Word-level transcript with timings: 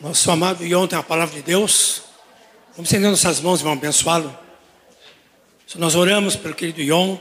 Nosso 0.00 0.30
amado 0.30 0.64
Ion 0.64 0.86
tem 0.86 0.98
a 0.98 1.02
palavra 1.02 1.34
de 1.34 1.42
Deus. 1.42 2.02
Vamos 2.70 2.88
estender 2.88 3.10
nossas 3.10 3.38
mãos 3.38 3.60
e 3.60 3.64
vamos 3.64 3.78
abençoá-lo. 3.78 4.34
Nós 5.74 5.94
oramos 5.94 6.36
pelo 6.36 6.54
querido 6.54 6.80
Ion, 6.80 7.18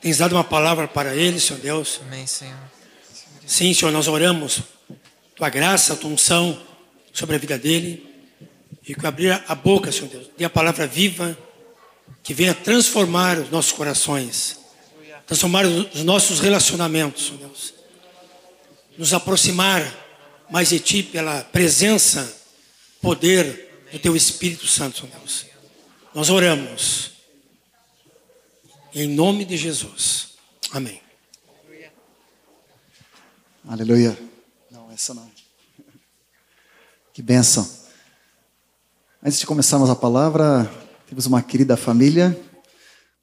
tens 0.00 0.16
dado 0.16 0.32
uma 0.32 0.42
palavra 0.42 0.88
para 0.88 1.14
ele, 1.14 1.38
Senhor 1.38 1.60
Deus. 1.60 2.00
Amém, 2.06 2.26
Senhor. 2.26 2.56
Sim, 3.46 3.74
Senhor, 3.74 3.92
nós 3.92 4.08
oramos. 4.08 4.62
Tua 5.36 5.50
graça, 5.50 5.94
tua 5.94 6.10
unção 6.10 6.58
sobre 7.12 7.36
a 7.36 7.38
vida 7.38 7.58
dele. 7.58 8.10
E 8.88 8.94
que 8.94 9.06
abrir 9.06 9.44
a 9.46 9.54
boca, 9.54 9.92
Senhor 9.92 10.08
Deus, 10.08 10.30
dê 10.36 10.46
a 10.46 10.50
palavra 10.50 10.86
viva 10.86 11.36
que 12.22 12.32
venha 12.32 12.54
transformar 12.54 13.38
os 13.38 13.50
nossos 13.50 13.72
corações, 13.72 14.58
transformar 15.26 15.66
os 15.66 16.02
nossos 16.02 16.40
relacionamentos, 16.40 17.26
Senhor 17.26 17.38
Deus. 17.38 17.74
Nos 18.96 19.12
aproximar 19.12 20.01
mais 20.52 20.68
de 20.68 20.78
Ti 20.78 21.02
pela 21.02 21.42
presença, 21.42 22.30
poder 23.00 23.86
do 23.90 23.98
Teu 23.98 24.14
Espírito 24.14 24.66
Santo, 24.66 24.98
Senhor 24.98 25.10
Deus. 25.16 25.46
Nós 26.14 26.28
oramos. 26.28 27.12
Em 28.94 29.08
nome 29.08 29.46
de 29.46 29.56
Jesus. 29.56 30.34
Amém. 30.70 31.00
Aleluia. 33.66 34.18
Não, 34.70 34.92
essa 34.92 35.14
não. 35.14 35.30
Que 37.14 37.22
bênção. 37.22 37.66
Antes 39.22 39.38
de 39.38 39.46
começarmos 39.46 39.88
a 39.88 39.96
palavra, 39.96 40.70
temos 41.06 41.24
uma 41.24 41.42
querida 41.42 41.78
família 41.78 42.38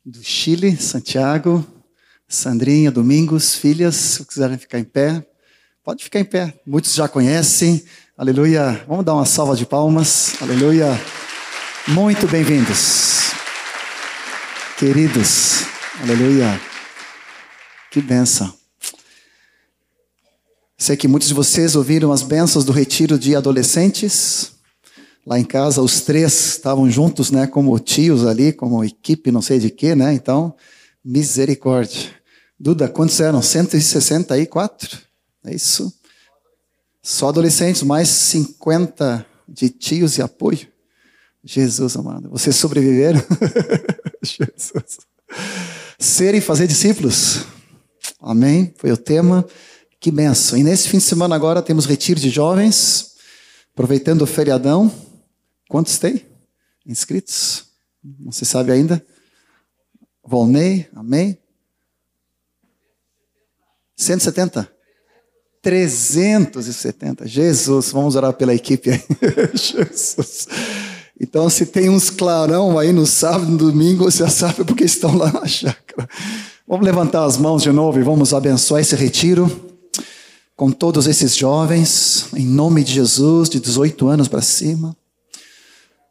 do 0.04 0.24
Chile, 0.24 0.76
Santiago, 0.78 1.64
Sandrinha, 2.28 2.90
Domingos, 2.90 3.54
filhas, 3.54 3.96
se 3.96 4.26
quiserem 4.26 4.58
ficar 4.58 4.80
em 4.80 4.84
pé, 4.84 5.29
pode 5.90 6.04
ficar 6.04 6.20
em 6.20 6.24
pé. 6.24 6.54
Muitos 6.68 6.94
já 6.94 7.08
conhecem. 7.08 7.84
Aleluia. 8.16 8.86
Vamos 8.88 9.04
dar 9.04 9.16
uma 9.16 9.26
salva 9.26 9.56
de 9.56 9.66
palmas. 9.66 10.40
Aleluia. 10.40 10.88
Muito 11.88 12.28
bem-vindos. 12.28 13.32
Queridos. 14.78 15.64
Aleluia. 16.00 16.62
Que 17.90 18.00
benção. 18.04 18.54
Sei 20.78 20.96
que 20.96 21.08
muitos 21.08 21.28
de 21.28 21.34
vocês 21.34 21.76
ouviram 21.76 22.12
as 22.12 22.22
bênçãos 22.22 22.64
do 22.64 22.72
retiro 22.72 23.18
de 23.18 23.36
adolescentes. 23.36 24.52
Lá 25.26 25.40
em 25.40 25.44
casa, 25.44 25.82
os 25.82 26.02
três 26.02 26.52
estavam 26.52 26.88
juntos, 26.88 27.32
né, 27.32 27.48
como 27.48 27.80
tios 27.80 28.28
ali, 28.28 28.54
como 28.54 28.84
equipe, 28.84 29.32
não 29.32 29.42
sei 29.42 29.58
de 29.58 29.72
quê, 29.72 29.96
né? 29.96 30.14
Então, 30.14 30.56
misericórdia. 31.04 32.12
Duda, 32.60 32.88
quantos 32.88 33.20
eram? 33.20 33.42
164? 33.42 35.09
É 35.46 35.54
isso? 35.54 35.94
Só 37.02 37.30
adolescentes, 37.30 37.84
mais 37.84 38.08
50 38.08 39.26
de 39.48 39.70
tios 39.70 40.18
e 40.18 40.22
apoio. 40.22 40.68
Jesus 41.44 41.96
amado, 41.96 42.30
vocês 42.30 42.56
sobreviveram? 42.56 43.22
Jesus. 44.22 45.00
Ser 45.98 46.36
e 46.36 46.42
fazer 46.42 46.68
discípulos. 46.68 47.46
Amém? 48.20 48.74
Foi 48.78 48.92
o 48.92 48.98
tema. 48.98 49.46
Que 50.00 50.12
benção. 50.12 50.58
E 50.58 50.64
nesse 50.64 50.88
fim 50.88 50.98
de 50.98 51.04
semana 51.04 51.36
agora 51.36 51.62
temos 51.62 51.86
retiro 51.86 52.20
de 52.20 52.30
jovens, 52.30 53.16
aproveitando 53.74 54.22
o 54.22 54.28
feriadão. 54.28 54.92
Quantos 55.68 55.98
tem? 55.98 56.26
Inscritos? 56.86 57.66
Não 58.04 58.32
se 58.32 58.46
sabe 58.46 58.72
ainda? 58.72 59.06
Volney, 60.24 60.88
amém? 60.94 61.38
170? 63.98 64.72
370. 65.62 67.28
Jesus, 67.28 67.92
vamos 67.92 68.16
orar 68.16 68.34
pela 68.34 68.54
equipe 68.54 68.92
aí. 68.92 69.04
Jesus. 69.54 70.48
Então, 71.20 71.50
se 71.50 71.66
tem 71.66 71.90
uns 71.90 72.10
clarão 72.10 72.80
aí 72.80 72.94
no 72.94 73.06
sábado, 73.06 73.52
no 73.52 73.58
domingo, 73.58 74.06
você 74.06 74.20
já 74.20 74.30
sabe 74.30 74.64
porque 74.64 74.86
estão 74.86 75.18
lá 75.18 75.32
na 75.32 75.46
chácara. 75.46 76.08
Vamos 76.68 76.86
levantar 76.86 77.26
as 77.26 77.38
mãos 77.38 77.64
de 77.64 77.72
novo 77.72 78.00
e 78.00 78.04
vamos 78.04 78.34
abençoar 78.34 78.82
esse 78.82 78.96
retiro 78.96 79.70
com 80.56 80.72
todos 80.72 81.08
esses 81.08 81.36
jovens, 81.36 82.28
em 82.34 82.46
nome 82.46 82.84
de 82.84 82.94
Jesus, 82.94 83.50
de 83.50 83.60
18 83.60 84.08
anos 84.08 84.28
para 84.28 84.42
cima. 84.42 84.96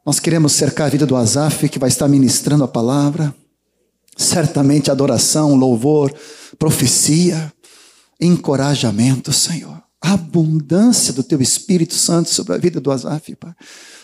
Nós 0.04 0.18
queremos 0.18 0.52
cercar 0.52 0.86
a 0.86 0.90
vida 0.90 1.04
do 1.04 1.16
Azaf, 1.16 1.68
que 1.68 1.78
vai 1.78 1.88
estar 1.88 2.08
ministrando 2.08 2.64
a 2.64 2.68
palavra. 2.68 3.34
Certamente 4.16 4.90
adoração, 4.90 5.54
louvor, 5.54 6.12
profecia, 6.58 7.52
encorajamento, 8.20 9.32
Senhor. 9.32 9.82
Abundância 10.00 11.12
do 11.12 11.22
Teu 11.22 11.40
Espírito 11.40 11.94
Santo 11.94 12.30
sobre 12.30 12.54
a 12.54 12.58
vida 12.58 12.80
do 12.80 12.90
Azaf, 12.90 13.34
Pai 13.36 13.54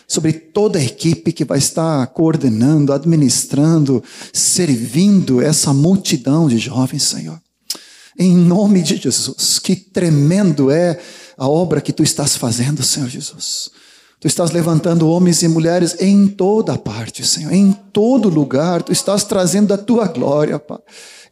sobre 0.07 0.33
toda 0.33 0.79
a 0.79 0.83
equipe 0.83 1.31
que 1.31 1.45
vai 1.45 1.57
estar 1.57 2.05
coordenando, 2.07 2.93
administrando, 2.93 4.03
servindo 4.31 5.41
essa 5.41 5.73
multidão 5.73 6.47
de 6.47 6.57
jovens, 6.57 7.03
Senhor. 7.03 7.41
Em 8.17 8.35
nome 8.35 8.81
de 8.81 8.95
Jesus, 8.95 9.59
que 9.59 9.75
tremendo 9.75 10.71
é 10.71 10.99
a 11.37 11.49
obra 11.49 11.81
que 11.81 11.91
tu 11.91 12.01
estás 12.01 12.35
fazendo, 12.35 12.81
Senhor 12.81 13.09
Jesus. 13.09 13.69
Tu 14.19 14.27
estás 14.27 14.51
levantando 14.51 15.09
homens 15.09 15.43
e 15.43 15.47
mulheres 15.47 15.97
em 15.99 16.27
toda 16.27 16.77
parte, 16.77 17.25
Senhor, 17.25 17.51
em 17.51 17.73
todo 17.91 18.29
lugar. 18.29 18.81
Tu 18.83 18.93
estás 18.93 19.25
trazendo 19.25 19.73
a 19.73 19.77
tua 19.77 20.07
glória, 20.07 20.57
Pai. 20.57 20.79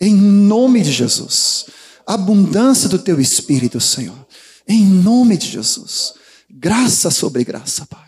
Em 0.01 0.13
nome 0.13 0.81
de 0.81 0.91
Jesus. 0.91 1.65
Abundância 2.05 2.89
do 2.89 2.99
teu 2.99 3.19
espírito, 3.19 3.79
Senhor. 3.79 4.27
Em 4.67 4.85
nome 4.85 5.37
de 5.37 5.47
Jesus. 5.47 6.13
Graça 6.49 7.09
sobre 7.09 7.43
graça, 7.43 7.85
Pai. 7.85 8.07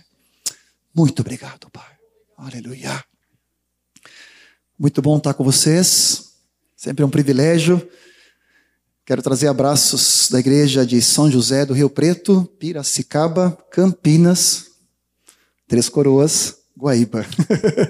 Muito 0.94 1.22
obrigado, 1.22 1.70
Pai. 1.72 1.84
Aleluia. 2.38 3.04
Muito 4.78 5.02
bom 5.02 5.18
estar 5.18 5.34
com 5.34 5.44
vocês. 5.44 6.34
Sempre 6.76 7.04
é 7.04 7.06
um 7.06 7.10
privilégio. 7.10 7.86
Quero 9.06 9.22
trazer 9.22 9.48
abraços 9.48 10.30
da 10.32 10.40
igreja 10.40 10.86
de 10.86 11.02
São 11.02 11.30
José 11.30 11.66
do 11.66 11.74
Rio 11.74 11.90
Preto, 11.90 12.44
Piracicaba, 12.60 13.58
Campinas, 13.72 14.72
Três 15.68 15.90
Coroas, 15.90 16.58
Guaíba. 16.78 17.26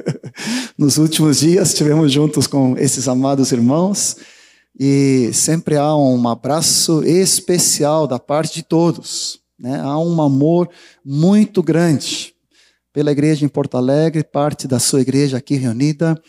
Nos 0.78 0.98
últimos 0.98 1.40
dias 1.40 1.70
estivemos 1.70 2.12
juntos 2.12 2.48
com 2.48 2.78
esses 2.78 3.08
amados 3.08 3.52
irmãos 3.52 4.18
e 4.78 5.32
sempre 5.34 5.78
há 5.78 5.96
um 5.96 6.28
abraço 6.28 7.04
especial 7.04 8.08
da 8.08 8.20
parte 8.20 8.56
de 8.56 8.64
todos. 8.64 9.40
Né? 9.58 9.80
Há 9.80 9.98
um 9.98 10.22
amor 10.22 10.70
muito 11.04 11.64
grande 11.64 12.34
pela 12.92 13.12
igreja 13.12 13.46
em 13.46 13.50
Porto 13.50 13.78
Alegre, 13.78 14.24
parte 14.24 14.68
da 14.68 14.80
sua 14.80 15.02
igreja 15.02 15.38
aqui 15.38 15.56
reunida 15.56 16.22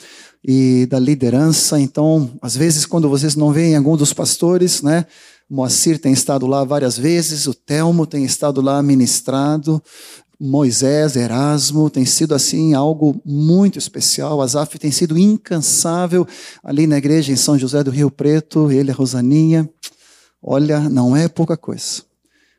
e 0.45 0.87
da 0.87 0.99
liderança. 0.99 1.81
Então, 1.81 2.31
às 2.41 2.57
vezes, 2.57 2.87
quando 2.87 3.09
vocês 3.09 3.35
não 3.35 3.53
veem 3.53 3.77
algum 3.77 3.97
dos 3.97 4.13
pastores, 4.13 4.83
né? 4.83 5.07
O 5.49 5.55
Moacir 5.55 6.01
tem 6.01 6.13
estado 6.13 6.45
lá 6.45 6.65
várias 6.65 6.99
vezes, 6.99 7.47
o 7.47 7.55
Telmo 7.55 8.05
tem 8.05 8.25
estado 8.25 8.61
lá 8.61 8.83
ministrado, 8.83 9.81
Moisés, 10.39 11.17
Erasmo, 11.17 11.89
tem 11.89 12.05
sido 12.05 12.35
assim 12.35 12.75
algo 12.75 13.21
muito 13.25 13.79
especial. 13.79 14.43
Azaf 14.43 14.79
tem 14.79 14.91
sido 14.91 15.19
incansável 15.19 16.27
ali 16.63 16.87
na 16.87 16.99
igreja 16.99 17.33
em 17.33 17.37
São 17.37 17.59
José 17.59 17.83
do 17.83 17.91
Rio 17.91 18.11
Preto, 18.11 18.71
ele, 18.71 18.91
a 18.91 18.95
Rosaninha. 18.95 19.69
Olha, 20.43 20.89
não 20.89 21.17
é 21.17 21.29
pouca 21.29 21.57
coisa. 21.57 22.03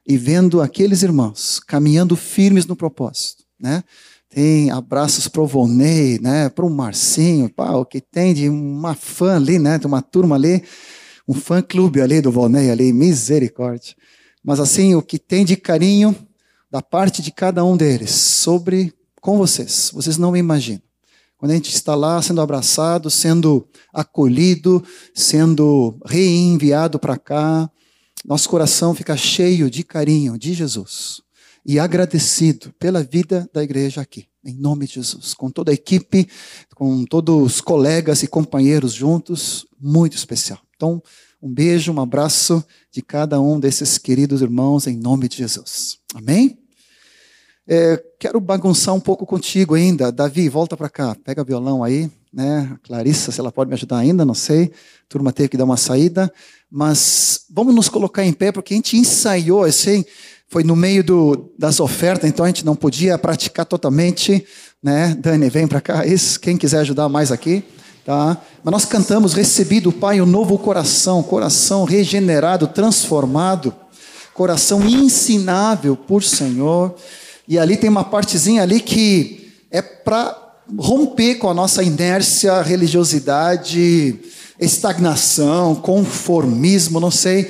E 0.06 0.18
vendo 0.18 0.62
aqueles 0.62 1.04
irmãos 1.04 1.60
caminhando 1.60 2.16
firmes 2.16 2.66
no 2.66 2.76
propósito, 2.76 3.44
né? 3.60 3.84
Tem 4.30 4.72
abraços 4.72 5.28
para 5.28 5.42
o 5.42 5.48
Volney, 5.48 6.20
né? 6.20 6.50
Para 6.50 6.66
o 6.66 6.70
Marcinho, 6.70 7.50
pá, 7.50 7.72
o 7.72 7.86
que 7.86 8.02
tem 8.02 8.34
de 8.34 8.50
uma 8.50 8.96
fã 8.96 9.36
ali, 9.36 9.60
né? 9.60 9.80
Tem 9.80 9.88
uma 9.88 10.02
turma 10.02 10.36
ali, 10.36 10.64
um 11.28 11.34
fã 11.34 11.62
clube 11.62 12.02
ali 12.02 12.22
do 12.22 12.32
Volney 12.32 12.70
ali, 12.70 12.92
misericórdia. 12.92 13.96
Mas 14.44 14.60
assim, 14.60 14.96
o 14.96 15.02
que 15.02 15.20
tem 15.20 15.46
de 15.46 15.56
carinho 15.56 16.16
da 16.70 16.82
parte 16.82 17.22
de 17.22 17.32
cada 17.32 17.64
um 17.64 17.78
deles 17.78 18.12
sobre 18.12 18.94
com 19.22 19.38
vocês, 19.38 19.92
vocês 19.94 20.18
não 20.18 20.36
imaginam. 20.36 20.82
Quando 21.38 21.52
a 21.52 21.56
gente 21.56 21.74
está 21.74 21.94
lá 21.94 22.22
sendo 22.22 22.42
abraçado, 22.42 23.10
sendo 23.10 23.68
acolhido, 23.94 24.84
sendo 25.14 26.00
reenviado 26.06 26.98
para 26.98 27.18
cá, 27.18 27.70
nosso 28.26 28.50
coração 28.50 28.96
fica 28.96 29.16
cheio 29.16 29.70
de 29.70 29.84
carinho 29.84 30.38
de 30.38 30.54
Jesus 30.54 31.22
e 31.66 31.78
agradecido 31.78 32.74
pela 32.80 33.04
vida 33.04 33.48
da 33.54 33.62
igreja 33.62 34.02
aqui, 34.02 34.26
em 34.44 34.54
nome 34.54 34.88
de 34.88 34.96
Jesus, 34.96 35.34
com 35.34 35.52
toda 35.52 35.72
a 35.72 35.74
equipe, 35.74 36.28
com 36.74 37.06
todos 37.06 37.46
os 37.46 37.62
colegas 37.62 38.24
e 38.24 38.28
companheiros 38.28 38.94
juntos, 38.94 39.68
muito 39.80 40.16
especial. 40.16 40.60
Então, 40.76 41.04
um 41.42 41.54
beijo, 41.54 41.92
um 41.92 42.00
abraço 42.00 42.64
de 42.92 43.02
cada 43.02 43.40
um 43.40 43.60
desses 43.60 43.98
queridos 43.98 44.42
irmãos, 44.42 44.88
em 44.88 44.98
nome 44.98 45.28
de 45.28 45.38
Jesus. 45.38 45.98
Amém? 46.16 46.67
É, 47.68 48.02
quero 48.18 48.40
bagunçar 48.40 48.96
um 48.96 49.00
pouco 49.00 49.26
contigo 49.26 49.76
ainda. 49.76 50.10
Davi, 50.10 50.48
volta 50.48 50.78
para 50.78 50.90
cá, 50.90 51.16
pega 51.26 51.44
violão 51.44 51.84
aí, 51.84 52.10
né? 52.32 52.72
A 52.74 52.88
Clarissa, 52.88 53.30
se 53.32 53.40
ela 53.42 53.52
pode 53.52 53.68
me 53.68 53.74
ajudar 53.74 53.98
ainda, 53.98 54.24
não 54.24 54.34
sei. 54.34 54.66
A 54.66 55.10
turma 55.10 55.34
teve 55.34 55.50
que 55.50 55.58
dar 55.58 55.66
uma 55.66 55.76
saída. 55.76 56.32
Mas 56.72 57.42
vamos 57.50 57.76
nos 57.76 57.90
colocar 57.90 58.24
em 58.24 58.32
pé, 58.32 58.54
porque 58.54 58.74
a 58.74 58.78
gente 58.78 58.96
ensaiou, 58.96 59.66
assim, 59.66 60.06
foi 60.50 60.64
no 60.64 60.78
meio 60.78 61.04
do, 61.04 61.52
das 61.60 61.82
ofertas, 61.82 62.30
então 62.30 62.46
a 62.46 62.48
gente 62.48 62.66
não 62.66 62.76
podia 62.76 63.18
praticar 63.18 63.66
totalmente, 63.66 64.46
né? 64.82 65.16
Dani, 65.20 65.50
vem 65.50 65.68
para 65.68 65.82
cá, 65.82 66.06
Isso, 66.06 66.40
quem 66.40 66.56
quiser 66.56 66.80
ajudar 66.80 67.10
mais 67.10 67.34
aqui, 67.34 67.66
tá? 68.06 68.42
Mas 68.64 68.72
nós 68.72 68.86
cantamos, 68.86 69.34
recebi 69.34 69.82
do 69.82 69.92
Pai 69.92 70.22
um 70.22 70.26
novo 70.26 70.58
coração, 70.58 71.22
coração 71.22 71.84
regenerado, 71.84 72.68
transformado, 72.68 73.74
coração 74.34 74.88
ensinável 74.88 75.98
por 75.98 76.24
Senhor. 76.24 76.96
E 77.48 77.58
ali 77.58 77.78
tem 77.78 77.90
uma 77.90 78.04
partezinha 78.04 78.64
ali 78.64 78.80
que 78.82 79.54
é 79.72 79.82
para 79.82 80.36
romper 80.78 81.36
com 81.36 81.50
a 81.50 81.54
nossa 81.54 81.82
inércia, 81.82 82.62
religiosidade, 82.62 84.20
estagnação, 84.60 85.76
conformismo, 85.76 87.00
não 87.00 87.12
sei. 87.12 87.50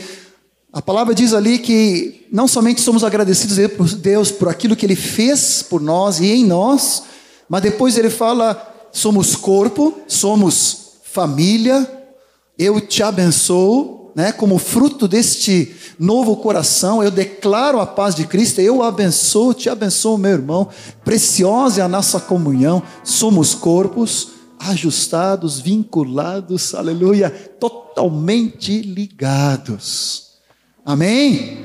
A 0.72 0.82
palavra 0.82 1.16
diz 1.16 1.34
ali 1.34 1.58
que 1.58 2.28
não 2.32 2.48
somente 2.48 2.82
somos 2.82 3.04
agradecidos 3.04 3.58
a 3.58 3.96
Deus 3.98 4.30
por 4.32 4.50
aquilo 4.50 4.76
que 4.76 4.86
Ele 4.86 4.96
fez 4.96 5.64
por 5.64 5.82
nós 5.82 6.20
e 6.20 6.28
em 6.28 6.46
nós, 6.46 7.04
mas 7.50 7.64
depois 7.64 7.98
Ele 7.98 8.10
fala: 8.10 8.90
somos 8.92 9.36
corpo, 9.36 9.98
somos 10.08 10.92
família, 11.04 11.90
eu 12.60 12.80
te 12.80 13.02
abençoo, 13.02 13.97
né? 14.18 14.32
Como 14.32 14.58
fruto 14.58 15.08
deste 15.08 15.76
novo 16.00 16.38
coração, 16.38 17.04
eu 17.04 17.12
declaro 17.12 17.80
a 17.80 17.86
paz 17.86 18.16
de 18.16 18.26
Cristo, 18.26 18.60
eu 18.60 18.82
abençoo, 18.82 19.54
te 19.54 19.70
abençoo, 19.70 20.18
meu 20.18 20.32
irmão. 20.32 20.70
Preciosa 21.06 21.82
é 21.82 21.84
a 21.84 21.88
nossa 21.88 22.20
comunhão, 22.20 22.82
somos 23.04 23.54
corpos 23.54 24.30
ajustados, 24.58 25.60
vinculados, 25.60 26.74
aleluia, 26.74 27.30
totalmente 27.30 28.82
ligados. 28.82 30.40
Amém? 30.84 31.60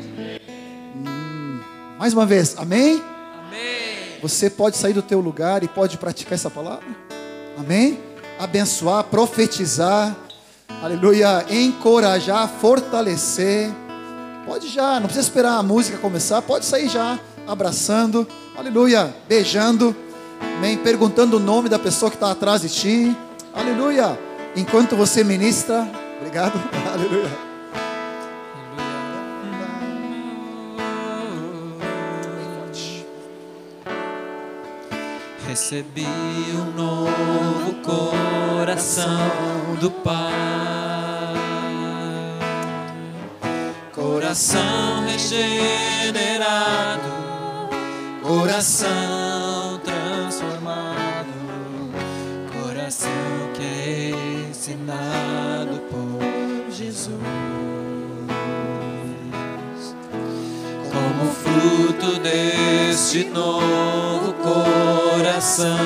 Hum, 0.94 1.58
mais 1.99 2.12
uma 2.12 2.26
vez, 2.26 2.54
amém? 2.58 3.02
Amém. 3.46 4.20
Você 4.20 4.50
pode 4.50 4.76
sair 4.76 4.93
do 4.93 5.00
teu 5.00 5.20
lugar 5.20 5.62
e 5.62 5.69
pode 5.69 5.96
praticar 5.96 6.34
essa 6.34 6.50
palavra? 6.50 6.84
Amém? 7.56 7.99
Abençoar, 8.38 9.04
profetizar, 9.04 10.14
aleluia, 10.82 11.46
encorajar, 11.49 12.49
fortalecer. 12.49 13.70
Pode 14.44 14.69
já, 14.69 14.94
não 14.94 15.02
precisa 15.02 15.20
esperar 15.20 15.56
a 15.56 15.62
música 15.62 15.96
começar, 15.99 16.43
pode 16.43 16.64
sair 16.64 16.88
já, 16.88 17.19
abraçando, 17.46 18.26
aleluia, 18.56 19.14
beijando, 19.29 19.94
amém, 20.56 20.76
perguntando 20.76 21.37
o 21.37 21.40
nome 21.40 21.69
da 21.69 21.79
pessoa 21.79 22.11
que 22.11 22.17
está 22.17 22.32
atrás 22.32 22.62
de 22.62 22.69
ti, 22.69 23.17
aleluia, 23.55 24.19
enquanto 24.56 24.96
você 24.96 25.23
ministra, 25.23 25.88
obrigado, 26.20 26.61
aleluia. 26.93 27.51
Recebi 35.52 36.06
um 36.54 36.70
novo 36.75 37.75
coração 37.84 39.04
do 39.78 39.90
Pai, 39.90 41.34
coração 43.93 45.04
regenerado, 45.04 45.43
coração 48.22 49.78
transformado, 49.84 51.28
coração 52.50 53.10
que 53.52 53.62
é 53.62 54.49
ensinado 54.49 55.82
por 55.90 56.72
Jesus. 56.72 57.72
Como 61.23 61.35
fruto 61.35 62.19
deste 62.19 63.23
novo 63.27 64.33
coração, 64.43 65.79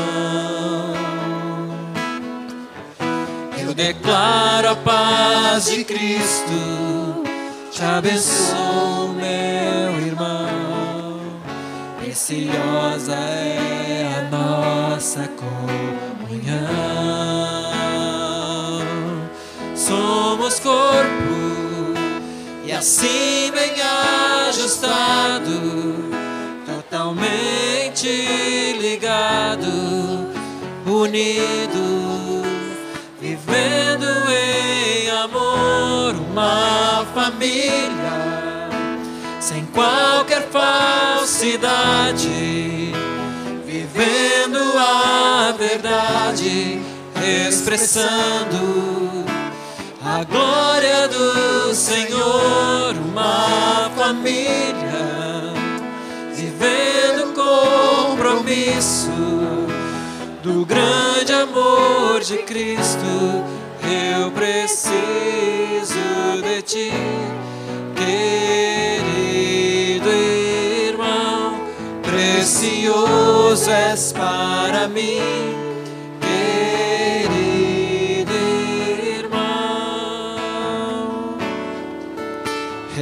eu 3.60 3.74
declaro 3.74 4.70
a 4.70 4.76
paz 4.76 5.66
de 5.66 5.84
Cristo, 5.84 7.22
te 7.70 7.84
abençoo, 7.84 9.08
meu 9.12 10.06
irmão. 10.06 11.20
Preciosa 11.98 13.12
é 13.14 14.08
a 14.16 14.22
nossa 14.30 15.28
comunhão. 15.36 16.66
Somos 19.74 20.58
corpo 20.60 21.92
e 22.64 22.72
assim 22.72 23.52
bem 23.52 23.82
ajustado, 24.66 25.94
totalmente 26.66 28.08
ligado, 28.80 30.26
unido, 30.84 32.42
vivendo 33.20 34.06
em 34.28 35.08
amor, 35.10 36.16
uma 36.30 37.06
família, 37.14 38.68
sem 39.40 39.64
qualquer 39.66 40.48
falsidade, 40.48 42.26
vivendo 43.64 44.58
a 44.76 45.54
verdade, 45.56 46.82
expressando 47.48 49.35
a 50.16 50.24
glória 50.24 51.06
do 51.08 51.74
Senhor, 51.74 52.94
uma 53.06 53.90
família 53.94 55.52
vivendo 56.34 57.34
compromisso 57.34 59.10
do 60.42 60.64
grande 60.64 61.34
amor 61.34 62.20
de 62.20 62.38
Cristo. 62.38 63.44
Eu 63.82 64.30
preciso 64.30 64.94
de 66.42 66.62
ti, 66.62 66.90
querido 67.94 70.08
irmão, 70.08 71.60
precioso 72.02 73.70
és 73.70 74.14
para 74.14 74.88
mim. 74.88 75.55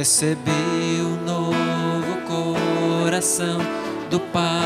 Recebi 0.05 1.01
um 1.01 1.15
novo 1.25 2.21
coração 2.27 3.57
do 4.11 4.19
Pai, 4.19 4.61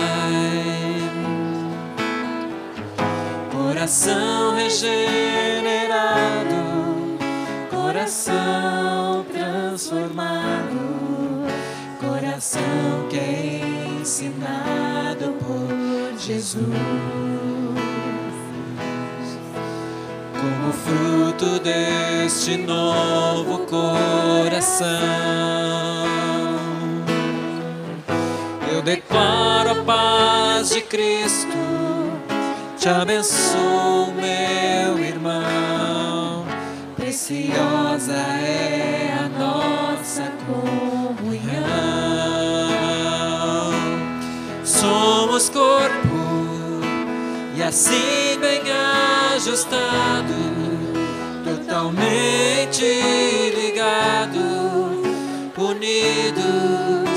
coração 3.49 4.53
regenerado, 4.57 4.97
coração 7.69 9.25
transformado, 9.31 10.75
coração 12.01 13.07
que 13.09 13.17
é 13.17 13.61
ensinado 14.01 15.35
por 15.39 16.19
Jesus. 16.19 16.67
Como 20.39 20.71
fruto 20.71 21.59
deste 21.59 22.55
novo 22.55 23.65
coração, 23.65 24.87
eu 28.71 28.81
declaro 28.81 29.71
a 29.71 29.83
paz 29.83 30.69
de 30.69 30.79
Cristo, 30.81 31.57
te 32.77 32.87
abençoo, 32.87 34.13
meu 34.13 34.97
irmão. 35.03 36.45
Preciosa 36.95 38.13
é 38.13 39.13
a 39.19 39.27
nossa 39.37 40.31
comunhão. 40.47 41.59
Somos 44.63 45.49
corpo 45.49 46.08
e 47.59 47.61
assim 47.61 48.39
bem 48.39 48.61
ajustado, 49.35 50.33
totalmente 51.43 52.85
ligado, 53.53 54.39
unidos, 55.57 57.09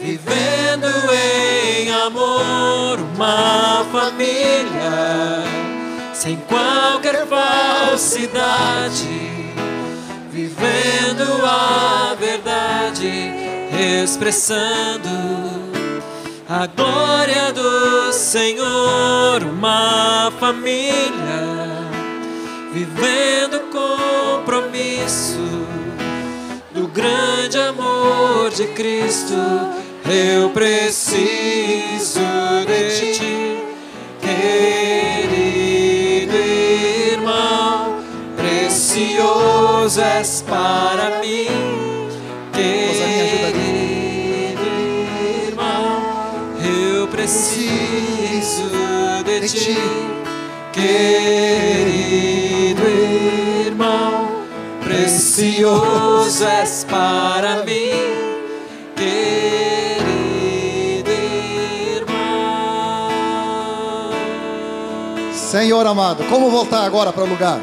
vivendo 0.00 0.88
em 1.14 1.92
amor, 1.92 2.98
uma 3.14 3.86
família, 3.92 5.44
sem 6.12 6.36
qualquer 6.38 7.24
falsidade, 7.28 9.06
vivendo 10.28 11.46
a 11.46 12.16
verdade, 12.18 13.30
expressando 14.02 15.67
a 16.48 16.66
glória 16.66 17.52
do 17.52 18.10
Senhor, 18.10 19.42
uma 19.42 20.32
família 20.40 21.12
vivendo 22.72 23.60
compromisso 23.70 25.66
do 26.72 26.88
grande 26.88 27.58
amor 27.58 28.48
de 28.50 28.66
Cristo. 28.68 29.34
eu 30.08 30.48
preciso 30.48 32.18
de 32.66 33.12
ti, 33.12 33.62
querido 35.18 35.28
irmão, 37.12 37.98
precioso 38.38 40.00
és 40.00 40.42
para 40.48 41.20
mim, 41.20 41.87
ti, 49.52 49.76
querido 50.72 50.82
irmão, 53.66 54.28
precioso 54.82 56.44
és 56.44 56.84
para 56.84 57.64
mim, 57.64 57.90
querido 58.94 60.00
irmão. 61.96 63.10
Senhor 65.32 65.86
amado, 65.86 66.24
como 66.24 66.50
voltar 66.50 66.84
agora 66.84 67.12
para 67.12 67.24
o 67.24 67.28
lugar? 67.28 67.58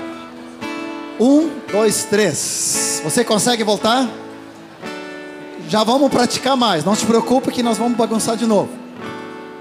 Um, 1.20 1.50
dois, 1.72 2.06
três. 2.06 3.02
Você 3.04 3.24
consegue 3.24 3.64
voltar? 3.64 4.08
Já 5.70 5.84
vamos 5.84 6.10
praticar 6.10 6.58
mais. 6.58 6.84
Não 6.84 6.96
se 6.96 7.06
preocupe 7.06 7.52
que 7.52 7.64
nós 7.64 7.78
vamos 7.78 7.98
bagunçar 7.98 8.36
de 8.36 8.46
novo. 8.46 8.85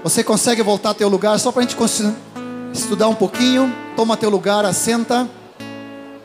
Você 0.05 0.23
consegue 0.23 0.61
voltar 0.61 0.89
ao 0.89 0.93
teu 0.93 1.09
lugar 1.09 1.39
só 1.39 1.51
para 1.51 1.63
a 1.63 1.65
gente 1.65 1.75
estudar 2.71 3.07
um 3.07 3.15
pouquinho? 3.15 3.75
Toma 3.95 4.15
teu 4.15 4.29
lugar, 4.29 4.63
assenta. 4.63 5.27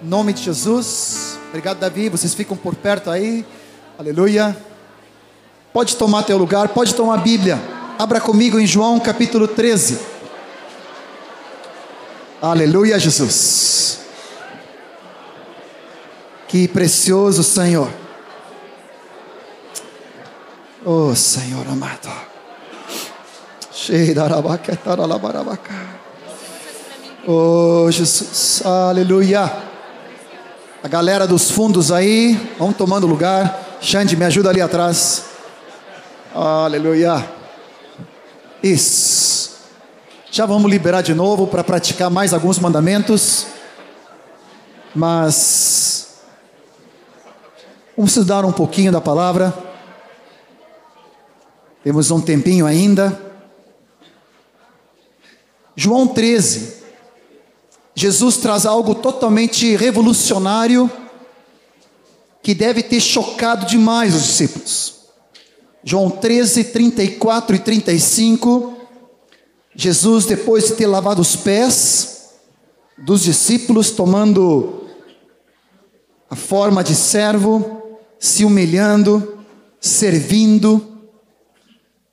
Em 0.03 0.07
nome 0.07 0.35
de 0.35 0.43
Jesus. 0.43 1.39
Obrigado, 1.49 1.79
Davi. 1.79 2.11
Vocês 2.11 2.35
ficam 2.35 2.55
por 2.55 2.75
perto 2.75 3.09
aí. 3.09 3.43
Aleluia. 3.99 4.55
Pode 5.73 5.97
tomar 5.97 6.25
teu 6.25 6.37
lugar, 6.37 6.69
pode 6.69 6.95
tomar 6.95 7.15
a 7.15 7.23
Bíblia. 7.23 7.59
Abra 7.99 8.21
comigo 8.21 8.61
em 8.61 8.67
João 8.67 9.01
capítulo 9.01 9.49
13. 9.49 9.99
Aleluia, 12.43 12.99
Jesus. 12.99 14.01
Que 16.47 16.69
precioso 16.69 17.43
Senhor. 17.43 17.89
Oh 20.85 21.15
Senhor 21.15 21.67
amado. 21.67 22.30
Oh 27.27 27.89
Jesus, 27.91 28.63
aleluia. 28.67 29.53
A 30.83 30.89
galera 30.89 31.27
dos 31.27 31.51
fundos 31.51 31.93
aí, 31.93 32.35
vão 32.59 32.73
tomando 32.73 33.07
lugar. 33.07 33.79
Xande, 33.81 34.17
me 34.17 34.25
ajuda 34.25 34.51
ali 34.51 34.61
atrás. 34.61 35.25
Aleluia. 36.35 37.25
Isso. 38.61 39.51
Já 40.33 40.47
vamos 40.47 40.71
liberar 40.71 41.03
de 41.03 41.15
novo 41.15 41.47
para 41.47 41.63
praticar 41.63 42.11
mais 42.11 42.35
alguns 42.35 42.59
mandamentos. 42.59 43.47
Mas 44.95 46.23
vamos 47.97 48.11
estudar 48.11 48.45
um 48.45 48.53
pouquinho 48.53 48.91
da 48.91 49.01
palavra. 49.01 49.55
Temos 51.85 52.11
um 52.11 52.21
tempinho 52.21 52.67
ainda. 52.67 53.30
João 55.77 56.07
13. 56.07 56.81
Jesus 57.95 58.37
traz 58.37 58.67
algo 58.67 58.95
totalmente 58.95 59.77
revolucionário 59.77 60.91
que 62.43 62.55
deve 62.55 62.83
ter 62.83 63.01
chocado 63.01 63.67
demais 63.67 64.15
os 64.15 64.23
discípulos. 64.23 65.01
João 65.85 66.11
13, 66.11 66.65
34 66.65 67.57
e 67.57 67.59
35. 67.59 68.77
Jesus, 69.75 70.27
depois 70.27 70.69
de 70.69 70.75
ter 70.75 70.87
lavado 70.87 71.21
os 71.23 71.37
pés 71.37 72.31
dos 72.99 73.23
discípulos, 73.23 73.91
tomando 73.91 74.87
a 76.29 76.37
forma 76.37 76.85
de 76.85 76.95
servo, 76.95 77.99
se 78.19 78.45
humilhando, 78.45 79.39
servindo, 79.81 80.87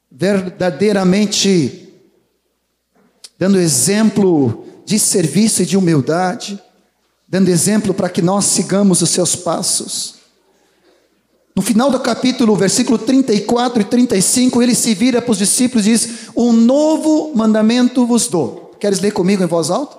verdadeiramente 0.10 1.87
dando 3.38 3.60
exemplo 3.60 4.66
de 4.86 4.98
serviço 4.98 5.62
e 5.62 5.66
de 5.66 5.78
humildade, 5.78 6.62
dando 7.28 7.50
exemplo 7.50 7.94
para 7.94 8.10
que 8.10 8.22
nós 8.22 8.46
sigamos 8.46 9.02
os 9.02 9.10
seus 9.10 9.36
passos. 9.36 10.16
No 11.56 11.62
final 11.62 11.90
do 11.90 12.00
capítulo, 12.00 12.56
versículo 12.56 12.98
34 12.98 13.82
e 13.82 13.86
35, 13.86 14.62
ele 14.62 14.76
se 14.76 14.94
vira 14.94 15.22
para 15.22 15.32
os 15.32 15.38
discípulos 15.38 15.86
e 15.86 15.90
diz: 15.90 16.10
Um 16.36 16.54
novo 16.54 17.34
mandamento 17.36 18.06
vos 18.06 18.28
dou. 18.28 18.72
Queres 18.80 19.00
ler 19.00 19.12
comigo 19.12 19.44
em 19.44 19.48
voz 19.48 19.70
alta? 19.70 19.98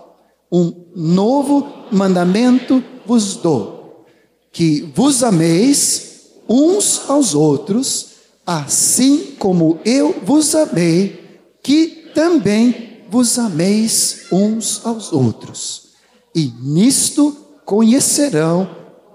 Um 0.50 0.72
novo 0.94 1.66
mandamento 1.90 2.82
vos 3.04 3.36
dou: 3.36 4.06
que 4.52 4.88
vos 4.94 5.22
ameis 5.22 6.08
uns 6.48 7.02
aos 7.10 7.34
outros, 7.34 8.10
assim 8.46 9.34
como 9.38 9.78
eu 9.84 10.14
vos 10.24 10.54
amei, 10.54 11.40
que 11.62 12.08
também 12.14 12.87
vos 13.10 13.38
ameis 13.38 14.26
uns 14.30 14.84
aos 14.84 15.12
outros. 15.12 15.88
E 16.34 16.52
nisto 16.60 17.36
conhecerão 17.64 18.68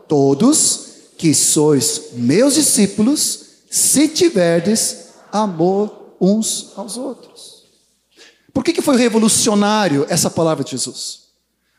todos 0.08 0.84
que 1.18 1.34
sois 1.34 2.10
meus 2.14 2.56
discípulos, 2.56 3.40
se 3.70 4.08
tiverdes 4.08 5.10
amor 5.32 6.16
uns 6.20 6.72
aos 6.76 6.98
outros. 6.98 7.64
Por 8.54 8.64
que, 8.64 8.74
que 8.74 8.82
foi 8.82 8.98
revolucionário 8.98 10.06
essa 10.10 10.30
palavra 10.30 10.64
de 10.64 10.72
Jesus? 10.72 11.24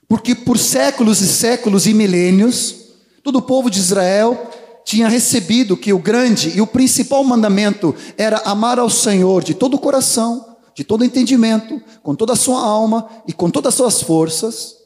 Porque 0.09 0.35
por 0.35 0.59
séculos 0.59 1.21
e 1.21 1.29
séculos 1.29 1.87
e 1.87 1.95
milênios, 1.95 2.75
todo 3.23 3.37
o 3.37 3.43
povo 3.43 3.71
de 3.71 3.79
Israel 3.79 4.51
tinha 4.85 5.09
recebido 5.09 5.77
que 5.77 5.93
o 5.93 5.99
grande 5.99 6.51
e 6.57 6.61
o 6.61 6.67
principal 6.67 7.25
mandamento 7.25 7.95
era 8.19 8.39
amar 8.45 8.79
ao 8.79 8.91
Senhor 8.91 9.43
de 9.43 9.55
todo 9.55 9.75
o 9.75 9.79
coração, 9.79 10.54
de 10.75 10.85
todo 10.85 11.05
entendimento, 11.05 11.81
com 12.03 12.15
toda 12.15 12.33
a 12.33 12.37
sua 12.37 12.61
alma 12.61 13.09
e 13.27 13.33
com 13.33 13.51
todas 13.51 13.69
as 13.69 13.75
suas 13.75 14.03
forças. 14.03 14.77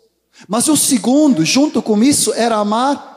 Mas 0.47 0.68
o 0.68 0.76
segundo, 0.76 1.45
junto 1.45 1.83
com 1.83 2.02
isso, 2.02 2.33
era 2.35 2.57
amar 2.57 3.16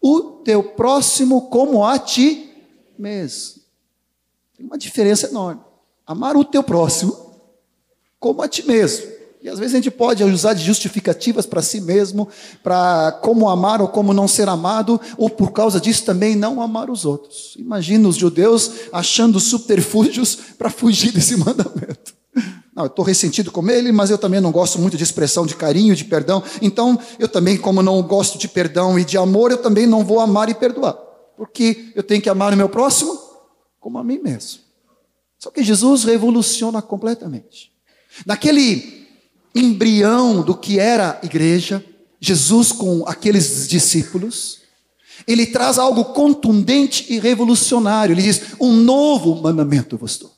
o 0.00 0.20
teu 0.44 0.62
próximo 0.62 1.48
como 1.48 1.84
a 1.84 1.98
ti 1.98 2.52
mesmo. 2.98 3.62
Tem 4.56 4.66
uma 4.66 4.78
diferença 4.78 5.26
enorme. 5.26 5.62
Amar 6.06 6.36
o 6.36 6.44
teu 6.44 6.62
próximo 6.62 7.16
como 8.18 8.42
a 8.42 8.48
ti 8.48 8.66
mesmo. 8.66 9.19
E 9.42 9.48
às 9.48 9.58
vezes 9.58 9.74
a 9.74 9.78
gente 9.78 9.90
pode 9.90 10.22
usar 10.22 10.52
de 10.52 10.62
justificativas 10.62 11.46
para 11.46 11.62
si 11.62 11.80
mesmo, 11.80 12.28
para 12.62 13.12
como 13.22 13.48
amar 13.48 13.80
ou 13.80 13.88
como 13.88 14.12
não 14.12 14.28
ser 14.28 14.48
amado, 14.48 15.00
ou 15.16 15.30
por 15.30 15.52
causa 15.52 15.80
disso 15.80 16.04
também 16.04 16.36
não 16.36 16.60
amar 16.60 16.90
os 16.90 17.06
outros. 17.06 17.54
Imagina 17.56 18.06
os 18.06 18.16
judeus 18.16 18.70
achando 18.92 19.40
subterfúgios 19.40 20.36
para 20.58 20.68
fugir 20.68 21.12
desse 21.12 21.36
mandamento. 21.38 22.14
Não, 22.74 22.84
eu 22.84 22.88
estou 22.88 23.04
ressentido 23.04 23.50
com 23.50 23.68
ele, 23.68 23.90
mas 23.90 24.10
eu 24.10 24.18
também 24.18 24.40
não 24.40 24.52
gosto 24.52 24.78
muito 24.78 24.96
de 24.96 25.02
expressão 25.02 25.46
de 25.46 25.56
carinho, 25.56 25.96
de 25.96 26.04
perdão. 26.04 26.42
Então, 26.60 26.98
eu 27.18 27.26
também, 27.26 27.56
como 27.56 27.82
não 27.82 28.00
gosto 28.02 28.38
de 28.38 28.46
perdão 28.46 28.98
e 28.98 29.04
de 29.04 29.16
amor, 29.16 29.50
eu 29.50 29.58
também 29.58 29.86
não 29.86 30.04
vou 30.04 30.20
amar 30.20 30.48
e 30.50 30.54
perdoar. 30.54 30.92
Porque 31.36 31.92
eu 31.96 32.02
tenho 32.02 32.20
que 32.20 32.28
amar 32.28 32.52
o 32.52 32.56
meu 32.56 32.68
próximo 32.68 33.18
como 33.80 33.98
a 33.98 34.04
mim 34.04 34.20
mesmo. 34.22 34.60
Só 35.38 35.50
que 35.50 35.64
Jesus 35.64 36.04
revoluciona 36.04 36.82
completamente. 36.82 37.72
Naquele 38.26 38.99
embrião 39.54 40.42
do 40.42 40.56
que 40.56 40.78
era 40.78 41.18
a 41.22 41.26
igreja, 41.26 41.84
Jesus 42.20 42.72
com 42.72 43.04
aqueles 43.06 43.68
discípulos, 43.68 44.60
ele 45.26 45.46
traz 45.46 45.78
algo 45.78 46.06
contundente 46.06 47.06
e 47.08 47.18
revolucionário. 47.18 48.12
Ele 48.12 48.22
diz: 48.22 48.42
Um 48.60 48.72
novo 48.72 49.40
mandamento 49.42 49.96
vos 49.96 50.18
dou. 50.18 50.32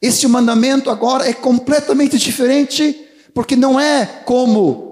Este 0.00 0.28
mandamento 0.28 0.90
agora 0.90 1.28
é 1.28 1.32
completamente 1.32 2.18
diferente, 2.18 2.96
porque 3.34 3.56
não 3.56 3.78
é 3.78 4.06
como 4.24 4.88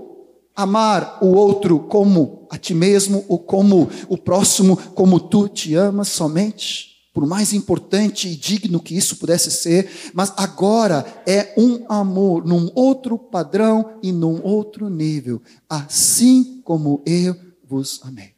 amar 0.54 1.18
o 1.20 1.26
outro 1.26 1.78
como 1.80 2.46
a 2.50 2.58
ti 2.58 2.74
mesmo, 2.74 3.24
ou 3.28 3.38
como 3.38 3.88
o 4.08 4.16
próximo, 4.16 4.76
como 4.94 5.20
tu 5.20 5.48
te 5.48 5.74
amas 5.74 6.08
somente, 6.08 6.95
por 7.16 7.26
mais 7.26 7.54
importante 7.54 8.28
e 8.28 8.36
digno 8.36 8.78
que 8.78 8.94
isso 8.94 9.16
pudesse 9.16 9.50
ser, 9.50 10.12
mas 10.12 10.34
agora 10.36 11.22
é 11.26 11.54
um 11.56 11.90
amor 11.90 12.44
num 12.44 12.70
outro 12.74 13.18
padrão 13.18 13.98
e 14.02 14.12
num 14.12 14.44
outro 14.44 14.90
nível, 14.90 15.40
assim 15.66 16.60
como 16.62 17.02
eu 17.06 17.34
vos 17.64 18.00
amei. 18.02 18.34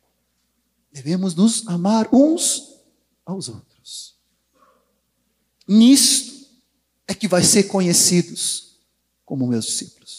Devemos 0.93 1.35
nos 1.35 1.67
amar 1.67 2.09
uns 2.13 2.77
aos 3.27 3.49
outros. 3.49 4.15
Nisto 5.67 6.47
é 7.09 7.15
que 7.15 7.27
vai 7.27 7.43
ser 7.43 7.65
conhecidos 7.65 8.77
como 9.25 9.49
meus 9.49 9.65
discípulos. 9.65 10.18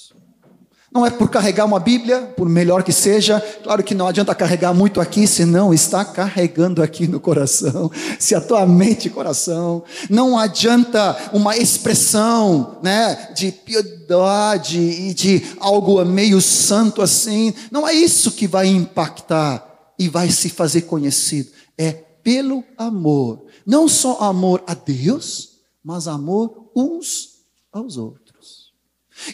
Não 0.92 1.06
é 1.06 1.12
por 1.12 1.30
carregar 1.30 1.66
uma 1.66 1.80
Bíblia, 1.80 2.34
por 2.36 2.50
melhor 2.50 2.82
que 2.82 2.92
seja. 2.92 3.40
Claro 3.64 3.84
que 3.84 3.94
não 3.94 4.08
adianta 4.08 4.34
carregar 4.34 4.74
muito 4.74 5.00
aqui, 5.00 5.28
senão 5.28 5.72
está 5.72 6.04
carregando 6.04 6.82
aqui 6.82 7.08
no 7.08 7.20
coração. 7.20 7.92
Se 8.18 8.34
a 8.34 8.42
tua 8.42 8.66
mente 8.66 9.08
e 9.08 9.12
coração. 9.12 9.84
Não 10.10 10.38
adianta 10.38 11.16
uma 11.32 11.56
expressão, 11.56 12.80
né, 12.82 13.30
de 13.36 13.52
piedade 13.52 14.80
e 14.80 15.14
de 15.14 15.44
algo 15.60 16.04
meio 16.04 16.42
santo 16.42 17.04
assim. 17.04 17.54
Não 17.72 17.88
é 17.88 17.94
isso 17.94 18.32
que 18.32 18.48
vai 18.48 18.66
impactar 18.66 19.94
e 19.98 20.10
vai 20.10 20.32
se 20.32 20.50
fazer 20.50 20.82
conhecido. 20.82 21.52
É 21.78 21.92
pelo 21.92 22.64
amor. 22.78 23.46
Não 23.64 23.88
só 23.88 24.20
amor 24.22 24.64
a 24.66 24.74
Deus, 24.74 25.50
mas 25.84 26.08
amor 26.08 26.72
uns 26.76 27.30
aos 27.72 27.96
outros. 27.96 28.29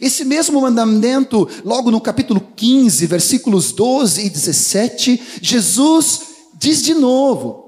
Esse 0.02 0.26
mesmo 0.26 0.62
mandamento, 0.62 1.48
logo 1.64 1.92
no 1.92 2.02
capítulo 2.02 2.42
15, 2.56 3.06
versículos 3.06 3.72
12 3.72 4.26
e 4.26 4.30
17, 4.30 5.22
Jesus 5.42 6.22
diz 6.58 6.82
de 6.82 6.94
novo. 6.94 7.64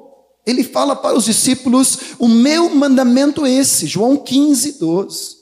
Ele 0.46 0.64
fala 0.64 0.96
para 0.96 1.18
os 1.18 1.26
discípulos: 1.26 1.98
O 2.18 2.28
meu 2.28 2.74
mandamento 2.74 3.46
é 3.46 3.52
esse, 3.52 3.86
João 3.86 4.18
15, 4.18 4.74
12. 4.74 5.38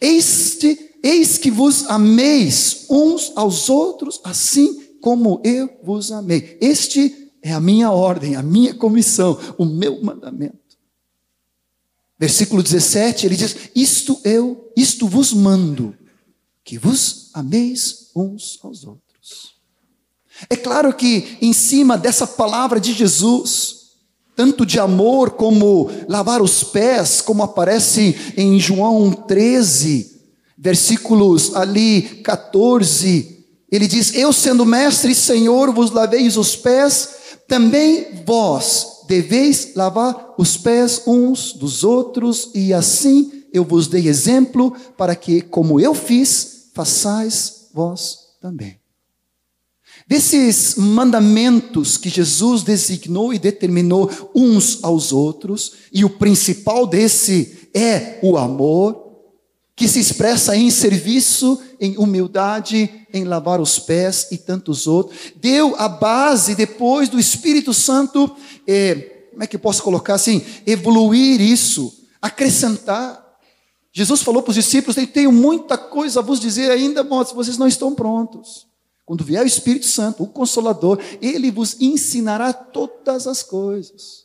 Este, 0.00 0.78
eis 1.02 1.36
que 1.36 1.50
vos 1.50 1.88
ameis 1.88 2.86
uns 2.88 3.32
aos 3.36 3.68
outros, 3.68 4.20
assim 4.24 4.82
como 5.00 5.40
eu 5.44 5.68
vos 5.82 6.10
amei. 6.10 6.56
Este 6.60 7.30
é 7.42 7.52
a 7.52 7.60
minha 7.60 7.90
ordem, 7.90 8.36
a 8.36 8.42
minha 8.42 8.74
comissão, 8.74 9.38
o 9.58 9.64
meu 9.64 10.02
mandamento. 10.02 10.58
Versículo 12.18 12.62
17, 12.62 13.26
ele 13.26 13.36
diz: 13.36 13.56
Isto 13.74 14.18
eu, 14.24 14.72
isto 14.76 15.06
vos 15.06 15.32
mando 15.32 15.94
que 16.64 16.78
vos 16.78 17.30
ameis 17.34 18.10
uns 18.16 18.58
aos 18.62 18.84
outros. 18.84 19.54
É 20.48 20.56
claro 20.56 20.92
que 20.94 21.36
em 21.40 21.52
cima 21.52 21.96
dessa 21.96 22.26
palavra 22.26 22.80
de 22.80 22.92
Jesus, 22.92 23.90
tanto 24.34 24.66
de 24.66 24.80
amor 24.80 25.32
como 25.32 25.90
lavar 26.08 26.42
os 26.42 26.64
pés, 26.64 27.20
como 27.20 27.42
aparece 27.42 28.16
em 28.36 28.58
João 28.58 29.12
13, 29.12 30.20
versículos 30.56 31.54
ali 31.54 32.02
14, 32.24 33.44
ele 33.70 33.86
diz: 33.86 34.14
Eu 34.14 34.32
sendo 34.32 34.64
mestre 34.64 35.12
e 35.12 35.14
senhor 35.14 35.72
vos 35.72 35.90
laveis 35.90 36.36
os 36.36 36.56
pés, 36.56 37.10
também 37.46 38.22
vós 38.26 38.94
deveis 39.06 39.74
lavar 39.74 40.34
os 40.38 40.56
pés 40.56 41.02
uns 41.06 41.52
dos 41.52 41.84
outros, 41.84 42.50
e 42.54 42.72
assim 42.72 43.44
eu 43.52 43.62
vos 43.64 43.86
dei 43.86 44.08
exemplo 44.08 44.74
para 44.96 45.14
que, 45.14 45.40
como 45.40 45.78
eu 45.78 45.94
fiz, 45.94 46.53
façais 46.74 47.68
vós 47.72 48.18
também. 48.40 48.78
Desses 50.06 50.74
mandamentos 50.74 51.96
que 51.96 52.10
Jesus 52.10 52.62
designou 52.62 53.32
e 53.32 53.38
determinou 53.38 54.10
uns 54.34 54.82
aos 54.82 55.12
outros, 55.12 55.72
e 55.92 56.04
o 56.04 56.10
principal 56.10 56.86
desse 56.86 57.70
é 57.72 58.18
o 58.22 58.36
amor, 58.36 59.02
que 59.76 59.88
se 59.88 59.98
expressa 59.98 60.56
em 60.56 60.70
serviço, 60.70 61.60
em 61.80 61.96
humildade, 61.96 63.06
em 63.12 63.24
lavar 63.24 63.60
os 63.60 63.78
pés 63.78 64.28
e 64.30 64.36
tantos 64.36 64.86
outros, 64.86 65.18
deu 65.36 65.74
a 65.76 65.88
base 65.88 66.54
depois 66.54 67.08
do 67.08 67.18
Espírito 67.18 67.72
Santo, 67.72 68.30
eh, 68.66 69.26
como 69.30 69.42
é 69.42 69.46
que 69.46 69.56
eu 69.56 69.60
posso 69.60 69.82
colocar 69.82 70.14
assim? 70.14 70.42
Evoluir 70.66 71.40
isso, 71.40 71.92
acrescentar. 72.20 73.23
Jesus 73.96 74.22
falou 74.22 74.42
para 74.42 74.50
os 74.50 74.56
discípulos: 74.56 74.96
Eu 74.96 75.06
tenho 75.06 75.30
muita 75.30 75.78
coisa 75.78 76.18
a 76.18 76.22
vos 76.22 76.40
dizer 76.40 76.70
ainda, 76.70 77.04
mas 77.04 77.30
vocês 77.30 77.56
não 77.56 77.68
estão 77.68 77.94
prontos. 77.94 78.66
Quando 79.06 79.22
vier 79.22 79.44
o 79.44 79.46
Espírito 79.46 79.86
Santo, 79.86 80.24
o 80.24 80.26
Consolador, 80.26 80.98
ele 81.22 81.50
vos 81.50 81.80
ensinará 81.80 82.52
todas 82.52 83.28
as 83.28 83.42
coisas. 83.42 84.24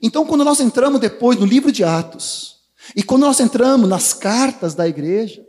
Então, 0.00 0.24
quando 0.24 0.44
nós 0.44 0.60
entramos 0.60 1.00
depois 1.00 1.38
no 1.38 1.46
livro 1.46 1.72
de 1.72 1.82
Atos, 1.82 2.60
e 2.94 3.02
quando 3.02 3.22
nós 3.22 3.40
entramos 3.40 3.88
nas 3.88 4.12
cartas 4.12 4.74
da 4.74 4.86
igreja, 4.86 5.44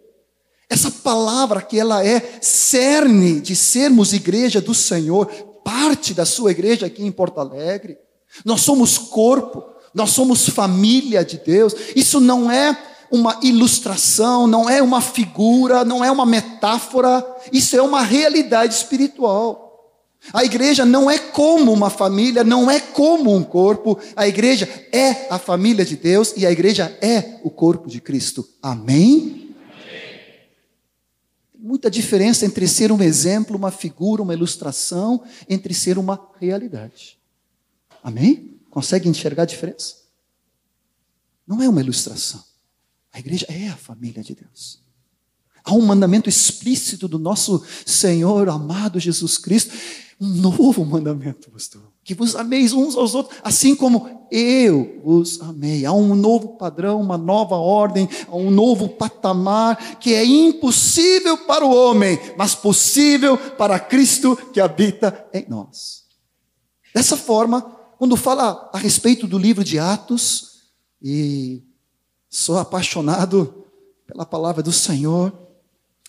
essa 0.68 0.90
palavra 0.90 1.62
que 1.62 1.80
ela 1.80 2.04
é 2.04 2.40
cerne 2.42 3.42
de 3.42 3.56
sermos 3.56 4.14
igreja 4.14 4.60
do 4.60 4.74
Senhor, 4.74 5.28
parte 5.64 6.16
da 6.16 6.26
sua 6.26 6.52
igreja 6.52 6.88
aqui 6.88 7.04
em 7.04 7.12
Porto 7.12 7.40
Alegre, 7.40 7.98
nós 8.44 8.62
somos 8.62 8.98
corpo, 8.98 9.64
nós 9.94 10.12
somos 10.12 10.50
família 10.50 11.24
de 11.24 11.38
Deus. 11.38 11.74
Isso 11.96 12.20
não 12.20 12.52
é 12.52 12.78
uma 13.12 13.40
ilustração, 13.42 14.46
não 14.46 14.70
é 14.70 14.82
uma 14.82 15.02
figura, 15.02 15.84
não 15.84 16.04
é 16.04 16.12
uma 16.12 16.26
metáfora, 16.26 17.26
isso 17.52 17.76
é 17.76 17.82
uma 17.82 18.02
realidade 18.04 18.74
espiritual. 18.74 19.68
A 20.34 20.44
igreja 20.44 20.86
não 20.86 21.10
é 21.10 21.18
como 21.18 21.72
uma 21.72 21.90
família, 21.90 22.44
não 22.44 22.70
é 22.70 22.80
como 22.80 23.34
um 23.36 23.44
corpo, 23.44 23.98
a 24.16 24.28
igreja 24.28 24.68
é 24.92 25.28
a 25.30 25.40
família 25.40 25.86
de 25.86 25.96
Deus 25.96 26.34
e 26.36 26.46
a 26.46 26.52
igreja 26.52 26.96
é 27.02 27.40
o 27.44 27.50
corpo 27.50 27.88
de 27.88 28.02
Cristo. 28.02 28.48
Amém? 28.62 29.56
Tem 31.52 31.62
muita 31.62 31.90
diferença 31.90 32.46
entre 32.46 32.68
ser 32.68 32.92
um 32.92 33.02
exemplo, 33.02 33.58
uma 33.58 33.72
figura, 33.72 34.22
uma 34.22 34.34
ilustração, 34.34 35.24
entre 35.48 35.74
ser 35.74 35.98
uma 35.98 36.20
realidade. 36.40 37.18
Amém? 38.04 38.59
Consegue 38.70 39.10
enxergar 39.10 39.44
a 39.44 39.48
diferença? 39.48 39.96
Não 41.46 41.62
é 41.62 41.68
uma 41.68 41.82
ilustração. 41.82 42.44
A 43.12 43.20
igreja 43.20 43.46
é 43.50 43.68
a 43.70 43.76
família 43.76 44.24
de 44.24 44.36
Deus. 44.36 44.82
Há 45.64 45.74
um 45.74 45.82
mandamento 45.82 46.30
explícito 46.30 47.08
do 47.08 47.20
nosso 47.20 47.64
Senhor 47.86 48.48
amado 48.50 49.00
Jesus 49.00 49.38
Cristo, 49.38 49.74
um 50.22 50.28
novo 50.28 50.86
mandamento, 50.86 51.50
pastor, 51.50 51.82
que 52.04 52.14
vos 52.14 52.36
ameis 52.36 52.74
uns 52.74 52.96
aos 52.96 53.16
outros, 53.16 53.40
assim 53.44 53.76
como 53.76 54.28
eu 54.32 55.00
vos 55.04 55.40
amei. 55.42 55.86
Há 55.86 55.94
um 55.94 56.14
novo 56.14 56.58
padrão, 56.58 57.00
uma 57.00 57.18
nova 57.18 57.56
ordem, 57.56 58.08
há 58.28 58.36
um 58.36 58.52
novo 58.52 58.90
patamar 58.90 60.00
que 60.00 60.14
é 60.14 60.26
impossível 60.26 61.38
para 61.38 61.66
o 61.66 61.74
homem, 61.74 62.20
mas 62.38 62.54
possível 62.54 63.38
para 63.38 63.80
Cristo 63.80 64.36
que 64.54 64.60
habita 64.60 65.28
em 65.34 65.46
nós. 65.48 66.04
Dessa 66.94 67.16
forma, 67.16 67.79
quando 68.00 68.16
fala 68.16 68.70
a 68.72 68.78
respeito 68.78 69.28
do 69.28 69.38
livro 69.38 69.62
de 69.62 69.78
Atos, 69.78 70.62
e 71.04 71.62
sou 72.30 72.58
apaixonado 72.58 73.66
pela 74.08 74.26
palavra 74.26 74.64
do 74.64 74.72
Senhor. 74.72 75.34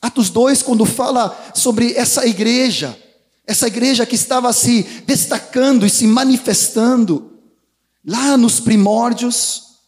Atos 0.00 0.30
2, 0.30 0.62
quando 0.62 0.86
fala 0.86 1.36
sobre 1.52 1.92
essa 1.94 2.24
igreja, 2.24 2.96
essa 3.44 3.66
igreja 3.66 4.06
que 4.06 4.14
estava 4.14 4.52
se 4.52 4.84
destacando 5.04 5.84
e 5.84 5.90
se 5.90 6.06
manifestando 6.06 7.32
lá 8.06 8.36
nos 8.36 8.60
primórdios, 8.60 9.80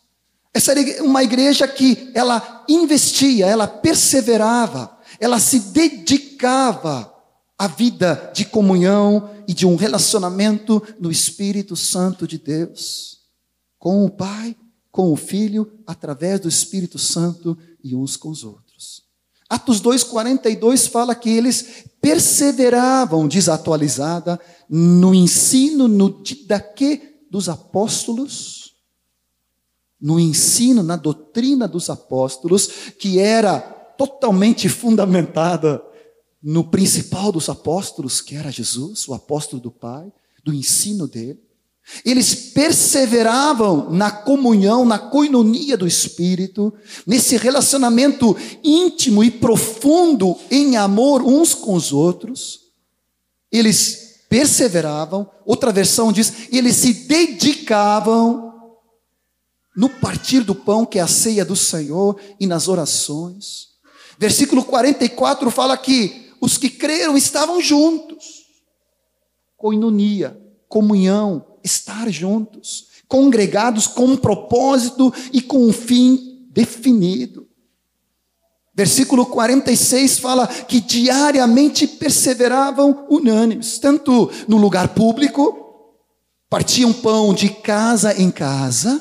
essa 0.53 0.73
era 0.73 1.05
uma 1.05 1.23
igreja 1.23 1.69
que 1.69 2.11
ela 2.15 2.65
investia, 2.69 3.47
ela 3.47 3.69
perseverava, 3.69 4.99
ela 5.21 5.39
se 5.39 5.61
dedicava 5.61 7.15
a 7.57 7.69
vida 7.69 8.33
de 8.35 8.45
comunhão 8.45 9.31
e 9.53 9.55
de 9.55 9.67
um 9.67 9.77
relacionamento 9.77 10.83
no 10.99 11.11
Espírito 11.11 11.77
Santo 11.77 12.27
de 12.27 12.39
Deus, 12.39 13.19
com 13.79 14.03
o 14.03 14.09
Pai, 14.09 14.57
com 14.91 15.13
o 15.13 15.17
Filho, 15.17 15.71
através 15.87 16.41
do 16.41 16.49
Espírito 16.49 16.99
Santo 16.99 17.59
e 17.85 17.95
uns 17.95 18.17
com 18.17 18.31
os 18.31 18.45
outros. 18.45 19.03
Atos 19.51 19.83
2,42 19.83 20.89
fala 20.89 21.15
que 21.15 21.29
eles 21.29 21.85
perseveravam, 22.01 23.29
desatualizada, 23.29 24.41
no 24.71 25.15
ensino, 25.15 25.87
no 25.87 26.23
didaquê 26.23 27.19
dos 27.31 27.51
apóstolos, 27.51 28.73
no 30.01 30.19
ensino, 30.19 30.83
na 30.83 30.97
doutrina 30.97 31.69
dos 31.69 31.91
apóstolos, 31.91 32.69
que 32.99 33.19
era 33.19 33.61
totalmente 33.99 34.67
fundamentada 34.71 35.83
no 36.43 36.65
principal 36.65 37.31
dos 37.31 37.49
apóstolos, 37.49 38.21
que 38.21 38.35
era 38.35 38.51
Jesus, 38.51 39.07
o 39.07 39.15
apóstolo 39.15 39.63
do 39.63 39.71
Pai, 39.71 40.13
do 40.43 40.53
ensino 40.53 41.07
dele. 41.07 41.41
Eles 42.05 42.35
perseveravam 42.35 43.91
na 43.91 44.11
comunhão, 44.11 44.85
na 44.85 44.99
coinonia 44.99 45.77
do 45.77 45.87
Espírito, 45.87 46.73
nesse 47.07 47.37
relacionamento 47.37 48.37
íntimo 48.63 49.23
e 49.23 49.31
profundo 49.31 50.37
em 50.51 50.77
amor 50.77 51.23
uns 51.23 51.55
com 51.55 51.75
os 51.75 51.93
outros. 51.93 52.61
Eles 53.51 54.21
perseveravam, 54.29 55.29
outra 55.45 55.71
versão 55.73 56.13
diz, 56.13 56.49
eles 56.51 56.77
se 56.77 56.93
dedicavam 56.93 58.53
no 59.77 59.89
partir 59.89 60.41
do 60.41 60.55
pão, 60.55 60.87
que 60.87 60.99
é 60.99 61.03
a 61.03 61.07
ceia 61.07 61.45
do 61.45 61.57
Senhor, 61.57 62.19
e 62.39 62.47
nas 62.47 62.69
orações. 62.69 63.69
Versículo 64.19 64.65
44 64.65 65.51
fala 65.51 65.77
que 65.77 66.22
os 66.43 66.59
que 66.59 66.69
creram 66.69 67.17
estavam 67.17 67.61
juntos. 67.61 68.43
Coinonia, 69.57 70.37
comunhão, 70.69 71.47
estar 71.63 72.11
juntos, 72.11 72.89
congregados 73.07 73.87
com 73.87 74.07
um 74.07 74.17
propósito 74.17 75.15
e 75.33 75.41
com 75.41 75.65
um 75.65 75.73
fim 75.73 76.49
definido. 76.51 77.47
Versículo 78.75 79.25
46 79.27 80.19
fala 80.19 80.49
que 80.49 80.81
diariamente 80.81 81.87
perseveravam 81.87 83.07
unânimes, 83.09 83.79
tanto 83.79 84.29
no 84.49 84.57
lugar 84.57 84.89
público, 84.89 85.95
partiam 86.51 86.93
pão 86.93 87.33
de 87.33 87.51
casa 87.51 88.21
em 88.21 88.33
casa, 88.33 89.01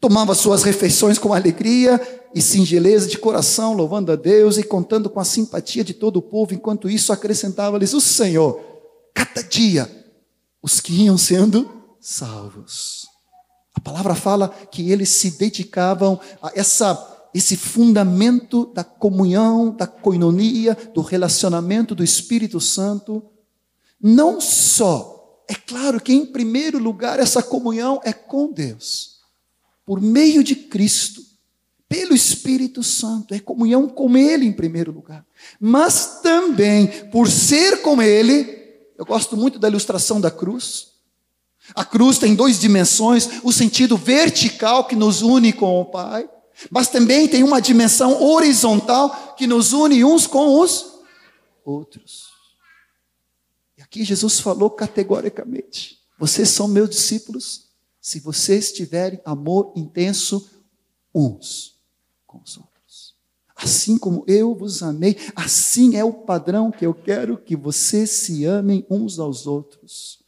tomavam 0.00 0.34
suas 0.34 0.62
refeições 0.62 1.18
com 1.18 1.34
alegria 1.34 2.00
e 2.34 2.42
singeleza 2.42 3.08
de 3.08 3.18
coração, 3.18 3.72
louvando 3.72 4.12
a 4.12 4.16
Deus 4.16 4.58
e 4.58 4.62
contando 4.62 5.08
com 5.08 5.20
a 5.20 5.24
simpatia 5.24 5.82
de 5.82 5.94
todo 5.94 6.18
o 6.18 6.22
povo, 6.22 6.54
enquanto 6.54 6.88
isso 6.88 7.12
acrescentava-lhes 7.12 7.92
o 7.94 8.00
Senhor, 8.00 8.60
cada 9.14 9.42
dia, 9.42 9.90
os 10.62 10.80
que 10.80 10.92
iam 11.04 11.16
sendo 11.16 11.70
salvos. 12.00 13.06
A 13.74 13.80
palavra 13.80 14.14
fala 14.14 14.48
que 14.48 14.90
eles 14.90 15.08
se 15.08 15.32
dedicavam 15.32 16.18
a 16.42 16.52
essa 16.54 17.16
esse 17.34 17.56
fundamento 17.56 18.66
da 18.72 18.82
comunhão, 18.82 19.70
da 19.70 19.86
coinonia, 19.86 20.76
do 20.94 21.02
relacionamento 21.02 21.94
do 21.94 22.02
Espírito 22.02 22.58
Santo, 22.58 23.22
não 24.00 24.40
só, 24.40 25.44
é 25.48 25.54
claro 25.54 26.00
que 26.00 26.12
em 26.12 26.24
primeiro 26.24 26.78
lugar 26.78 27.20
essa 27.20 27.42
comunhão 27.42 28.00
é 28.02 28.12
com 28.12 28.50
Deus, 28.50 29.18
por 29.84 30.00
meio 30.00 30.42
de 30.42 30.54
Cristo, 30.56 31.22
pelo 31.88 32.14
Espírito 32.14 32.82
Santo, 32.82 33.32
é 33.32 33.40
comunhão 33.40 33.88
com 33.88 34.14
Ele 34.16 34.44
em 34.44 34.52
primeiro 34.52 34.92
lugar, 34.92 35.24
mas 35.58 36.20
também 36.20 37.08
por 37.10 37.30
ser 37.30 37.80
com 37.80 38.02
Ele, 38.02 38.44
eu 38.98 39.06
gosto 39.06 39.36
muito 39.36 39.58
da 39.58 39.68
ilustração 39.68 40.20
da 40.20 40.30
cruz. 40.30 40.88
A 41.74 41.84
cruz 41.84 42.18
tem 42.18 42.34
duas 42.34 42.58
dimensões: 42.58 43.28
o 43.42 43.50
sentido 43.52 43.96
vertical 43.96 44.86
que 44.86 44.94
nos 44.94 45.22
une 45.22 45.50
com 45.52 45.80
o 45.80 45.86
Pai, 45.86 46.28
mas 46.70 46.88
também 46.88 47.26
tem 47.26 47.42
uma 47.42 47.60
dimensão 47.60 48.22
horizontal 48.22 49.34
que 49.34 49.46
nos 49.46 49.72
une 49.72 50.04
uns 50.04 50.26
com 50.26 50.60
os 50.60 51.00
outros. 51.64 52.28
E 53.78 53.82
aqui 53.82 54.04
Jesus 54.04 54.40
falou 54.40 54.68
categoricamente: 54.68 56.00
vocês 56.18 56.50
são 56.50 56.68
meus 56.68 56.90
discípulos 56.90 57.68
se 57.98 58.20
vocês 58.20 58.72
tiverem 58.72 59.20
amor 59.24 59.72
intenso 59.74 60.50
uns 61.14 61.77
com 62.28 62.40
os 62.44 62.56
outros. 62.56 63.16
Assim 63.56 63.98
como 63.98 64.22
eu 64.28 64.54
vos 64.54 64.84
amei, 64.84 65.16
assim 65.34 65.96
é 65.96 66.04
o 66.04 66.12
padrão 66.12 66.70
que 66.70 66.86
eu 66.86 66.94
quero 66.94 67.36
que 67.36 67.56
vocês 67.56 68.10
se 68.10 68.44
amem 68.44 68.86
uns 68.88 69.18
aos 69.18 69.48
outros. 69.48 70.20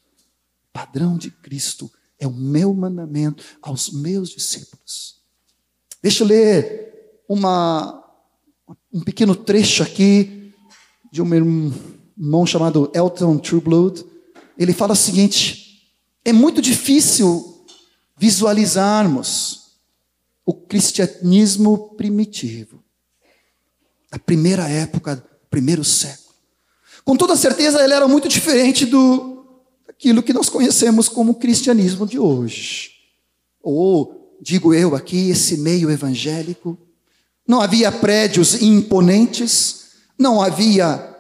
Padrão 0.72 1.16
de 1.16 1.30
Cristo 1.30 1.88
é 2.18 2.26
o 2.26 2.32
meu 2.32 2.74
mandamento 2.74 3.44
aos 3.62 3.92
meus 3.92 4.30
discípulos. 4.30 5.20
Deixa 6.02 6.24
eu 6.24 6.26
ler 6.26 7.22
uma, 7.28 8.02
um 8.92 9.00
pequeno 9.00 9.36
trecho 9.36 9.82
aqui 9.82 10.52
de 11.12 11.22
um 11.22 11.32
irmão 11.32 12.46
chamado 12.46 12.90
Elton 12.94 13.38
Trueblood. 13.38 14.04
Ele 14.58 14.72
fala 14.72 14.94
o 14.94 14.96
seguinte: 14.96 15.92
é 16.24 16.32
muito 16.32 16.60
difícil 16.60 17.64
visualizarmos 18.16 19.59
o 20.50 20.52
cristianismo 20.52 21.94
primitivo, 21.96 22.82
a 24.10 24.18
primeira 24.18 24.68
época, 24.68 25.24
primeiro 25.48 25.84
século. 25.84 26.34
Com 27.04 27.16
toda 27.16 27.36
certeza, 27.36 27.80
ele 27.84 27.94
era 27.94 28.08
muito 28.08 28.28
diferente 28.28 28.84
do 28.84 29.44
daquilo 29.86 30.24
que 30.24 30.32
nós 30.32 30.48
conhecemos 30.48 31.08
como 31.08 31.36
cristianismo 31.36 32.04
de 32.04 32.18
hoje, 32.18 32.90
ou 33.62 34.36
digo 34.42 34.74
eu 34.74 34.96
aqui, 34.96 35.30
esse 35.30 35.56
meio 35.58 35.88
evangélico. 35.88 36.76
Não 37.46 37.60
havia 37.60 37.92
prédios 37.92 38.60
imponentes, 38.60 39.90
não 40.18 40.42
havia 40.42 41.16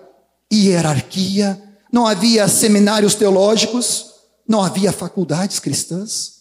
hierarquia, 0.52 1.62
não 1.92 2.04
havia 2.04 2.48
seminários 2.48 3.14
teológicos, 3.14 4.06
não 4.48 4.60
havia 4.60 4.90
faculdades 4.90 5.60
cristãs, 5.60 6.39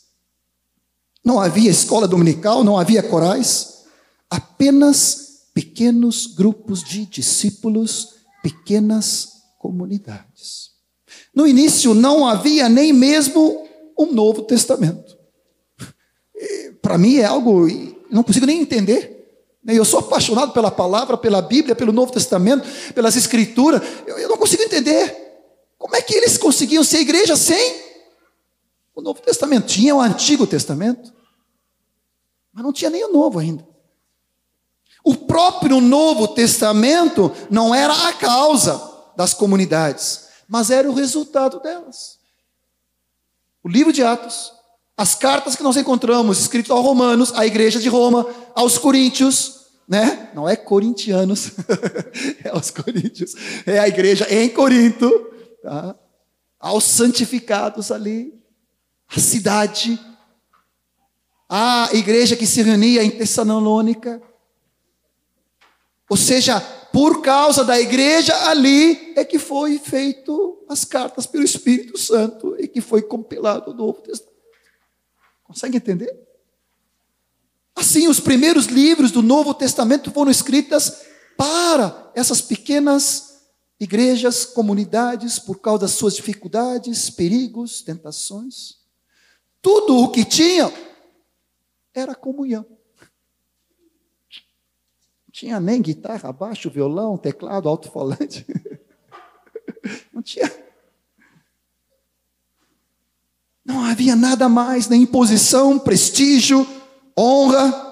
não 1.23 1.39
havia 1.39 1.69
escola 1.69 2.07
dominical, 2.07 2.63
não 2.63 2.77
havia 2.77 3.03
corais, 3.03 3.83
apenas 4.29 5.47
pequenos 5.53 6.27
grupos 6.27 6.83
de 6.83 7.05
discípulos, 7.05 8.15
pequenas 8.41 9.33
comunidades. 9.57 10.69
No 11.35 11.45
início 11.47 11.93
não 11.93 12.25
havia 12.25 12.69
nem 12.69 12.93
mesmo 12.93 13.67
um 13.97 14.11
Novo 14.11 14.43
Testamento 14.43 15.19
para 16.81 16.97
mim 16.97 17.17
é 17.17 17.25
algo, 17.25 17.67
não 18.09 18.23
consigo 18.23 18.45
nem 18.45 18.61
entender. 18.61 19.17
Eu 19.67 19.85
sou 19.85 19.99
apaixonado 19.99 20.53
pela 20.53 20.71
palavra, 20.71 21.17
pela 21.17 21.41
Bíblia, 21.41 21.75
pelo 21.75 21.91
Novo 21.91 22.11
Testamento, 22.11 22.67
pelas 22.93 23.15
Escrituras. 23.15 23.81
Eu 24.07 24.29
não 24.29 24.37
consigo 24.37 24.63
entender. 24.63 25.15
Como 25.77 25.95
é 25.95 26.01
que 26.01 26.15
eles 26.15 26.37
conseguiam 26.37 26.83
ser 26.83 26.99
igreja 26.99 27.35
sem 27.35 27.88
o 28.99 29.03
Novo 29.03 29.21
Testamento? 29.21 29.67
Tinha 29.67 29.95
o 29.95 30.01
Antigo 30.01 30.45
Testamento, 30.45 31.13
mas 32.53 32.63
não 32.63 32.73
tinha 32.73 32.89
nem 32.89 33.03
o 33.03 33.11
Novo 33.11 33.39
ainda. 33.39 33.67
O 35.03 35.15
próprio 35.15 35.81
Novo 35.81 36.27
Testamento 36.27 37.31
não 37.49 37.73
era 37.73 38.07
a 38.07 38.13
causa 38.13 38.81
das 39.15 39.33
comunidades, 39.33 40.27
mas 40.47 40.69
era 40.69 40.89
o 40.89 40.93
resultado 40.93 41.59
delas. 41.59 42.19
O 43.63 43.69
livro 43.69 43.91
de 43.91 44.03
Atos 44.03 44.53
as 44.99 45.15
cartas 45.15 45.55
que 45.55 45.63
nós 45.63 45.77
encontramos 45.77 46.41
escritas 46.41 46.71
aos 46.71 46.83
Romanos, 46.83 47.31
à 47.33 47.45
igreja 47.45 47.79
de 47.79 47.87
Roma, 47.87 48.27
aos 48.53 48.77
Coríntios, 48.77 49.67
né? 49.87 50.29
Não 50.35 50.47
é 50.47 50.57
corintianos, 50.57 51.51
é 52.43 52.49
aos 52.49 52.69
Coríntios, 52.69 53.33
é 53.65 53.79
a 53.79 53.87
igreja 53.87 54.27
em 54.29 54.49
Corinto, 54.49 55.09
tá? 55.63 55.95
aos 56.59 56.83
santificados 56.83 57.93
ali, 57.93 58.38
a 59.15 59.19
cidade, 59.19 59.99
a 61.47 61.89
igreja 61.93 62.35
que 62.35 62.45
se 62.45 62.61
reunia 62.61 63.03
em 63.03 63.09
Tessalônica. 63.09 64.21
Ou 66.09 66.17
seja, 66.17 66.59
por 66.91 67.21
causa 67.21 67.63
da 67.63 67.79
igreja 67.79 68.35
ali 68.49 69.13
é 69.15 69.23
que 69.23 69.39
foi 69.39 69.79
feito 69.79 70.63
as 70.67 70.85
cartas 70.85 71.25
pelo 71.25 71.43
Espírito 71.43 71.97
Santo 71.97 72.55
e 72.59 72.67
que 72.67 72.81
foi 72.81 73.01
compilado 73.01 73.71
o 73.71 73.73
Novo 73.73 74.01
Testamento. 74.01 74.39
Consegue 75.43 75.77
entender? 75.77 76.15
Assim, 77.75 78.07
os 78.07 78.19
primeiros 78.19 78.65
livros 78.65 79.11
do 79.11 79.21
Novo 79.21 79.53
Testamento 79.53 80.11
foram 80.11 80.29
escritos 80.29 80.91
para 81.37 82.11
essas 82.13 82.41
pequenas 82.41 83.29
igrejas, 83.79 84.45
comunidades, 84.45 85.39
por 85.39 85.59
causa 85.59 85.81
das 85.81 85.91
suas 85.91 86.15
dificuldades, 86.15 87.09
perigos, 87.09 87.81
tentações. 87.81 88.78
Tudo 89.61 89.97
o 89.97 90.11
que 90.11 90.23
tinha 90.23 90.71
era 91.93 92.15
comunhão. 92.15 92.65
Não 95.27 95.31
tinha 95.31 95.59
nem 95.59 95.81
guitarra, 95.81 96.31
baixo, 96.31 96.69
violão, 96.69 97.17
teclado, 97.17 97.67
alto-falante. 97.67 98.45
Não 100.11 100.21
tinha. 100.21 100.51
Não 103.63 103.83
havia 103.83 104.15
nada 104.15 104.49
mais, 104.49 104.87
nem 104.89 105.05
posição, 105.05 105.77
prestígio, 105.77 106.65
honra. 107.17 107.87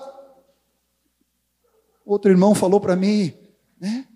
Outro 2.03 2.31
irmão 2.31 2.55
falou 2.55 2.79
para 2.79 2.95
mim, 2.95 3.33
né? 3.79 4.07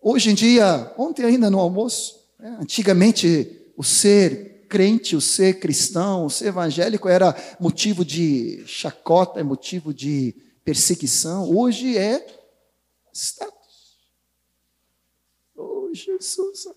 Hoje 0.00 0.30
em 0.30 0.34
dia, 0.34 0.94
ontem 0.96 1.24
ainda 1.24 1.50
no 1.50 1.58
almoço, 1.58 2.24
né? 2.38 2.56
antigamente 2.60 3.70
o 3.76 3.84
ser 3.84 4.57
crente, 4.68 5.16
o 5.16 5.20
ser 5.20 5.58
cristão, 5.58 6.26
o 6.26 6.30
ser 6.30 6.46
evangélico 6.46 7.08
era 7.08 7.34
motivo 7.58 8.04
de 8.04 8.62
chacota, 8.66 9.40
é 9.40 9.42
motivo 9.42 9.92
de 9.92 10.34
perseguição. 10.64 11.50
Hoje 11.56 11.96
é 11.96 12.24
status. 13.12 13.98
Oh, 15.56 15.90
Jesus. 15.92 16.68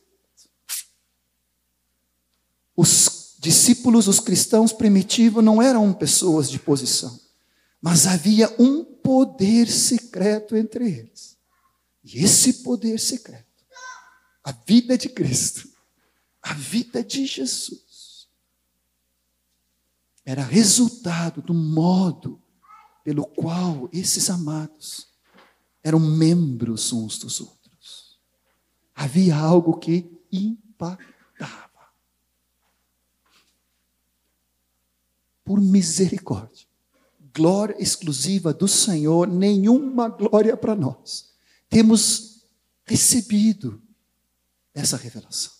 Os 2.76 3.36
discípulos, 3.40 4.08
os 4.08 4.20
cristãos 4.20 4.72
primitivos, 4.72 5.44
não 5.44 5.62
eram 5.62 5.92
pessoas 5.94 6.50
de 6.50 6.58
posição, 6.58 7.20
mas 7.82 8.08
havia 8.08 8.54
um 8.58 8.84
poder 8.84 9.68
secreto 9.68 10.56
entre 10.56 10.86
eles. 10.86 11.38
E 12.04 12.24
esse 12.24 12.64
poder 12.64 13.00
secreto, 13.00 13.46
a 14.44 14.52
vida 14.52 14.98
de 14.98 15.10
Cristo, 15.10 15.71
a 16.42 16.54
vida 16.54 17.04
de 17.04 17.26
Jesus, 17.26 18.28
era 20.26 20.44
resultado 20.44 21.42
do 21.42 21.54
modo 21.54 22.42
pelo 23.04 23.26
qual 23.26 23.90
esses 23.92 24.30
amados 24.30 25.08
eram 25.84 26.00
membros 26.00 26.94
uns 26.94 27.18
dos 27.18 27.42
outros. 27.42 28.20
Havia 28.94 29.36
algo 29.36 29.78
que 29.78 30.12
impactava. 30.32 31.72
por 35.52 35.60
misericórdia, 35.60 36.66
glória 37.34 37.76
exclusiva 37.78 38.54
do 38.54 38.70
Senhor, 38.70 39.28
nenhuma 39.28 40.08
glória 40.08 40.56
para 40.56 40.74
nós. 40.74 41.34
Temos 41.68 42.46
recebido 42.86 43.82
essa 44.74 44.96
revelação. 44.96 45.52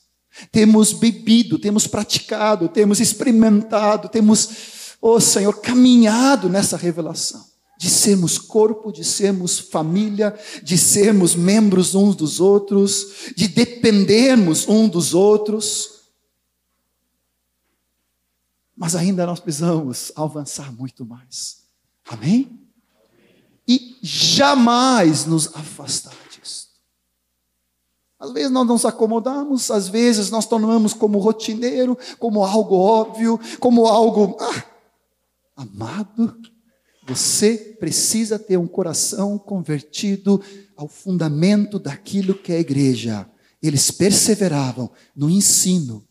Temos 0.52 0.94
bebido, 0.94 1.60
temos 1.60 1.88
praticado, 1.88 2.70
temos 2.70 3.00
experimentado, 3.00 4.10
temos, 4.10 4.96
oh 5.02 5.20
Senhor, 5.20 5.54
caminhado 5.60 6.50
nessa 6.50 6.78
revelação 6.78 7.52
de 7.82 7.90
sermos 7.90 8.38
corpo, 8.38 8.92
de 8.92 9.04
sermos 9.04 9.58
família, 9.58 10.40
de 10.62 10.78
sermos 10.78 11.34
membros 11.34 11.96
uns 11.96 12.16
dos 12.16 12.40
outros, 12.40 13.34
de 13.36 13.48
dependermos 13.48 14.68
um 14.68 14.88
dos 14.88 15.16
outros. 15.16 16.02
Mas 18.78 18.96
ainda 18.96 19.26
nós 19.26 19.40
precisamos 19.40 20.12
avançar 20.16 20.72
muito 20.72 21.04
mais. 21.04 21.64
Amém? 22.08 22.60
E 23.68 23.98
jamais 24.04 25.26
nos 25.26 25.48
afastar. 25.56 26.14
Às 28.22 28.32
vezes 28.32 28.52
nós 28.52 28.68
nos 28.68 28.86
acomodamos, 28.86 29.72
às 29.72 29.90
vezes 29.90 30.30
nós 30.30 30.46
tornamos 30.46 30.94
como 30.94 31.18
rotineiro, 31.18 31.98
como 32.20 32.46
algo 32.46 32.76
óbvio, 32.76 33.40
como 33.60 33.88
algo 33.88 34.38
ah, 34.40 34.64
amado. 35.56 36.40
Você 37.08 37.58
precisa 37.80 38.38
ter 38.38 38.58
um 38.58 38.68
coração 38.68 39.40
convertido 39.40 40.40
ao 40.78 40.88
fundamento 40.88 41.80
daquilo 41.80 42.36
que 42.36 42.54
é 42.54 42.58
a 42.58 42.60
igreja. 42.60 43.28
Eles 43.60 43.90
perseveravam 43.90 44.92
no 45.16 45.28
ensino, 45.28 46.08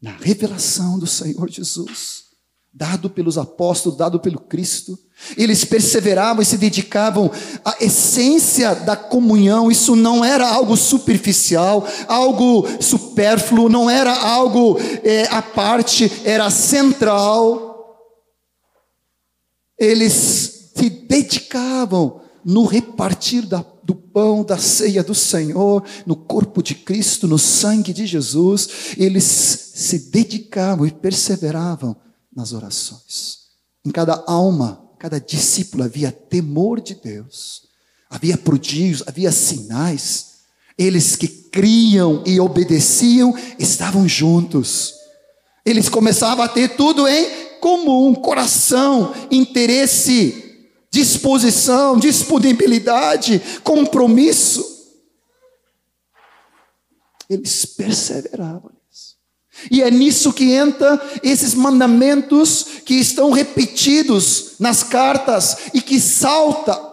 na 0.00 0.12
revelação 0.12 0.98
do 0.98 1.06
Senhor 1.06 1.50
Jesus, 1.50 2.31
dado 2.72 3.10
pelos 3.10 3.36
apóstolos, 3.36 3.98
dado 3.98 4.18
pelo 4.18 4.40
Cristo. 4.40 4.98
Eles 5.36 5.64
perseveravam 5.64 6.42
e 6.42 6.46
se 6.46 6.56
dedicavam 6.56 7.30
à 7.64 7.76
essência 7.80 8.74
da 8.74 8.96
comunhão. 8.96 9.70
Isso 9.70 9.94
não 9.94 10.24
era 10.24 10.48
algo 10.48 10.76
superficial, 10.76 11.86
algo 12.08 12.66
supérfluo, 12.80 13.68
não 13.68 13.90
era 13.90 14.12
algo 14.14 14.78
é, 15.04 15.24
à 15.30 15.42
parte, 15.42 16.10
era 16.24 16.50
central 16.50 17.72
eles 19.82 20.12
se 20.76 20.88
dedicavam 20.88 22.20
no 22.44 22.64
repartir 22.64 23.46
da, 23.46 23.64
do 23.82 23.96
pão, 23.96 24.44
da 24.44 24.56
ceia 24.56 25.02
do 25.02 25.14
Senhor, 25.14 25.82
no 26.06 26.14
corpo 26.14 26.62
de 26.62 26.74
Cristo, 26.74 27.26
no 27.26 27.38
sangue 27.38 27.92
de 27.92 28.06
Jesus, 28.06 28.94
eles 28.96 29.24
se 29.24 30.10
dedicavam 30.10 30.86
e 30.86 30.92
perseveravam 30.92 31.96
nas 32.34 32.52
orações. 32.52 33.38
Em 33.84 33.90
cada 33.90 34.24
alma, 34.26 34.88
cada 34.98 35.20
discípulo 35.20 35.82
havia 35.82 36.12
temor 36.12 36.80
de 36.80 36.94
Deus, 36.94 37.62
havia 38.08 38.38
prodígios, 38.38 39.02
havia 39.06 39.32
sinais. 39.32 40.32
Eles 40.78 41.16
que 41.16 41.28
criam 41.28 42.22
e 42.26 42.40
obedeciam 42.40 43.36
estavam 43.58 44.08
juntos. 44.08 44.94
Eles 45.64 45.88
começavam 45.88 46.44
a 46.44 46.48
ter 46.48 46.76
tudo 46.76 47.06
em 47.06 47.58
comum, 47.60 48.14
coração, 48.14 49.14
interesse, 49.30 50.68
disposição, 50.90 51.98
disponibilidade, 51.98 53.40
compromisso. 53.62 54.72
Eles 57.28 57.64
perseveravam. 57.64 58.81
E 59.70 59.82
é 59.82 59.90
nisso 59.90 60.32
que 60.32 60.52
entra 60.52 61.00
esses 61.22 61.54
mandamentos 61.54 62.66
que 62.84 62.94
estão 62.94 63.30
repetidos 63.30 64.54
nas 64.58 64.82
cartas 64.82 65.56
e 65.74 65.80
que 65.80 66.00
salta 66.00 66.92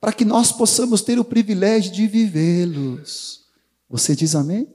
para 0.00 0.12
que 0.12 0.24
nós 0.24 0.50
possamos 0.50 1.02
ter 1.02 1.18
o 1.18 1.24
privilégio 1.24 1.92
de 1.92 2.06
vivê-los. 2.06 3.40
Você 3.88 4.16
diz 4.16 4.34
amém? 4.34 4.66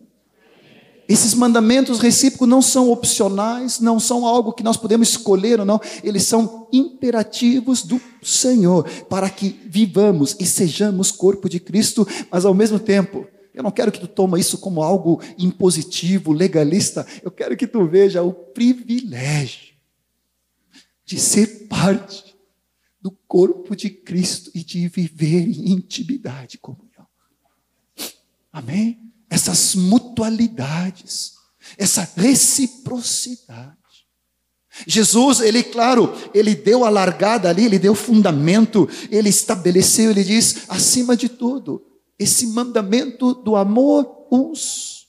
Esses 1.08 1.34
mandamentos 1.36 2.00
recíprocos 2.00 2.48
não 2.48 2.62
são 2.62 2.89
opcionais, 2.89 3.80
não 3.80 4.00
são 4.00 4.26
algo 4.26 4.54
que 4.54 4.63
nós 4.63 4.76
podemos 4.76 5.10
escolher 5.10 5.60
ou 5.60 5.65
não, 5.65 5.80
eles 6.04 6.24
são 6.24 6.67
imperativos 6.74 7.84
do 7.84 8.02
Senhor 8.24 8.88
para 9.08 9.30
que 9.30 9.60
vivamos 9.67 10.36
e 10.39 10.45
sejamos 10.45 11.12
corpo 11.12 11.48
de 11.48 11.60
Cristo, 11.60 12.08
mas 12.32 12.43
ao 12.43 12.56
mesmo 12.56 12.80
tempo, 12.80 13.28
eu 13.56 13.63
não 13.63 13.72
quero 13.72 13.91
que 13.91 14.00
tu 14.00 14.08
toma 14.08 14.39
isso 14.39 14.58
como 14.58 14.84
algo 14.84 15.22
impositivo, 15.38 16.32
legalista, 16.32 17.08
eu 17.24 17.32
quero 17.32 17.56
que 17.56 17.65
tu 17.65 17.88
veja 17.88 18.22
o 18.22 18.34
privilégio 18.34 19.76
de 21.06 21.20
ser 21.20 21.68
parte 21.68 22.36
do 23.02 23.12
corpo 23.28 23.76
de 23.76 23.89
Cristo 23.89 24.52
e 24.54 24.63
de 24.63 24.88
viver 24.88 25.48
em 25.48 25.72
intimidade 25.72 26.56
e 26.56 26.60
comunhão. 26.60 27.08
Amém? 28.52 29.06
essas 29.30 29.76
mutualidades, 29.76 31.34
essa 31.78 32.10
reciprocidade. 32.15 33.76
Jesus, 34.88 35.39
ele, 35.39 35.63
claro, 35.63 36.13
ele 36.34 36.54
deu 36.54 36.84
a 36.84 36.89
largada 36.89 37.50
ali, 37.50 37.65
ele 37.65 37.80
deu 37.80 37.96
fundamento, 37.96 38.89
ele 39.10 39.30
estabeleceu, 39.30 40.12
ele 40.12 40.24
diz, 40.24 40.63
acima 40.68 41.15
de 41.15 41.30
tudo, 41.30 41.82
esse 42.17 42.47
mandamento 42.47 43.34
do 43.34 43.56
amor 43.56 44.28
uns 44.32 45.08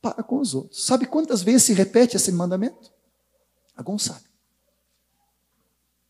para 0.00 0.22
com 0.22 0.38
os 0.38 0.54
outros. 0.54 0.84
Sabe 0.84 1.06
quantas 1.06 1.42
vezes 1.42 1.64
se 1.64 1.72
repete 1.72 2.16
esse 2.16 2.32
mandamento? 2.32 2.92
Alguns 3.76 4.04
sabem. 4.04 4.28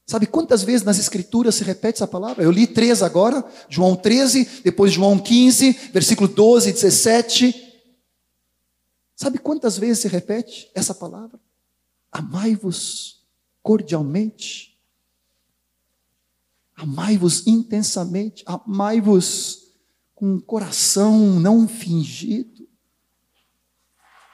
Sabe 0.06 0.26
quantas 0.26 0.62
vezes 0.62 0.84
nas 0.84 0.98
Escrituras 0.98 1.54
se 1.56 1.64
repete 1.64 1.96
essa 1.96 2.06
palavra? 2.06 2.42
Eu 2.42 2.50
li 2.50 2.66
três 2.66 3.02
agora, 3.02 3.44
João 3.68 3.94
13, 3.94 4.62
depois 4.64 4.90
João 4.90 5.18
15, 5.18 5.72
versículo 5.92 6.26
12 6.26 6.70
e 6.70 6.72
17. 6.72 7.82
Sabe 9.14 9.38
quantas 9.38 9.76
vezes 9.76 9.98
se 9.98 10.08
repete 10.08 10.70
essa 10.74 10.94
palavra? 10.94 11.38
Amai-vos 12.10 13.22
cordialmente, 13.62 14.80
amai-vos 16.74 17.46
intensamente, 17.46 18.42
amai-vos 18.46 19.67
com 20.18 20.34
um 20.34 20.40
coração 20.40 21.38
não 21.38 21.68
fingido, 21.68 22.68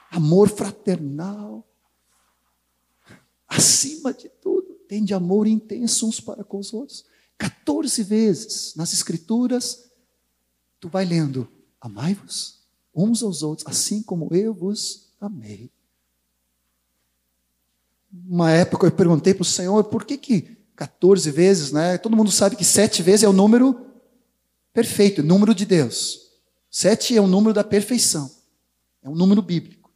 amor 0.09 0.49
fraternal, 0.49 1.63
acima 3.47 4.11
de 4.11 4.27
tudo 4.27 4.73
tem 4.87 5.03
de 5.03 5.13
amor 5.13 5.45
intenso 5.45 6.07
uns 6.07 6.19
para 6.19 6.43
com 6.43 6.57
os 6.57 6.73
outros. 6.73 7.05
14 7.37 8.01
vezes 8.01 8.73
nas 8.75 8.93
Escrituras, 8.93 9.91
tu 10.79 10.89
vai 10.89 11.05
lendo: 11.05 11.47
Amai-vos 11.79 12.61
uns 12.91 13.21
aos 13.21 13.43
outros, 13.43 13.67
assim 13.67 14.01
como 14.01 14.33
eu 14.33 14.55
vos 14.55 15.11
amei. 15.21 15.69
Uma 18.27 18.49
época 18.49 18.87
eu 18.87 18.91
perguntei 18.91 19.35
para 19.35 19.43
o 19.43 19.45
Senhor, 19.45 19.83
por 19.83 20.03
que 20.03 20.17
que 20.17 20.57
14 20.75 21.29
vezes, 21.29 21.71
né? 21.71 21.99
Todo 21.99 22.17
mundo 22.17 22.31
sabe 22.31 22.55
que 22.55 22.65
sete 22.65 23.03
vezes 23.03 23.21
é 23.23 23.29
o 23.29 23.33
número 23.33 23.85
perfeito, 24.75 25.23
número 25.23 25.55
de 25.55 25.65
Deus. 25.65 26.29
Sete 26.69 27.15
é 27.15 27.21
o 27.21 27.27
número 27.27 27.53
da 27.53 27.63
perfeição. 27.63 28.29
É 29.01 29.09
um 29.09 29.15
número 29.15 29.41
bíblico. 29.41 29.89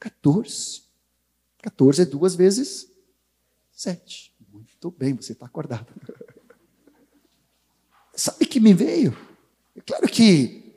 14. 0.00 0.82
14 1.60 2.02
é 2.02 2.04
duas 2.06 2.34
vezes 2.34 2.88
Sete. 3.78 4.34
Muito 4.50 4.90
bem, 4.90 5.14
você 5.14 5.30
está 5.30 5.46
acordado. 5.46 5.86
Sabe 8.12 8.44
que 8.44 8.58
me 8.58 8.74
veio? 8.74 9.16
É 9.76 9.80
claro 9.80 10.08
que 10.08 10.74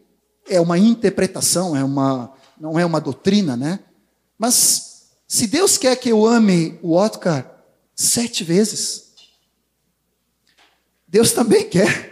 é 0.47 0.61
uma 0.61 0.77
interpretação, 0.77 1.75
é 1.75 1.83
uma, 1.83 2.31
não 2.59 2.77
é 2.77 2.85
uma 2.85 3.01
doutrina, 3.01 3.57
né? 3.57 3.79
Mas 4.37 5.13
se 5.27 5.47
Deus 5.47 5.79
quer 5.79 5.95
que 5.95 6.09
eu 6.09 6.27
ame 6.27 6.77
o 6.83 6.95
Otcar 6.95 7.65
sete 7.95 8.43
vezes, 8.43 9.15
Deus 11.07 11.31
também 11.31 11.67
quer 11.67 12.11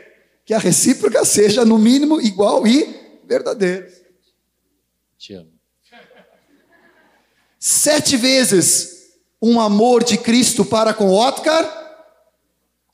que 0.50 0.54
a 0.56 0.58
recíproca 0.58 1.24
seja, 1.24 1.64
no 1.64 1.78
mínimo, 1.78 2.20
igual 2.20 2.66
e 2.66 3.22
verdadeira. 3.24 3.88
Te 5.16 5.36
amo. 5.36 5.52
Sete 7.60 8.18
vezes 8.18 9.12
um 9.40 9.62
amor 9.62 10.04
de 10.04 10.18
Cristo 10.18 10.66
para 10.66 10.92
com 10.92 11.14
Otcar, 11.14 11.64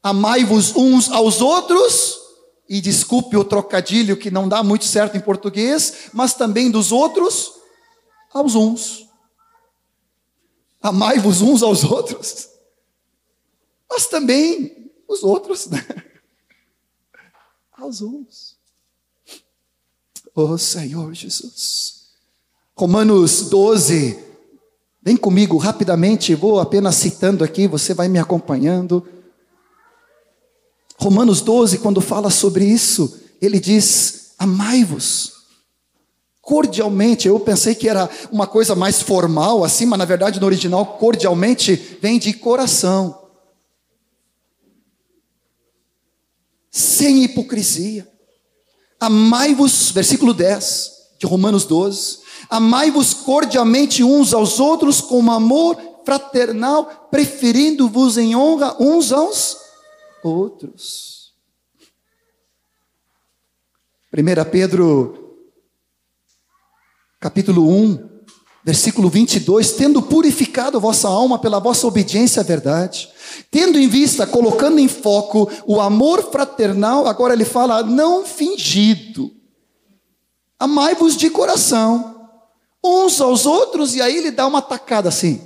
amai-vos 0.03 0.75
uns 0.75 1.09
aos 1.09 1.39
outros, 1.39 2.17
e 2.67 2.81
desculpe 2.81 3.37
o 3.37 3.45
trocadilho 3.45 4.17
que 4.17 4.29
não 4.29 4.49
dá 4.49 4.61
muito 4.61 4.83
certo 4.83 5.15
em 5.15 5.21
português, 5.21 6.09
mas 6.11 6.33
também 6.33 6.69
dos 6.69 6.91
outros 6.91 7.53
aos 8.33 8.53
uns. 8.53 9.07
Amai-vos 10.81 11.41
uns 11.41 11.63
aos 11.63 11.85
outros, 11.85 12.49
mas 13.89 14.07
também 14.07 14.91
os 15.07 15.23
outros, 15.23 15.67
né? 15.67 16.11
Aos 17.77 18.01
uns. 18.01 18.55
Oh 20.33 20.57
Senhor 20.57 21.13
Jesus. 21.13 22.09
Romanos 22.75 23.49
12, 23.49 24.25
Vem 25.05 25.15
comigo 25.15 25.55
rapidamente, 25.57 26.33
vou 26.33 26.59
apenas 26.59 26.95
citando 26.95 27.43
aqui, 27.43 27.67
você 27.67 27.93
vai 27.93 28.07
me 28.07 28.17
acompanhando. 28.17 29.05
Romanos 30.97 31.41
12, 31.41 31.77
quando 31.77 32.01
fala 32.01 32.31
sobre 32.31 32.65
isso, 32.65 33.21
ele 33.39 33.59
diz: 33.59 34.33
Amai-vos 34.39 35.33
cordialmente. 36.41 37.27
Eu 37.27 37.39
pensei 37.39 37.75
que 37.75 37.87
era 37.87 38.09
uma 38.31 38.47
coisa 38.47 38.73
mais 38.73 38.99
formal, 38.99 39.63
assim, 39.63 39.85
mas 39.85 39.99
na 39.99 40.05
verdade 40.05 40.39
no 40.39 40.47
original, 40.47 40.97
cordialmente, 40.97 41.75
vem 42.01 42.17
de 42.17 42.33
coração. 42.33 43.24
Sem 46.77 47.23
hipocrisia. 47.23 48.05
Amai-vos, 48.99 49.91
versículo 49.91 50.33
10 50.33 50.91
de 51.17 51.25
Romanos 51.25 51.63
12 51.63 52.25
Amai-vos 52.49 53.13
cordialmente 53.13 54.03
uns 54.03 54.33
aos 54.33 54.59
outros 54.59 54.99
com 54.99 55.31
amor 55.31 55.77
fraternal, 56.03 57.07
preferindo-vos 57.09 58.17
em 58.17 58.35
honra 58.35 58.75
uns 58.77 59.13
aos 59.13 59.57
outros. 60.21 61.33
1 64.13 64.49
Pedro, 64.51 65.37
capítulo 67.21 67.69
1, 67.69 68.14
versículo 68.65 69.09
22, 69.09 69.73
tendo 69.73 70.01
purificado 70.01 70.79
vossa 70.79 71.07
alma 71.07 71.37
pela 71.37 71.59
vossa 71.59 71.85
obediência 71.85 72.39
à 72.39 72.43
verdade, 72.43 73.07
tendo 73.51 73.77
em 73.77 73.87
vista, 73.87 74.25
colocando 74.25 74.79
em 74.79 74.87
foco 74.87 75.47
o 75.67 75.79
amor 75.79 76.31
fraternal, 76.31 77.05
agora 77.05 77.35
ele 77.35 77.45
fala, 77.45 77.83
não 77.83 78.25
fingido. 78.25 79.31
Amai-vos 80.57 81.15
de 81.15 81.29
coração 81.29 82.27
uns 82.83 83.21
aos 83.21 83.45
outros, 83.45 83.95
e 83.95 84.01
aí 84.01 84.17
ele 84.17 84.31
dá 84.31 84.47
uma 84.47 84.63
tacada 84.63 85.09
assim. 85.09 85.41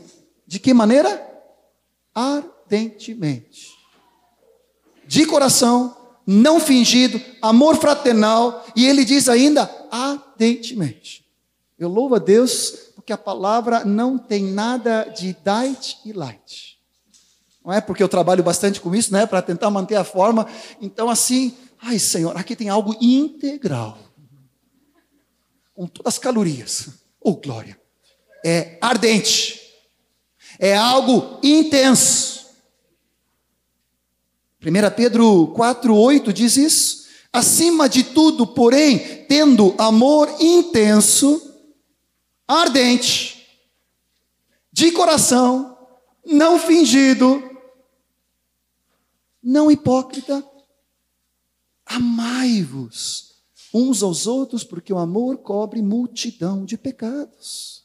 De 0.48 0.58
que 0.58 0.74
maneira? 0.74 1.22
Ardentemente. 2.16 3.68
De 5.06 5.26
coração, 5.26 5.96
não 6.26 6.60
fingido, 6.60 7.20
amor 7.42 7.76
fraternal, 7.78 8.66
e 8.78 8.86
ele 8.88 9.04
diz 9.04 9.28
ainda 9.28 9.70
ardentemente. 9.92 11.26
Eu 11.78 11.90
louvo 11.90 12.16
a 12.16 12.20
Deus 12.20 12.89
porque 13.10 13.14
a 13.14 13.18
palavra 13.18 13.84
não 13.84 14.20
tem 14.20 14.44
nada 14.44 15.06
de 15.06 15.36
diet 15.44 15.98
e 16.06 16.14
light. 16.14 16.78
Não 17.66 17.74
é 17.74 17.82
porque 17.82 18.04
eu 18.04 18.08
trabalho 18.08 18.44
bastante 18.44 18.80
com 18.80 18.94
isso, 18.94 19.12
né, 19.12 19.26
para 19.26 19.42
tentar 19.42 19.72
manter 19.72 19.96
a 19.96 20.04
forma. 20.04 20.48
Então 20.80 21.10
assim, 21.10 21.58
ai 21.82 21.98
Senhor, 21.98 22.38
aqui 22.38 22.56
tem 22.56 22.70
algo 22.70 22.96
integral. 23.02 23.98
Com 25.74 25.88
todas 25.88 26.14
as 26.14 26.20
calorias 26.20 26.90
Oh, 27.20 27.34
glória! 27.34 27.80
É 28.46 28.78
ardente, 28.80 29.60
é 30.60 30.76
algo 30.76 31.40
intenso. 31.42 32.46
1 34.64 34.96
Pedro 34.96 35.48
4,8 35.58 36.32
diz 36.32 36.58
isso. 36.58 37.08
Acima 37.34 37.90
de 37.90 38.04
tudo, 38.04 38.46
porém, 38.46 39.26
tendo 39.28 39.74
amor 39.80 40.30
intenso, 40.40 41.49
ardente, 42.50 43.48
de 44.72 44.92
coração, 44.92 45.78
não 46.26 46.58
fingido, 46.58 47.44
não 49.42 49.70
hipócrita, 49.70 50.44
amai-vos 51.86 53.36
uns 53.72 54.02
aos 54.02 54.26
outros, 54.26 54.64
porque 54.64 54.92
o 54.92 54.98
amor 54.98 55.38
cobre 55.38 55.80
multidão 55.82 56.66
de 56.66 56.76
pecados. 56.76 57.84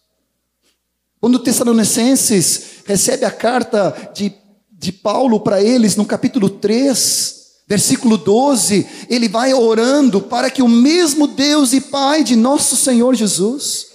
Quando 1.20 1.34
o 1.34 1.38
Tessalonicenses 1.38 2.82
recebe 2.86 3.26
a 3.26 3.30
carta 3.30 4.12
de, 4.14 4.32
de 4.72 4.92
Paulo 4.92 5.40
para 5.40 5.62
eles, 5.62 5.94
no 5.94 6.06
capítulo 6.06 6.48
3, 6.48 7.64
versículo 7.68 8.16
12, 8.16 8.86
ele 9.10 9.28
vai 9.28 9.52
orando 9.52 10.22
para 10.22 10.50
que 10.50 10.62
o 10.62 10.68
mesmo 10.68 11.26
Deus 11.26 11.74
e 11.74 11.82
Pai 11.82 12.24
de 12.24 12.34
nosso 12.34 12.76
Senhor 12.76 13.14
Jesus 13.14 13.93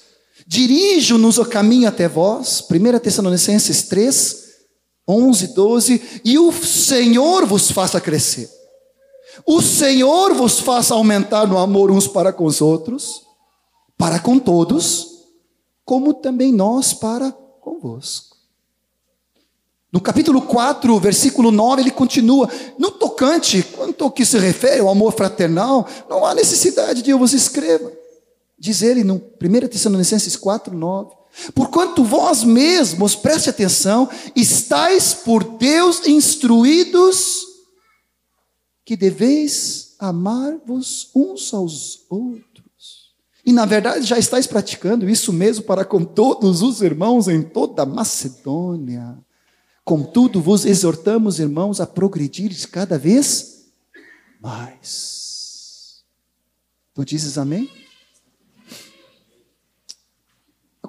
dirija-nos 0.49 1.37
o 1.37 1.45
caminho 1.45 1.87
até 1.87 2.07
vós. 2.07 2.65
1 2.69 2.99
Tessalonicenses 2.99 3.83
3, 3.83 4.37
11, 5.07 5.47
12, 5.53 6.21
e 6.25 6.39
o 6.39 6.51
Senhor 6.51 7.45
vos 7.45 7.71
faça 7.71 8.01
crescer 8.01 8.59
o 9.45 9.61
Senhor 9.61 10.33
vos 10.33 10.59
faça 10.59 10.93
aumentar 10.93 11.47
no 11.47 11.57
amor 11.57 11.91
uns 11.91 12.07
para 12.07 12.33
com 12.33 12.45
os 12.45 12.61
outros, 12.61 13.23
para 13.97 14.19
com 14.19 14.39
todos, 14.39 15.25
como 15.85 16.13
também 16.13 16.51
nós 16.51 16.93
para 16.93 17.31
convosco. 17.61 18.37
No 19.91 19.99
capítulo 19.99 20.43
4, 20.43 20.99
versículo 20.99 21.51
9, 21.51 21.81
ele 21.81 21.91
continua: 21.91 22.47
No 22.77 22.91
tocante, 22.91 23.63
quanto 23.63 24.03
ao 24.03 24.11
que 24.11 24.23
se 24.23 24.37
refere 24.37 24.81
ao 24.81 24.89
amor 24.89 25.13
fraternal, 25.13 25.87
não 26.07 26.23
há 26.23 26.35
necessidade 26.35 27.01
de 27.01 27.09
eu 27.09 27.17
vos 27.17 27.33
escreva. 27.33 27.91
Diz 28.59 28.81
ele 28.81 29.03
no 29.03 29.15
1 29.15 29.67
Tessalonicenses 29.67 30.35
4, 30.35 30.75
9. 30.75 31.15
Porquanto 31.55 32.03
vós 32.03 32.43
mesmos, 32.43 33.15
preste 33.15 33.49
atenção, 33.49 34.09
estáis 34.35 35.13
por 35.13 35.43
Deus 35.57 36.05
instruídos 36.05 37.45
que 38.83 38.97
deveis 38.97 39.95
amar-vos 39.99 41.11
uns 41.15 41.53
aos 41.53 42.05
outros. 42.09 43.13
E 43.45 43.53
na 43.53 43.65
verdade 43.65 44.05
já 44.05 44.17
estáis 44.17 44.45
praticando 44.45 45.09
isso 45.09 45.31
mesmo 45.31 45.63
para 45.63 45.85
com 45.85 46.03
todos 46.03 46.61
os 46.61 46.81
irmãos 46.81 47.27
em 47.27 47.41
toda 47.41 47.83
a 47.83 47.85
Macedônia. 47.85 49.17
Contudo, 49.85 50.41
vos 50.41 50.65
exortamos, 50.65 51.39
irmãos, 51.39 51.79
a 51.79 51.87
progredir 51.87 52.51
cada 52.69 52.97
vez 52.97 53.65
mais. 54.39 56.03
Tu 56.93 57.05
dizes 57.05 57.37
amém? 57.37 57.69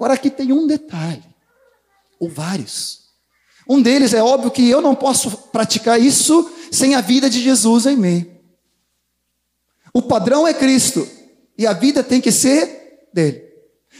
Agora 0.00 0.14
aqui 0.14 0.30
tem 0.30 0.50
um 0.50 0.66
detalhe, 0.66 1.22
ou 2.18 2.26
vários. 2.26 3.10
Um 3.68 3.82
deles 3.82 4.14
é 4.14 4.22
óbvio 4.22 4.50
que 4.50 4.66
eu 4.66 4.80
não 4.80 4.94
posso 4.94 5.30
praticar 5.52 6.00
isso 6.00 6.50
sem 6.72 6.94
a 6.94 7.02
vida 7.02 7.28
de 7.28 7.38
Jesus 7.38 7.84
em 7.84 7.98
mim. 7.98 8.30
O 9.92 10.00
padrão 10.00 10.48
é 10.48 10.54
Cristo 10.54 11.06
e 11.58 11.66
a 11.66 11.74
vida 11.74 12.02
tem 12.02 12.18
que 12.18 12.32
ser 12.32 13.10
dele. 13.12 13.44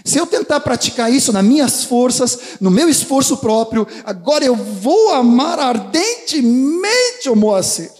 Se 0.02 0.16
eu 0.16 0.26
tentar 0.26 0.60
praticar 0.60 1.12
isso 1.12 1.34
nas 1.34 1.44
minhas 1.44 1.84
forças, 1.84 2.56
no 2.62 2.70
meu 2.70 2.88
esforço 2.88 3.36
próprio, 3.36 3.86
agora 4.02 4.42
eu 4.42 4.56
vou 4.56 5.12
amar 5.12 5.58
ardentemente 5.58 7.28
o 7.28 7.36
Moacir. 7.36 7.92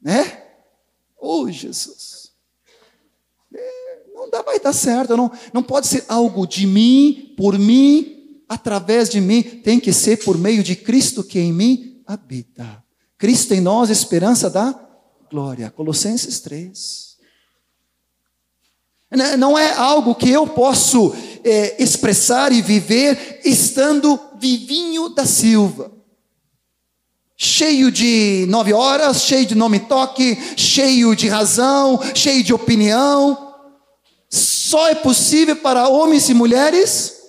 Né? 0.00 0.44
Oh, 1.20 1.50
Jesus. 1.50 1.93
Dá, 4.34 4.42
vai 4.42 4.58
dar 4.58 4.72
certo. 4.72 5.16
Não, 5.16 5.30
não 5.52 5.62
pode 5.62 5.86
ser 5.86 6.04
algo 6.08 6.44
de 6.44 6.66
mim, 6.66 7.32
por 7.36 7.56
mim, 7.56 8.42
através 8.48 9.08
de 9.08 9.20
mim. 9.20 9.42
Tem 9.42 9.78
que 9.78 9.92
ser 9.92 10.24
por 10.24 10.36
meio 10.36 10.60
de 10.60 10.74
Cristo 10.74 11.22
que 11.22 11.38
em 11.38 11.52
mim 11.52 12.02
habita. 12.04 12.82
Cristo 13.16 13.54
em 13.54 13.60
nós, 13.60 13.90
esperança 13.90 14.50
da 14.50 14.74
glória. 15.30 15.70
Colossenses 15.70 16.40
3. 16.40 17.14
Não 19.38 19.56
é 19.56 19.72
algo 19.74 20.16
que 20.16 20.28
eu 20.28 20.48
posso 20.48 21.14
é, 21.44 21.80
expressar 21.80 22.50
e 22.50 22.60
viver 22.60 23.40
estando 23.44 24.18
vivinho 24.40 25.10
da 25.10 25.24
Silva. 25.24 25.92
Cheio 27.36 27.92
de 27.92 28.46
nove 28.48 28.72
horas, 28.72 29.22
cheio 29.22 29.46
de 29.46 29.54
nome 29.54 29.78
toque, 29.78 30.36
cheio 30.56 31.14
de 31.14 31.28
razão, 31.28 32.00
cheio 32.16 32.42
de 32.42 32.52
opinião. 32.52 33.43
Só 34.74 34.88
é 34.88 34.94
possível 34.96 35.54
para 35.54 35.88
homens 35.88 36.28
e 36.28 36.34
mulheres 36.34 37.22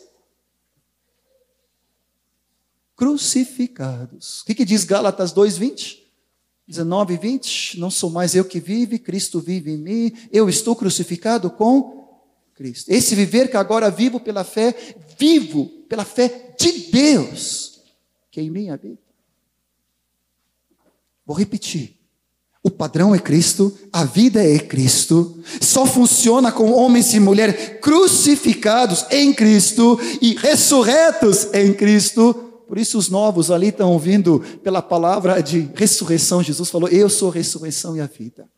crucificados. 2.96 4.42
O 4.42 4.46
que, 4.46 4.56
que 4.56 4.66
diz 4.66 4.84
Gálatas 4.84 5.32
2,20? 5.32 6.00
19 6.68 7.14
e 7.14 7.18
20, 7.18 7.80
não 7.80 7.92
sou 7.92 8.10
mais 8.10 8.34
eu 8.34 8.46
que 8.46 8.60
vive, 8.60 8.98
Cristo 8.98 9.40
vive 9.40 9.74
em 9.74 9.78
mim, 9.78 10.12
eu 10.32 10.50
estou 10.50 10.76
crucificado 10.76 11.52
com 11.52 12.20
Cristo. 12.56 12.90
Esse 12.90 13.14
viver 13.14 13.52
que 13.52 13.58
agora 13.58 13.91
vivo 13.91 14.20
pela 14.20 14.43
fé, 14.43 14.76
vivo 15.16 15.68
pela 15.88 16.04
fé 16.04 16.56
de 16.60 16.89
Deus, 16.89 17.80
que 18.32 18.41
em 18.41 18.50
mim 18.50 18.72
habita. 18.72 19.04
Vou 21.24 21.38
repetir. 21.38 21.96
O 22.66 22.72
padrão 22.72 23.13
é 23.13 23.20
Cristo, 23.20 23.78
a 23.93 24.03
vida 24.03 24.43
é 24.43 24.57
Cristo, 24.57 25.39
só 25.61 25.86
funciona 25.86 26.51
com 26.51 26.72
homens 26.72 27.13
e 27.13 27.20
mulheres 27.20 27.78
crucificados 27.80 29.05
em 29.11 29.32
Cristo 29.32 29.99
e 30.20 30.34
ressurretos 30.34 31.53
em 31.53 31.72
Cristo, 31.76 32.34
por 32.68 32.80
isso 32.80 32.97
os 32.97 33.07
novos 33.07 33.51
ali 33.51 33.68
estão 33.68 33.91
ouvindo 33.91 34.39
pela 34.63 34.82
palavra 34.82 35.43
de 35.43 35.70
ressurreição. 35.76 36.41
Jesus 36.41 36.72
falou: 36.72 36.89
Eu 36.89 37.07
sou 37.07 37.30
a 37.30 37.34
ressurreição 37.36 37.95
e 37.95 38.01
a 38.01 38.07
vida. 38.07 38.49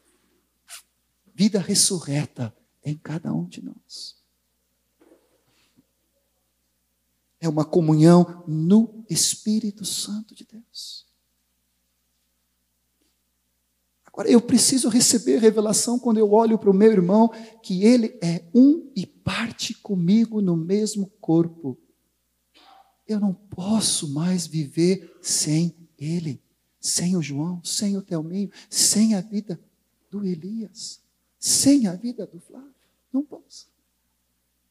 Vida 1.35 1.59
ressurreta 1.59 2.55
em 2.85 2.95
cada 2.95 3.33
um 3.33 3.43
de 3.43 3.61
nós. 3.61 4.15
É 7.41 7.49
uma 7.49 7.65
comunhão 7.65 8.45
no 8.47 9.03
Espírito 9.09 9.83
Santo 9.83 10.33
de 10.33 10.47
Deus. 10.49 11.06
Agora, 14.17 14.31
eu 14.31 14.41
preciso 14.41 14.89
receber 14.89 15.37
revelação 15.37 15.99
quando 15.99 16.17
eu 16.17 16.31
olho 16.31 16.57
para 16.57 16.71
o 16.71 16.73
meu 16.73 16.91
irmão, 16.91 17.29
que 17.61 17.83
ele 17.83 18.17
é 18.19 18.43
um 18.51 18.91
e 18.95 19.05
parte 19.05 19.75
comigo 19.75 20.41
no 20.41 20.57
mesmo 20.57 21.05
corpo. 21.21 21.77
Eu 23.07 23.19
não 23.19 23.31
posso 23.31 24.11
mais 24.11 24.47
viver 24.47 25.15
sem 25.21 25.71
ele, 25.99 26.41
sem 26.81 27.15
o 27.15 27.21
João, 27.21 27.63
sem 27.63 27.95
o 27.95 28.01
Telminho, 28.01 28.49
sem 28.71 29.13
a 29.13 29.21
vida 29.21 29.59
do 30.09 30.25
Elias, 30.25 30.99
sem 31.37 31.85
a 31.85 31.93
vida 31.93 32.25
do 32.25 32.39
Flávio. 32.39 32.73
Não 33.13 33.21
posso. 33.21 33.67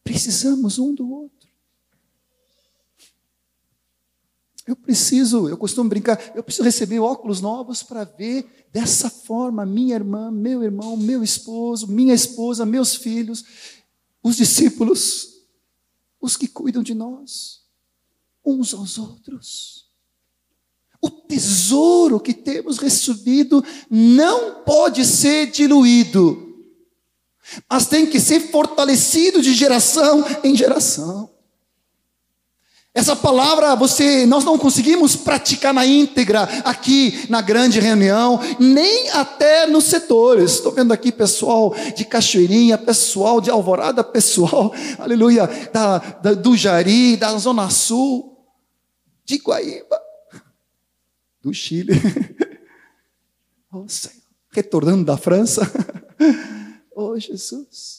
Precisamos 0.03 0.76
um 0.76 0.92
do 0.92 1.09
outro. 1.09 1.49
Eu 4.67 4.75
preciso, 4.75 5.49
eu 5.49 5.57
costumo 5.57 5.89
brincar, 5.89 6.33
eu 6.35 6.43
preciso 6.43 6.64
receber 6.64 6.99
óculos 6.99 7.41
novos 7.41 7.85
para 7.85 8.03
ver 8.03 8.67
dessa 8.73 9.09
forma 9.09 9.64
minha 9.64 9.95
irmã, 9.95 10.29
meu 10.31 10.62
irmão, 10.64 10.97
meu 10.97 11.23
esposo, 11.23 11.87
minha 11.87 12.12
esposa, 12.12 12.67
meus 12.67 12.97
filhos, 12.97 13.45
os 14.21 14.37
discípulos, 14.37 15.37
os 16.21 16.37
que 16.37 16.49
cuidam 16.49 16.83
de 16.83 16.95
nós, 16.95 17.61
uns 18.45 18.75
aos 18.75 18.99
outros. 18.99 19.87
O 21.01 21.11
tesouro 21.11 22.19
que 22.19 22.35
temos 22.35 22.79
recebido 22.79 23.64
não 23.89 24.64
pode 24.64 25.05
ser 25.05 25.49
diluído, 25.49 26.43
mas 27.71 27.87
tem 27.87 28.05
que 28.05 28.19
ser 28.19 28.51
fortalecido 28.51 29.41
de 29.41 29.55
geração 29.55 30.25
em 30.43 30.57
geração. 30.57 31.36
Essa 32.97 33.14
palavra 33.14 33.76
você 33.76 34.24
nós 34.24 34.42
não 34.42 34.57
conseguimos 34.57 35.14
praticar 35.14 35.74
na 35.74 35.84
íntegra 35.84 36.44
aqui 36.64 37.26
na 37.28 37.42
grande 37.42 37.78
reunião, 37.78 38.40
nem 38.59 39.11
até 39.11 39.66
nos 39.66 39.84
setores. 39.84 40.53
Estou 40.53 40.72
vendo 40.72 40.94
aqui 40.94 41.12
pessoal 41.12 41.74
de 41.94 42.07
Cachoeirinha, 42.07 42.78
pessoal 42.78 43.38
de 43.38 43.51
Alvorada, 43.51 44.03
pessoal, 44.03 44.72
aleluia, 44.99 45.47
da, 45.70 45.99
da, 45.99 46.32
do 46.32 46.57
Jari, 46.57 47.18
da 47.18 47.36
Zona 47.36 47.68
Sul, 47.68 48.34
de 49.26 49.36
Guaíba, 49.36 50.01
do 51.42 51.53
Chile. 51.53 51.92
Oh, 53.72 53.86
Senhor, 53.88 54.22
retornando 54.53 55.05
da 55.05 55.18
França. 55.18 55.61
Oh, 56.99 57.18
Jesus. 57.18 57.95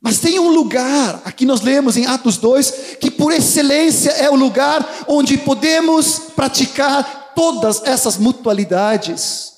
Mas 0.00 0.18
tem 0.18 0.38
um 0.38 0.48
lugar, 0.48 1.20
aqui 1.24 1.44
nós 1.44 1.60
lemos 1.60 1.96
em 1.96 2.06
Atos 2.06 2.38
2, 2.38 2.96
que 3.00 3.10
por 3.10 3.32
excelência 3.32 4.10
é 4.10 4.30
o 4.30 4.34
lugar 4.34 5.04
onde 5.06 5.36
podemos 5.36 6.18
praticar 6.34 7.34
todas 7.34 7.82
essas 7.84 8.16
mutualidades. 8.16 9.52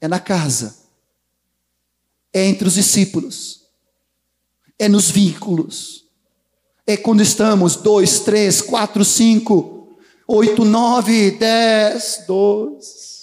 É 0.00 0.06
na 0.06 0.20
casa, 0.20 0.76
é 2.32 2.44
entre 2.44 2.68
os 2.68 2.74
discípulos, 2.74 3.62
é 4.78 4.88
nos 4.88 5.10
vínculos, 5.10 6.04
é 6.86 6.96
quando 6.96 7.22
estamos 7.22 7.74
dois, 7.74 8.20
três, 8.20 8.60
quatro, 8.60 9.04
cinco, 9.04 9.96
oito, 10.28 10.64
nove, 10.64 11.32
dez, 11.32 12.24
doze. 12.26 13.13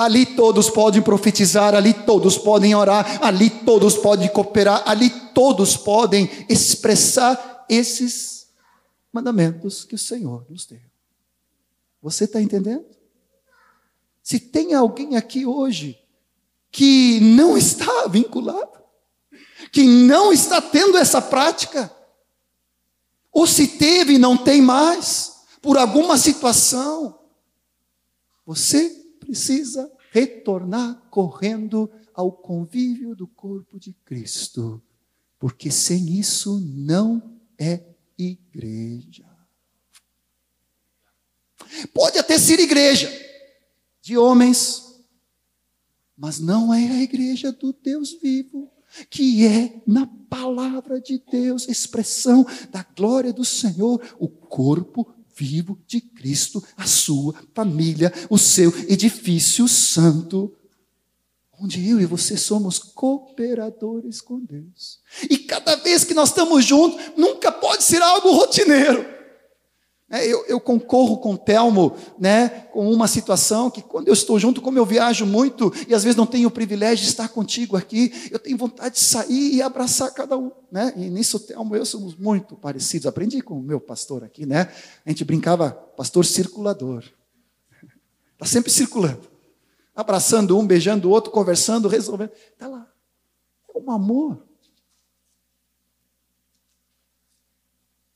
Ali 0.00 0.24
todos 0.24 0.70
podem 0.70 1.02
profetizar, 1.02 1.74
ali 1.74 1.92
todos 1.92 2.38
podem 2.38 2.74
orar, 2.74 3.22
ali 3.22 3.50
todos 3.50 3.98
podem 3.98 4.30
cooperar, 4.30 4.82
ali 4.86 5.10
todos 5.34 5.76
podem 5.76 6.46
expressar 6.48 7.66
esses 7.68 8.48
mandamentos 9.12 9.84
que 9.84 9.94
o 9.94 9.98
Senhor 9.98 10.46
nos 10.48 10.64
deu. 10.64 10.80
Você 12.00 12.24
está 12.24 12.40
entendendo? 12.40 12.86
Se 14.22 14.40
tem 14.40 14.72
alguém 14.72 15.16
aqui 15.16 15.44
hoje 15.44 16.00
que 16.72 17.20
não 17.20 17.58
está 17.58 18.06
vinculado, 18.08 18.80
que 19.70 19.82
não 19.82 20.32
está 20.32 20.62
tendo 20.62 20.96
essa 20.96 21.20
prática, 21.20 21.94
ou 23.30 23.46
se 23.46 23.68
teve 23.68 24.14
e 24.14 24.18
não 24.18 24.34
tem 24.34 24.62
mais, 24.62 25.42
por 25.60 25.76
alguma 25.76 26.16
situação, 26.16 27.18
você 28.46 28.99
precisa 29.30 29.90
retornar 30.10 31.06
correndo 31.08 31.88
ao 32.12 32.32
convívio 32.32 33.14
do 33.14 33.28
corpo 33.28 33.78
de 33.78 33.92
Cristo, 34.04 34.82
porque 35.38 35.70
sem 35.70 36.18
isso 36.18 36.58
não 36.60 37.38
é 37.56 37.84
igreja. 38.18 39.24
Pode 41.94 42.18
até 42.18 42.36
ser 42.36 42.58
igreja 42.58 43.08
de 44.02 44.18
homens, 44.18 45.00
mas 46.16 46.40
não 46.40 46.74
é 46.74 46.88
a 46.88 47.02
igreja 47.02 47.52
do 47.52 47.72
Deus 47.72 48.18
vivo, 48.20 48.68
que 49.08 49.46
é 49.46 49.80
na 49.86 50.08
palavra 50.28 51.00
de 51.00 51.22
Deus, 51.30 51.68
expressão 51.68 52.44
da 52.72 52.84
glória 52.96 53.32
do 53.32 53.44
Senhor, 53.44 54.02
o 54.18 54.28
corpo 54.28 55.14
vivo 55.40 55.78
de 55.86 56.02
Cristo, 56.02 56.62
a 56.76 56.86
sua 56.86 57.34
família, 57.54 58.12
o 58.28 58.36
seu 58.36 58.70
edifício 58.86 59.66
santo, 59.66 60.54
onde 61.58 61.88
eu 61.88 61.98
e 61.98 62.04
você 62.04 62.36
somos 62.36 62.78
cooperadores 62.78 64.20
com 64.20 64.38
Deus. 64.38 65.00
E 65.30 65.38
cada 65.38 65.76
vez 65.76 66.04
que 66.04 66.12
nós 66.12 66.28
estamos 66.28 66.64
juntos, 66.64 67.00
nunca 67.16 67.50
pode 67.50 67.82
ser 67.84 68.02
algo 68.02 68.32
rotineiro. 68.32 69.19
É, 70.12 70.26
eu, 70.26 70.44
eu, 70.46 70.58
concorro 70.58 71.18
com 71.18 71.34
o 71.34 71.38
Telmo, 71.38 71.96
né, 72.18 72.48
com 72.72 72.90
uma 72.90 73.06
situação 73.06 73.70
que 73.70 73.80
quando 73.80 74.08
eu 74.08 74.12
estou 74.12 74.40
junto, 74.40 74.60
como 74.60 74.76
eu 74.76 74.84
viajo 74.84 75.24
muito 75.24 75.72
e 75.86 75.94
às 75.94 76.02
vezes 76.02 76.16
não 76.16 76.26
tenho 76.26 76.48
o 76.48 76.50
privilégio 76.50 77.04
de 77.04 77.10
estar 77.10 77.28
contigo 77.28 77.76
aqui, 77.76 78.28
eu 78.28 78.40
tenho 78.40 78.58
vontade 78.58 78.96
de 78.96 79.00
sair 79.02 79.54
e 79.54 79.62
abraçar 79.62 80.12
cada 80.12 80.36
um, 80.36 80.50
né? 80.68 80.92
E 80.96 81.08
nisso 81.08 81.38
Telmo 81.38 81.76
e 81.76 81.78
eu 81.78 81.86
somos 81.86 82.16
muito 82.16 82.56
parecidos. 82.56 83.06
Aprendi 83.06 83.40
com 83.40 83.54
o 83.54 83.62
meu 83.62 83.80
pastor 83.80 84.24
aqui, 84.24 84.44
né? 84.44 84.72
A 85.06 85.10
gente 85.10 85.24
brincava, 85.24 85.70
pastor 85.70 86.26
circulador. 86.26 87.04
Está 88.32 88.46
sempre 88.50 88.72
circulando, 88.72 89.30
abraçando 89.94 90.58
um, 90.58 90.66
beijando 90.66 91.08
o 91.08 91.12
outro, 91.12 91.30
conversando, 91.30 91.86
resolvendo. 91.86 92.32
Está 92.52 92.66
lá. 92.66 92.90
É 93.72 93.78
um 93.78 93.92
amor. 93.92 94.42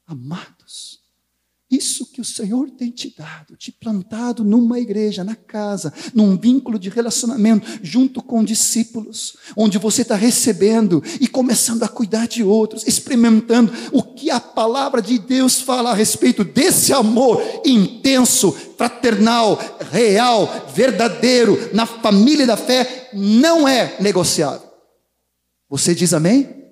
Amados. 0.08 1.03
Isso 1.70 2.12
que 2.12 2.20
o 2.20 2.24
Senhor 2.24 2.70
tem 2.70 2.90
te 2.90 3.14
dado, 3.16 3.56
te 3.56 3.72
plantado 3.72 4.44
numa 4.44 4.78
igreja, 4.78 5.24
na 5.24 5.34
casa, 5.34 5.92
num 6.12 6.36
vínculo 6.36 6.78
de 6.78 6.90
relacionamento, 6.90 7.66
junto 7.82 8.22
com 8.22 8.44
discípulos, 8.44 9.36
onde 9.56 9.78
você 9.78 10.02
está 10.02 10.14
recebendo 10.14 11.02
e 11.20 11.26
começando 11.26 11.82
a 11.82 11.88
cuidar 11.88 12.28
de 12.28 12.42
outros, 12.42 12.86
experimentando 12.86 13.72
o 13.92 14.02
que 14.02 14.30
a 14.30 14.38
palavra 14.38 15.00
de 15.00 15.18
Deus 15.18 15.60
fala 15.60 15.90
a 15.90 15.94
respeito 15.94 16.44
desse 16.44 16.92
amor 16.92 17.42
intenso, 17.64 18.52
fraternal, 18.76 19.58
real, 19.90 20.70
verdadeiro, 20.74 21.70
na 21.72 21.86
família 21.86 22.46
da 22.46 22.56
fé, 22.56 23.10
não 23.14 23.66
é 23.66 23.96
negociável. 24.00 24.68
Você 25.68 25.94
diz 25.94 26.12
amém? 26.12 26.63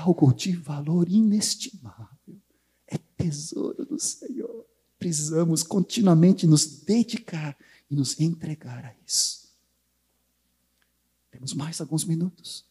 Algo 0.00 0.32
de 0.32 0.52
valor 0.52 1.08
inestimável, 1.08 2.40
é 2.86 2.98
tesouro 3.16 3.84
do 3.84 3.98
Senhor. 3.98 4.64
Precisamos 4.98 5.62
continuamente 5.62 6.46
nos 6.46 6.66
dedicar 6.82 7.56
e 7.90 7.94
nos 7.94 8.18
entregar 8.20 8.84
a 8.84 8.94
isso. 9.06 9.48
Temos 11.30 11.54
mais 11.54 11.80
alguns 11.80 12.04
minutos. 12.04 12.64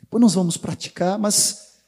Depois 0.00 0.20
nós 0.20 0.34
vamos 0.34 0.56
praticar, 0.56 1.18
mas 1.18 1.80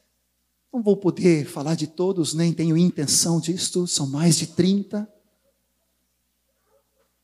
não 0.72 0.82
vou 0.82 0.96
poder 0.96 1.46
falar 1.46 1.74
de 1.74 1.86
todos, 1.86 2.34
nem 2.34 2.52
tenho 2.52 2.76
intenção 2.76 3.40
disto, 3.40 3.86
são 3.86 4.06
mais 4.06 4.36
de 4.36 4.48
30. 4.48 5.10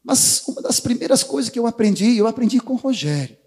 Mas 0.02 0.46
uma 0.46 0.62
das 0.62 0.80
primeiras 0.80 1.22
coisas 1.22 1.50
que 1.50 1.58
eu 1.58 1.66
aprendi, 1.66 2.16
eu 2.16 2.26
aprendi 2.26 2.60
com 2.60 2.76
Rogério 2.76 3.43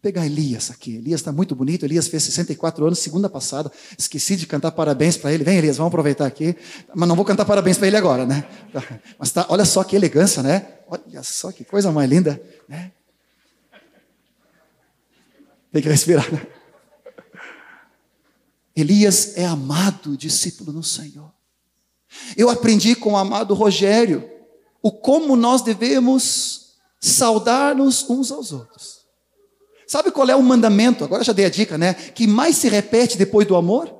pegar 0.00 0.24
Elias 0.24 0.70
aqui. 0.70 0.96
Elias 0.96 1.20
está 1.20 1.32
muito 1.32 1.54
bonito. 1.54 1.84
Elias 1.84 2.08
fez 2.08 2.22
64 2.24 2.86
anos, 2.86 2.98
segunda 2.98 3.28
passada. 3.28 3.70
Esqueci 3.96 4.36
de 4.36 4.46
cantar 4.46 4.72
parabéns 4.72 5.16
para 5.16 5.32
ele. 5.32 5.44
Vem, 5.44 5.58
Elias, 5.58 5.76
vamos 5.76 5.88
aproveitar 5.88 6.26
aqui. 6.26 6.56
Mas 6.94 7.08
não 7.08 7.16
vou 7.16 7.24
cantar 7.24 7.44
parabéns 7.44 7.78
para 7.78 7.86
ele 7.86 7.96
agora, 7.96 8.24
né? 8.24 8.48
Mas 9.18 9.30
tá, 9.30 9.46
olha 9.48 9.64
só 9.64 9.82
que 9.82 9.96
elegância, 9.96 10.42
né? 10.42 10.78
Olha 10.86 11.22
só 11.22 11.52
que 11.52 11.64
coisa 11.64 11.90
mais 11.90 12.08
linda, 12.08 12.40
né? 12.68 12.92
Tem 15.72 15.82
que 15.82 15.88
respirar. 15.88 16.32
Né? 16.32 16.46
Elias 18.74 19.36
é 19.36 19.44
amado 19.44 20.16
discípulo 20.16 20.72
no 20.72 20.82
Senhor. 20.82 21.30
Eu 22.36 22.48
aprendi 22.48 22.94
com 22.94 23.12
o 23.12 23.16
amado 23.16 23.52
Rogério 23.52 24.30
o 24.80 24.90
como 24.90 25.36
nós 25.36 25.60
devemos 25.60 26.76
saudar-nos 27.00 28.08
uns 28.08 28.30
aos 28.30 28.52
outros 28.52 28.97
Sabe 29.88 30.10
qual 30.10 30.28
é 30.28 30.36
o 30.36 30.42
mandamento? 30.42 31.02
Agora 31.02 31.24
já 31.24 31.32
dei 31.32 31.46
a 31.46 31.50
dica, 31.50 31.78
né? 31.78 31.94
Que 31.94 32.26
mais 32.26 32.56
se 32.58 32.68
repete 32.68 33.16
depois 33.16 33.48
do 33.48 33.56
amor? 33.56 33.90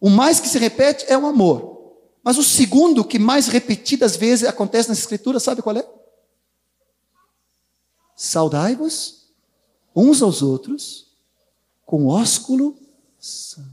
O 0.00 0.08
mais 0.08 0.38
que 0.38 0.46
se 0.46 0.56
repete 0.56 1.04
é 1.08 1.18
o 1.18 1.26
amor. 1.26 1.96
Mas 2.22 2.38
o 2.38 2.44
segundo 2.44 3.04
que 3.04 3.18
mais 3.18 3.48
repetidas 3.48 4.14
vezes 4.14 4.48
acontece 4.48 4.88
nas 4.88 4.98
escrituras, 4.98 5.42
sabe 5.42 5.62
qual 5.62 5.76
é? 5.76 5.84
Saudai-vos 8.14 9.26
uns 9.96 10.22
aos 10.22 10.42
outros 10.42 11.08
com 11.84 12.06
ósculo 12.06 12.78
santo. 13.18 13.66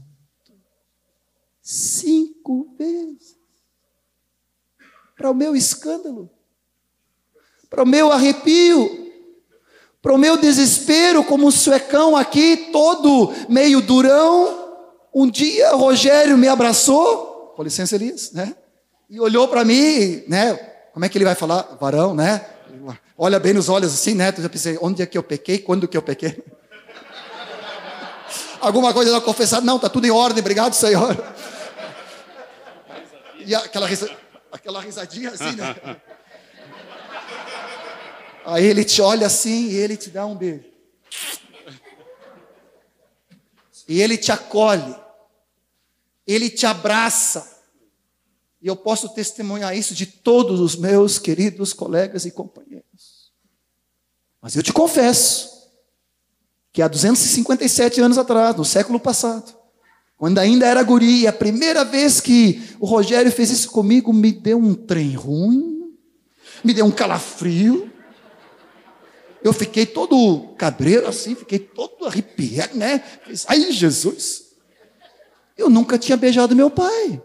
Cinco 1.62 2.74
vezes. 2.76 3.36
Para 5.16 5.30
o 5.30 5.34
meu 5.34 5.54
escândalo, 5.54 6.28
para 7.70 7.84
o 7.84 7.86
meu 7.86 8.10
arrepio, 8.10 9.07
para 10.00 10.14
o 10.14 10.18
meu 10.18 10.36
desespero, 10.36 11.24
como 11.24 11.46
um 11.46 11.50
suecão 11.50 12.16
aqui, 12.16 12.68
todo 12.72 13.32
meio 13.48 13.80
durão. 13.80 14.66
Um 15.12 15.28
dia 15.28 15.72
Rogério 15.72 16.38
me 16.38 16.46
abraçou, 16.46 17.52
com 17.56 17.62
licença, 17.62 17.96
Elias, 17.96 18.32
né? 18.32 18.54
E 19.10 19.20
olhou 19.20 19.48
para 19.48 19.64
mim, 19.64 20.22
né? 20.28 20.54
Como 20.92 21.04
é 21.04 21.08
que 21.08 21.18
ele 21.18 21.24
vai 21.24 21.34
falar? 21.34 21.76
Varão, 21.80 22.14
né? 22.14 22.44
Olha 23.16 23.40
bem 23.40 23.52
nos 23.52 23.68
olhos 23.68 23.92
assim, 23.92 24.14
né? 24.14 24.32
Eu 24.36 24.42
já 24.42 24.48
pensei, 24.48 24.78
onde 24.80 25.02
é 25.02 25.06
que 25.06 25.18
eu 25.18 25.22
pequei? 25.22 25.58
Quando 25.58 25.88
que 25.88 25.96
eu 25.96 26.02
pequei? 26.02 26.42
Alguma 28.60 28.94
coisa 28.94 29.10
não 29.10 29.20
confessar? 29.20 29.60
Não, 29.60 29.78
tá 29.78 29.88
tudo 29.88 30.06
em 30.06 30.10
ordem, 30.10 30.40
obrigado, 30.40 30.74
Senhor. 30.74 31.16
E 33.48 33.54
aquela, 33.54 33.86
risa, 33.86 34.10
aquela 34.52 34.78
risadinha 34.78 35.30
assim, 35.30 35.56
né? 35.56 35.74
Aí 38.48 38.64
ele 38.64 38.82
te 38.82 39.02
olha 39.02 39.26
assim 39.26 39.68
e 39.68 39.76
ele 39.76 39.94
te 39.94 40.08
dá 40.08 40.24
um 40.24 40.34
beijo. 40.34 40.64
E 43.86 44.00
ele 44.00 44.16
te 44.16 44.32
acolhe. 44.32 44.96
Ele 46.26 46.48
te 46.48 46.64
abraça. 46.64 47.58
E 48.62 48.66
eu 48.66 48.74
posso 48.74 49.10
testemunhar 49.10 49.76
isso 49.76 49.94
de 49.94 50.06
todos 50.06 50.60
os 50.60 50.76
meus 50.76 51.18
queridos 51.18 51.74
colegas 51.74 52.24
e 52.24 52.30
companheiros. 52.30 53.32
Mas 54.40 54.56
eu 54.56 54.62
te 54.62 54.72
confesso 54.72 55.68
que 56.72 56.80
há 56.80 56.88
257 56.88 58.00
anos 58.00 58.16
atrás, 58.16 58.56
no 58.56 58.64
século 58.64 58.98
passado, 58.98 59.54
quando 60.16 60.38
ainda 60.38 60.66
era 60.66 60.82
guri, 60.82 61.26
a 61.26 61.32
primeira 61.34 61.84
vez 61.84 62.18
que 62.18 62.66
o 62.80 62.86
Rogério 62.86 63.30
fez 63.30 63.50
isso 63.50 63.70
comigo, 63.70 64.10
me 64.10 64.32
deu 64.32 64.58
um 64.58 64.74
trem 64.74 65.14
ruim, 65.14 65.94
me 66.64 66.72
deu 66.72 66.86
um 66.86 66.90
calafrio, 66.90 67.92
eu 69.42 69.52
fiquei 69.52 69.86
todo 69.86 70.54
cabreiro 70.56 71.06
assim, 71.06 71.34
fiquei 71.34 71.58
todo 71.58 72.06
arrepiado, 72.06 72.76
né? 72.76 73.02
Ai, 73.46 73.72
Jesus! 73.72 74.48
Eu 75.56 75.68
nunca 75.68 75.98
tinha 75.98 76.16
beijado 76.16 76.54
meu 76.54 76.70
pai. 76.70 77.22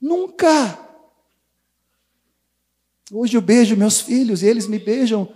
Nunca. 0.00 0.78
Hoje 3.12 3.36
eu 3.36 3.40
beijo 3.40 3.76
meus 3.76 4.00
filhos 4.00 4.42
e 4.42 4.46
eles 4.46 4.66
me 4.66 4.78
beijam, 4.78 5.32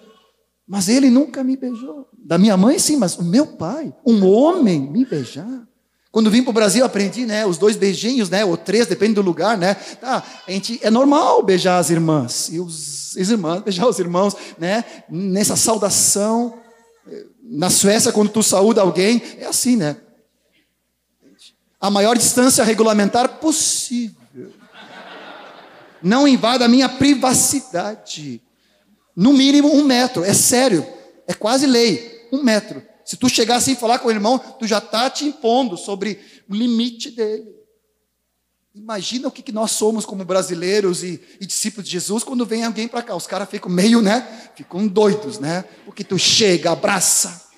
mas 0.67 0.89
ele 0.89 1.09
nunca 1.09 1.45
me 1.45 1.57
beijou. 1.57 2.09
Da 2.19 2.37
minha 2.37 2.57
mãe, 2.57 2.79
sim, 2.79 2.97
mas 2.97 3.17
o 3.17 3.25
meu 3.25 3.47
pai, 3.57 3.95
um 4.05 4.27
homem, 4.27 4.81
me 4.81 5.05
beijar. 5.05 5.69
Quando 6.13 6.31
vim 6.31 6.43
para 6.43 6.51
o 6.51 6.55
Brasil, 6.55 6.85
aprendi, 6.85 7.25
né? 7.25 7.47
Os 7.47 7.57
dois 7.57 7.77
beijinhos, 7.77 8.29
né? 8.29 8.45
Ou 8.45 8.57
três, 8.57 8.87
depende 8.87 9.15
do 9.15 9.23
lugar, 9.23 9.57
né? 9.57 9.75
Tá, 9.75 10.25
a 10.47 10.51
gente, 10.51 10.81
é 10.83 10.91
normal 10.91 11.43
beijar 11.43 11.79
as 11.79 11.89
irmãs. 11.89 12.49
E 12.51 12.59
os, 12.59 13.17
as 13.17 13.29
irmãs, 13.29 13.63
beijar 13.63 13.87
os 13.87 13.99
irmãos, 13.99 14.37
né? 14.59 14.85
Nessa 15.09 15.55
saudação. 15.55 16.59
Na 17.43 17.71
Suécia, 17.71 18.13
quando 18.13 18.31
tu 18.31 18.43
saúda 18.43 18.81
alguém, 18.81 19.23
é 19.39 19.47
assim, 19.47 19.77
né? 19.77 19.97
A 21.81 21.89
maior 21.91 22.17
distância 22.17 22.65
regulamentar 22.65 23.39
possível. 23.39 24.17
Não 26.03 26.27
invada 26.27 26.65
a 26.65 26.69
minha 26.69 26.89
privacidade. 26.89 28.43
No 29.15 29.33
mínimo 29.33 29.73
um 29.73 29.85
metro, 29.85 30.25
é 30.25 30.33
sério. 30.33 30.87
É 31.27 31.35
quase 31.35 31.67
lei. 31.67 32.29
Um 32.33 32.43
metro. 32.43 32.83
Se 33.11 33.17
tu 33.17 33.29
chegar 33.29 33.57
assim 33.57 33.73
e 33.73 33.75
falar 33.75 33.99
com 33.99 34.07
o 34.07 34.13
irmão, 34.13 34.39
tu 34.39 34.69
já 34.69 34.79
está 34.79 35.11
te 35.11 35.25
impondo 35.25 35.77
sobre 35.77 36.21
o 36.49 36.55
limite 36.55 37.11
dele. 37.11 37.53
Imagina 38.73 39.27
o 39.27 39.33
que, 39.33 39.43
que 39.43 39.51
nós 39.51 39.73
somos 39.73 40.07
como 40.07 40.25
brasileiros 40.25 41.03
e, 41.03 41.21
e 41.41 41.45
discípulos 41.45 41.87
de 41.87 41.91
Jesus 41.91 42.23
quando 42.23 42.47
vem 42.47 42.65
alguém 42.65 42.87
para 42.87 43.03
cá. 43.03 43.17
Os 43.17 43.27
caras 43.27 43.51
ficam 43.51 43.69
meio, 43.69 44.01
né? 44.01 44.53
Ficam 44.55 44.87
doidos, 44.87 45.41
né? 45.41 45.65
Porque 45.85 46.05
tu 46.05 46.17
chega, 46.21 46.71
abraça. 46.71 47.49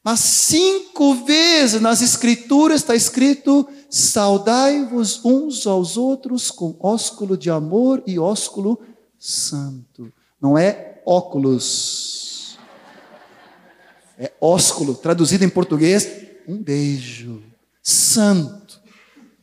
Mas 0.00 0.20
cinco 0.20 1.16
vezes 1.24 1.80
nas 1.80 2.00
escrituras 2.00 2.82
está 2.82 2.94
escrito: 2.94 3.68
saudai-vos 3.90 5.24
uns 5.24 5.66
aos 5.66 5.96
outros 5.96 6.52
com 6.52 6.76
ósculo 6.78 7.36
de 7.36 7.50
amor 7.50 8.00
e 8.06 8.16
ósculo 8.16 8.80
santo. 9.18 10.12
Não 10.40 10.56
é 10.56 11.02
óculos 11.04 12.25
é 14.18 14.32
ósculo, 14.40 14.94
traduzido 14.94 15.44
em 15.44 15.48
português, 15.48 16.08
um 16.48 16.56
beijo. 16.56 17.42
Santo. 17.82 18.80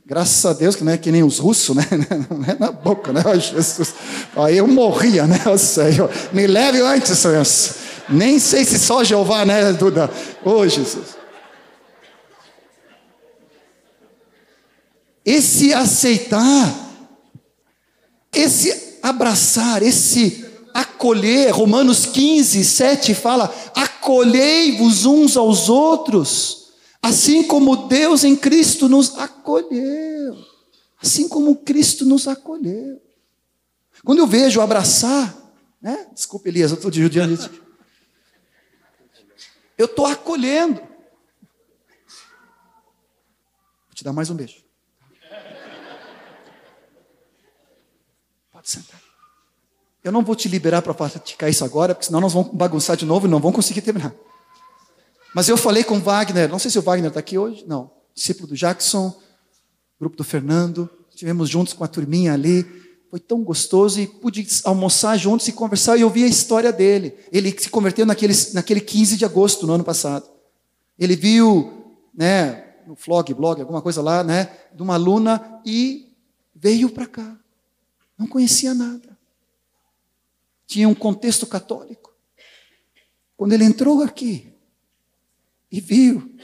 Graças 0.05 0.45
a 0.45 0.53
Deus 0.53 0.75
que 0.75 0.83
não 0.83 0.91
é 0.91 0.97
que 0.97 1.11
nem 1.11 1.23
os 1.23 1.39
russos, 1.39 1.75
né? 1.75 1.87
Não 2.29 2.43
é 2.43 2.57
na 2.59 2.71
boca, 2.71 3.13
né? 3.13 3.21
Jesus. 3.39 3.93
Aí 4.35 4.57
eu 4.57 4.67
morria, 4.67 5.25
né? 5.25 5.39
Oh, 5.45 5.57
Senhor, 5.57 6.11
me 6.33 6.45
leve 6.45 6.81
antes, 6.81 7.17
Senhor. 7.17 7.45
Nem 8.09 8.37
sei 8.37 8.65
se 8.65 8.77
só 8.77 9.01
Jeová, 9.01 9.45
né, 9.45 9.71
Duda? 9.71 10.11
Oh, 10.43 10.67
Jesus. 10.67 11.15
Esse 15.25 15.73
aceitar, 15.73 16.75
esse 18.33 18.99
abraçar, 19.01 19.81
esse 19.81 20.42
acolher, 20.73 21.51
Romanos 21.51 22.05
15, 22.05 22.63
7 22.63 23.13
fala: 23.13 23.53
acolhei-vos 23.75 25.05
uns 25.05 25.37
aos 25.37 25.69
outros, 25.69 26.73
assim 27.01 27.43
como 27.43 27.87
Deus 27.87 28.23
em 28.23 28.35
Cristo 28.35 28.89
nos 28.89 29.17
acolheu. 29.17 30.35
Assim 31.01 31.27
como 31.27 31.57
Cristo 31.57 32.05
nos 32.05 32.27
acolheu. 32.27 33.01
Quando 34.05 34.19
eu 34.19 34.27
vejo 34.27 34.61
abraçar, 34.61 35.35
né? 35.81 36.07
Desculpa, 36.13 36.47
Elias, 36.47 36.71
eu 36.71 36.75
estou 36.75 36.89
de 36.89 37.01
judiando 37.01 37.33
isso. 37.33 37.49
Eu 39.77 39.85
estou 39.85 40.05
acolhendo. 40.05 40.79
Vou 40.79 40.89
te 43.93 44.03
dar 44.03 44.13
mais 44.13 44.29
um 44.29 44.35
beijo. 44.35 44.63
Pode 48.51 48.69
sentar. 48.69 49.02
Eu 50.03 50.11
não 50.11 50.21
vou 50.21 50.35
te 50.35 50.49
liberar 50.49 50.81
para 50.81 50.93
praticar 50.93 51.49
isso 51.49 51.63
agora, 51.63 51.95
porque 51.95 52.07
senão 52.07 52.19
nós 52.19 52.33
vamos 52.33 52.51
bagunçar 52.51 52.97
de 52.97 53.05
novo 53.05 53.25
e 53.25 53.29
não 53.29 53.39
vamos 53.39 53.55
conseguir 53.55 53.81
terminar. 53.81 54.13
Mas 55.33 55.47
eu 55.47 55.55
falei 55.55 55.83
com 55.83 55.97
Wagner, 55.99 56.49
não 56.49 56.59
sei 56.59 56.69
se 56.69 56.77
o 56.77 56.81
Wagner 56.81 57.07
está 57.07 57.21
aqui 57.21 57.37
hoje, 57.37 57.63
não. 57.65 57.89
Discípulo 58.13 58.49
do 58.49 58.55
Jackson, 58.55 59.17
grupo 59.97 60.17
do 60.17 60.23
Fernando, 60.23 60.89
estivemos 61.09 61.49
juntos 61.49 61.73
com 61.73 61.85
a 61.85 61.87
turminha 61.87 62.33
ali. 62.33 62.65
Foi 63.09 63.19
tão 63.19 63.43
gostoso 63.43 64.01
e 64.01 64.05
pude 64.05 64.45
almoçar 64.65 65.15
juntos 65.17 65.47
e 65.47 65.53
conversar 65.53 65.97
e 65.97 66.03
ouvir 66.03 66.25
a 66.25 66.27
história 66.27 66.73
dele. 66.73 67.15
Ele 67.31 67.55
se 67.57 67.69
converteu 67.69 68.05
naquele, 68.05 68.33
naquele 68.53 68.81
15 68.81 69.15
de 69.15 69.23
agosto 69.23 69.65
no 69.65 69.73
ano 69.73 69.83
passado. 69.85 70.27
Ele 70.99 71.15
viu, 71.15 71.95
né, 72.13 72.73
no 72.85 72.95
vlog, 72.95 73.33
blog, 73.33 73.61
alguma 73.61 73.81
coisa 73.81 74.01
lá, 74.01 74.21
né, 74.21 74.49
de 74.75 74.81
uma 74.81 74.95
aluna 74.95 75.61
e 75.65 76.11
veio 76.53 76.89
para 76.89 77.05
cá. 77.05 77.37
Não 78.17 78.27
conhecia 78.27 78.73
nada 78.73 79.12
tinha 80.65 80.87
um 80.87 80.95
contexto 80.95 81.45
católico. 81.45 82.13
Quando 83.35 83.53
ele 83.53 83.65
entrou 83.65 84.01
aqui 84.01 84.53
e 85.71 85.81
viu 85.81 86.35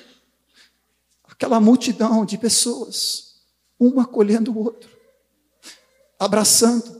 aquela 1.24 1.60
multidão 1.60 2.26
de 2.26 2.38
pessoas, 2.38 3.36
um 3.80 4.00
acolhendo 4.00 4.52
o 4.52 4.64
outro, 4.64 4.90
abraçando, 6.20 7.00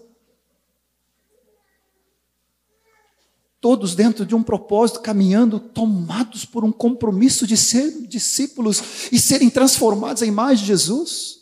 todos 3.60 3.94
dentro 3.94 4.26
de 4.26 4.34
um 4.34 4.42
propósito, 4.42 5.02
caminhando, 5.02 5.60
tomados 5.60 6.46
por 6.46 6.64
um 6.64 6.72
compromisso 6.72 7.46
de 7.46 7.58
ser 7.58 8.08
discípulos 8.08 8.82
e 9.12 9.20
serem 9.20 9.50
transformados 9.50 10.24
à 10.24 10.26
imagem 10.26 10.64
de 10.64 10.68
Jesus. 10.68 11.40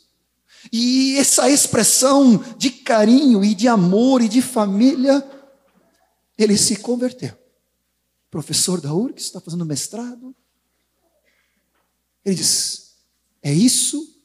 E 0.71 1.15
essa 1.17 1.49
expressão 1.49 2.43
de 2.57 2.71
carinho 2.71 3.43
e 3.43 3.53
de 3.53 3.67
amor 3.67 4.21
e 4.21 4.27
de 4.27 4.41
família 4.41 5.23
ele 6.37 6.57
se 6.57 6.77
converteu. 6.77 7.37
Professor 8.29 8.79
da 8.79 8.93
URGS, 8.93 9.25
está 9.25 9.41
fazendo 9.41 9.65
mestrado. 9.65 10.35
Ele 12.23 12.35
diz: 12.35 12.97
É 13.41 13.51
isso? 13.51 14.21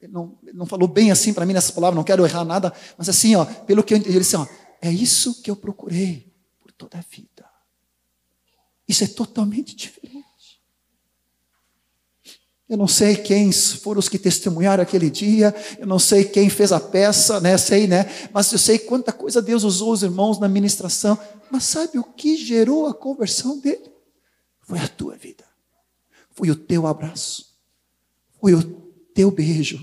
Ele 0.00 0.12
não, 0.12 0.38
ele 0.42 0.56
não 0.56 0.66
falou 0.66 0.86
bem 0.86 1.10
assim 1.10 1.32
para 1.32 1.46
mim 1.46 1.54
nessas 1.54 1.70
palavras, 1.70 1.96
não 1.96 2.04
quero 2.04 2.24
errar 2.26 2.44
nada, 2.44 2.72
mas 2.98 3.08
assim, 3.08 3.34
ó, 3.34 3.44
pelo 3.44 3.82
que 3.82 3.94
eu 3.94 3.98
entendi, 3.98 4.14
ele 4.14 4.24
disse: 4.24 4.36
ó, 4.36 4.46
É 4.80 4.90
isso 4.90 5.42
que 5.42 5.50
eu 5.50 5.56
procurei 5.56 6.32
por 6.60 6.70
toda 6.72 6.98
a 6.98 7.00
vida. 7.00 7.48
Isso 8.86 9.02
é 9.02 9.06
totalmente 9.06 9.74
diferente. 9.74 10.23
Eu 12.74 12.78
não 12.78 12.88
sei 12.88 13.14
quem 13.14 13.52
foram 13.52 14.00
os 14.00 14.08
que 14.08 14.18
testemunharam 14.18 14.82
aquele 14.82 15.08
dia, 15.08 15.54
eu 15.78 15.86
não 15.86 16.00
sei 16.00 16.24
quem 16.24 16.50
fez 16.50 16.72
a 16.72 16.80
peça, 16.80 17.38
né? 17.38 17.56
Sei, 17.56 17.86
né? 17.86 18.04
Mas 18.32 18.50
eu 18.50 18.58
sei 18.58 18.80
quanta 18.80 19.12
coisa 19.12 19.40
Deus 19.40 19.62
usou 19.62 19.92
os 19.92 20.02
irmãos 20.02 20.40
na 20.40 20.48
ministração. 20.48 21.16
Mas 21.52 21.62
sabe 21.62 22.00
o 22.00 22.02
que 22.02 22.36
gerou 22.36 22.88
a 22.88 22.92
conversão 22.92 23.60
dele? 23.60 23.92
Foi 24.62 24.80
a 24.80 24.88
tua 24.88 25.14
vida, 25.16 25.44
foi 26.32 26.50
o 26.50 26.56
teu 26.56 26.84
abraço, 26.88 27.46
foi 28.40 28.54
o 28.54 28.64
teu 29.14 29.30
beijo, 29.30 29.78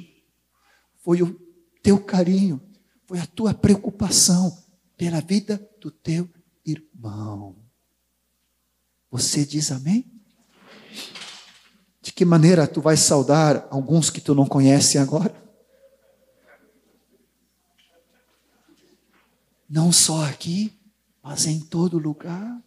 foi 0.97 1.21
o 1.21 1.33
teu 1.81 1.97
carinho, 1.97 2.61
foi 3.05 3.19
a 3.19 3.25
tua 3.25 3.53
preocupação 3.53 4.61
pela 4.97 5.21
vida 5.21 5.65
do 5.79 5.89
teu 5.89 6.27
irmão. 6.65 7.55
Você 9.09 9.45
diz 9.45 9.71
amém? 9.71 10.10
Que 12.21 12.25
maneira 12.25 12.67
tu 12.67 12.79
vais 12.81 12.99
saudar 12.99 13.67
alguns 13.71 14.11
que 14.11 14.21
tu 14.21 14.35
não 14.35 14.45
conhece 14.45 14.99
agora? 14.99 15.33
Não 19.67 19.91
só 19.91 20.25
aqui, 20.25 20.71
mas 21.23 21.47
em 21.47 21.59
todo 21.59 21.97
lugar. 21.97 22.61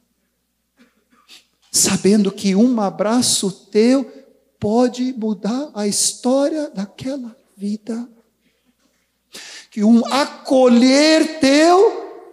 Sabendo 1.71 2.33
que 2.33 2.57
um 2.57 2.81
abraço 2.81 3.49
teu 3.71 4.05
pode 4.59 5.13
mudar 5.13 5.71
a 5.73 5.87
história 5.87 6.69
daquela 6.71 7.37
vida. 7.57 8.09
Que 9.71 9.85
um 9.85 10.05
acolher 10.07 11.39
teu 11.39 12.27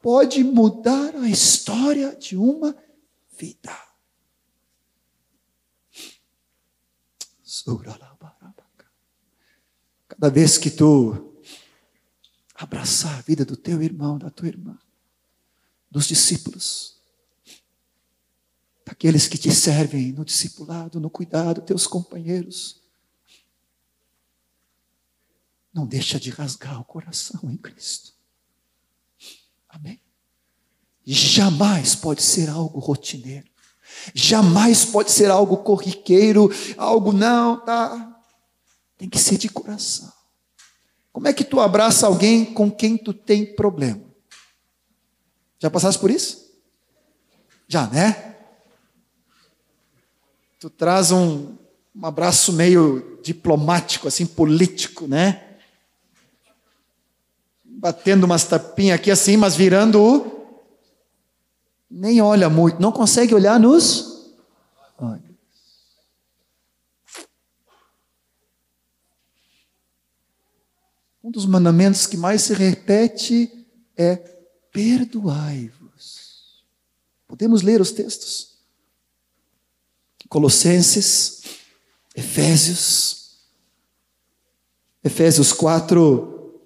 pode 0.00 0.42
mudar 0.42 1.14
a 1.16 1.28
história 1.28 2.16
de 2.16 2.34
uma 2.34 2.74
vida. 3.36 3.79
Cada 10.08 10.28
vez 10.28 10.58
que 10.58 10.70
tu 10.70 11.34
abraçar 12.54 13.18
a 13.18 13.22
vida 13.22 13.44
do 13.44 13.56
teu 13.56 13.82
irmão, 13.82 14.18
da 14.18 14.30
tua 14.30 14.48
irmã, 14.48 14.78
dos 15.90 16.06
discípulos, 16.06 17.00
daqueles 18.84 19.26
que 19.26 19.38
te 19.38 19.50
servem 19.50 20.12
no 20.12 20.24
discipulado, 20.24 21.00
no 21.00 21.08
cuidado, 21.08 21.62
teus 21.62 21.86
companheiros, 21.86 22.82
não 25.72 25.86
deixa 25.86 26.20
de 26.20 26.30
rasgar 26.30 26.80
o 26.80 26.84
coração 26.84 27.50
em 27.50 27.56
Cristo. 27.56 28.12
Amém? 29.68 30.00
Jamais 31.04 31.94
pode 31.94 32.22
ser 32.22 32.48
algo 32.48 32.78
rotineiro. 32.78 33.49
Jamais 34.14 34.84
pode 34.84 35.10
ser 35.10 35.30
algo 35.30 35.58
corriqueiro, 35.58 36.50
algo 36.76 37.12
não, 37.12 37.58
tá? 37.64 38.20
Tem 38.96 39.08
que 39.08 39.18
ser 39.18 39.38
de 39.38 39.48
coração. 39.48 40.12
Como 41.12 41.28
é 41.28 41.32
que 41.32 41.44
tu 41.44 41.60
abraça 41.60 42.06
alguém 42.06 42.44
com 42.44 42.70
quem 42.70 42.96
tu 42.96 43.12
tem 43.12 43.54
problema? 43.54 44.00
Já 45.58 45.70
passaste 45.70 46.00
por 46.00 46.10
isso? 46.10 46.50
Já, 47.68 47.86
né? 47.86 48.36
Tu 50.58 50.70
traz 50.70 51.10
um, 51.10 51.56
um 51.94 52.06
abraço 52.06 52.52
meio 52.52 53.18
diplomático, 53.22 54.08
assim, 54.08 54.26
político, 54.26 55.06
né? 55.06 55.56
Batendo 57.64 58.24
umas 58.24 58.44
tapinhas 58.44 58.96
aqui 58.96 59.10
assim, 59.10 59.36
mas 59.36 59.56
virando 59.56 60.02
o 60.02 60.39
nem 61.90 62.20
olha 62.20 62.48
muito, 62.48 62.80
não 62.80 62.92
consegue 62.92 63.34
olhar 63.34 63.58
nos 63.58 64.32
olhos. 64.96 65.30
Um 71.22 71.30
dos 71.30 71.44
mandamentos 71.44 72.06
que 72.06 72.16
mais 72.16 72.42
se 72.42 72.54
repete 72.54 73.66
é 73.96 74.16
perdoai-vos. 74.72 76.64
Podemos 77.26 77.62
ler 77.62 77.80
os 77.80 77.90
textos? 77.90 78.58
Colossenses, 80.28 81.42
Efésios, 82.14 83.40
Efésios 85.02 85.52
4, 85.52 86.62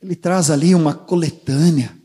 ele 0.00 0.14
traz 0.14 0.50
ali 0.50 0.72
uma 0.74 0.94
coletânea 0.94 2.01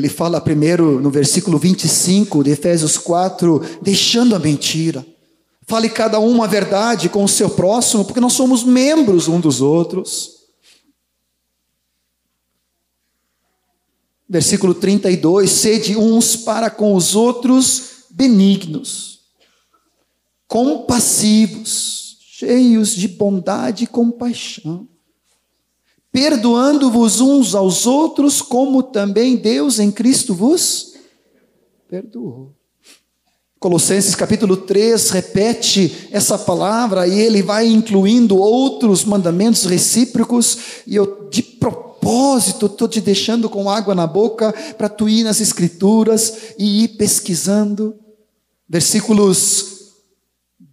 Ele 0.00 0.08
fala 0.08 0.40
primeiro 0.40 0.98
no 0.98 1.10
versículo 1.10 1.58
25 1.58 2.42
de 2.42 2.52
Efésios 2.52 2.96
4, 2.96 3.60
deixando 3.82 4.34
a 4.34 4.38
mentira. 4.38 5.06
Fale 5.66 5.90
cada 5.90 6.18
um 6.18 6.42
a 6.42 6.46
verdade 6.46 7.10
com 7.10 7.22
o 7.22 7.28
seu 7.28 7.50
próximo, 7.50 8.02
porque 8.02 8.18
nós 8.18 8.32
somos 8.32 8.64
membros 8.64 9.28
um 9.28 9.38
dos 9.38 9.60
outros. 9.60 10.38
Versículo 14.26 14.72
32: 14.72 15.50
sede 15.50 15.94
uns 15.94 16.34
para 16.34 16.70
com 16.70 16.94
os 16.94 17.14
outros 17.14 18.06
benignos, 18.08 19.20
compassivos, 20.48 22.16
cheios 22.22 22.94
de 22.94 23.06
bondade 23.06 23.84
e 23.84 23.86
compaixão 23.86 24.88
perdoando-vos 26.12 27.20
uns 27.20 27.54
aos 27.54 27.86
outros, 27.86 28.42
como 28.42 28.82
também 28.82 29.36
Deus 29.36 29.78
em 29.78 29.90
Cristo 29.90 30.34
vos 30.34 30.94
perdoou. 31.88 32.52
Colossenses 33.58 34.14
capítulo 34.14 34.56
3 34.56 35.10
repete 35.10 36.08
essa 36.10 36.38
palavra 36.38 37.06
e 37.06 37.20
ele 37.20 37.42
vai 37.42 37.66
incluindo 37.66 38.38
outros 38.38 39.04
mandamentos 39.04 39.64
recíprocos, 39.66 40.56
e 40.86 40.96
eu 40.96 41.28
de 41.30 41.42
propósito 41.42 42.66
estou 42.66 42.88
te 42.88 43.00
deixando 43.00 43.50
com 43.50 43.68
água 43.68 43.94
na 43.94 44.06
boca 44.06 44.54
para 44.78 44.88
tu 44.88 45.08
ir 45.08 45.24
nas 45.24 45.40
escrituras 45.40 46.54
e 46.58 46.84
ir 46.84 46.88
pesquisando. 46.96 47.94
Versículos 48.66 49.80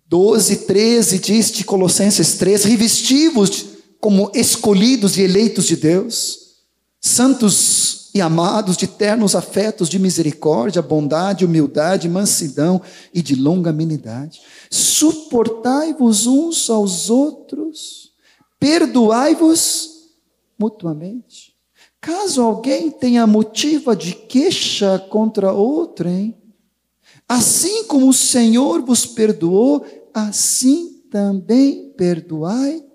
12 0.08 0.54
e 0.54 0.58
13 0.58 1.20
diz 1.20 1.52
de 1.52 1.66
Colossenses 1.66 2.36
3: 2.36 2.64
revestivos 2.64 3.66
como 4.00 4.32
escolhidos 4.34 5.18
e 5.18 5.22
eleitos 5.22 5.66
de 5.66 5.76
Deus, 5.76 6.48
santos 7.00 8.10
e 8.14 8.22
amados 8.22 8.76
de 8.76 8.88
ternos 8.88 9.36
afetos 9.36 9.90
de 9.90 10.00
misericórdia, 10.00 10.82
bondade, 10.82 11.46
humildade, 11.46 12.10
mansidão 12.10 12.82
e 13.14 13.22
de 13.22 13.36
longanimidade. 13.36 14.42
Suportai-vos 14.72 16.26
uns 16.26 16.70
aos 16.70 17.10
outros, 17.10 18.12
perdoai-vos 18.60 20.10
mutuamente. 20.60 21.56
Caso 22.02 22.42
alguém 22.42 22.90
tenha 22.90 23.28
motivo 23.28 23.96
de 23.96 24.14
queixa 24.14 24.98
contra 25.10 25.52
outrem, 25.52 26.36
assim 27.28 27.84
como 27.84 28.10
o 28.10 28.14
Senhor 28.14 28.82
vos 28.82 29.06
perdoou, 29.06 29.86
assim 30.14 31.04
também 31.12 31.94
perdoai 31.98 32.87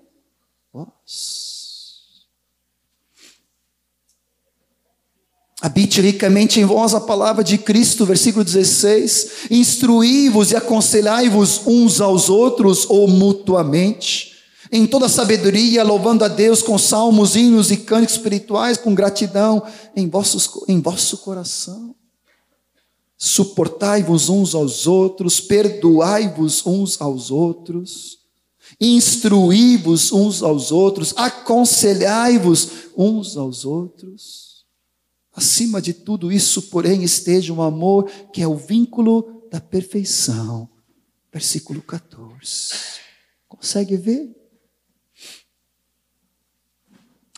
Habite 5.61 6.01
ricamente 6.01 6.59
em 6.59 6.65
vós 6.65 6.93
a 6.93 6.99
palavra 6.99 7.41
de 7.41 7.57
Cristo, 7.57 8.05
versículo 8.05 8.43
16. 8.43 9.49
Instruí-vos 9.49 10.51
e 10.51 10.57
aconselhai-vos 10.57 11.61
uns 11.65 12.01
aos 12.01 12.29
outros 12.29 12.85
ou 12.89 13.07
mutuamente, 13.07 14.33
em 14.69 14.85
toda 14.85 15.07
sabedoria, 15.07 15.83
louvando 15.83 16.25
a 16.25 16.27
Deus 16.27 16.61
com 16.61 16.77
salmos, 16.77 17.37
hinos 17.37 17.71
e 17.71 17.77
cânticos 17.77 18.15
espirituais, 18.15 18.77
com 18.77 18.93
gratidão 18.93 19.63
em, 19.95 20.09
vossos, 20.09 20.49
em 20.67 20.81
vosso 20.81 21.19
coração. 21.19 21.95
Suportai-vos 23.17 24.27
uns 24.27 24.53
aos 24.53 24.85
outros, 24.85 25.39
perdoai-vos 25.39 26.65
uns 26.65 26.99
aos 26.99 27.31
outros 27.31 28.22
instruí-vos 28.83 30.11
uns 30.11 30.43
aos 30.43 30.71
outros, 30.71 31.13
aconselhai-vos 31.15 32.89
uns 32.97 33.37
aos 33.37 33.63
outros. 33.63 34.65
Acima 35.33 35.81
de 35.81 35.93
tudo 35.93 36.31
isso, 36.31 36.63
porém, 36.63 37.03
esteja 37.03 37.53
um 37.53 37.61
amor 37.61 38.09
que 38.33 38.41
é 38.41 38.47
o 38.47 38.55
vínculo 38.55 39.47
da 39.49 39.61
perfeição. 39.61 40.69
Versículo 41.31 41.81
14. 41.81 42.99
Consegue 43.47 43.95
ver? 43.95 44.35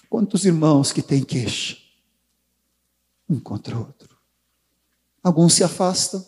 Quantos 0.10 0.46
irmãos 0.46 0.92
que 0.92 1.02
têm 1.02 1.24
queixa? 1.24 1.78
Um 3.30 3.40
contra 3.40 3.78
o 3.78 3.80
outro. 3.80 4.18
Alguns 5.24 5.54
se 5.54 5.64
afastam. 5.64 6.26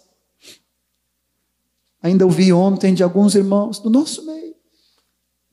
Ainda 2.01 2.25
ouvi 2.25 2.53
ontem 2.53 2.93
de 2.93 3.03
alguns 3.03 3.35
irmãos 3.35 3.79
do 3.79 3.89
nosso 3.89 4.25
meio 4.25 4.36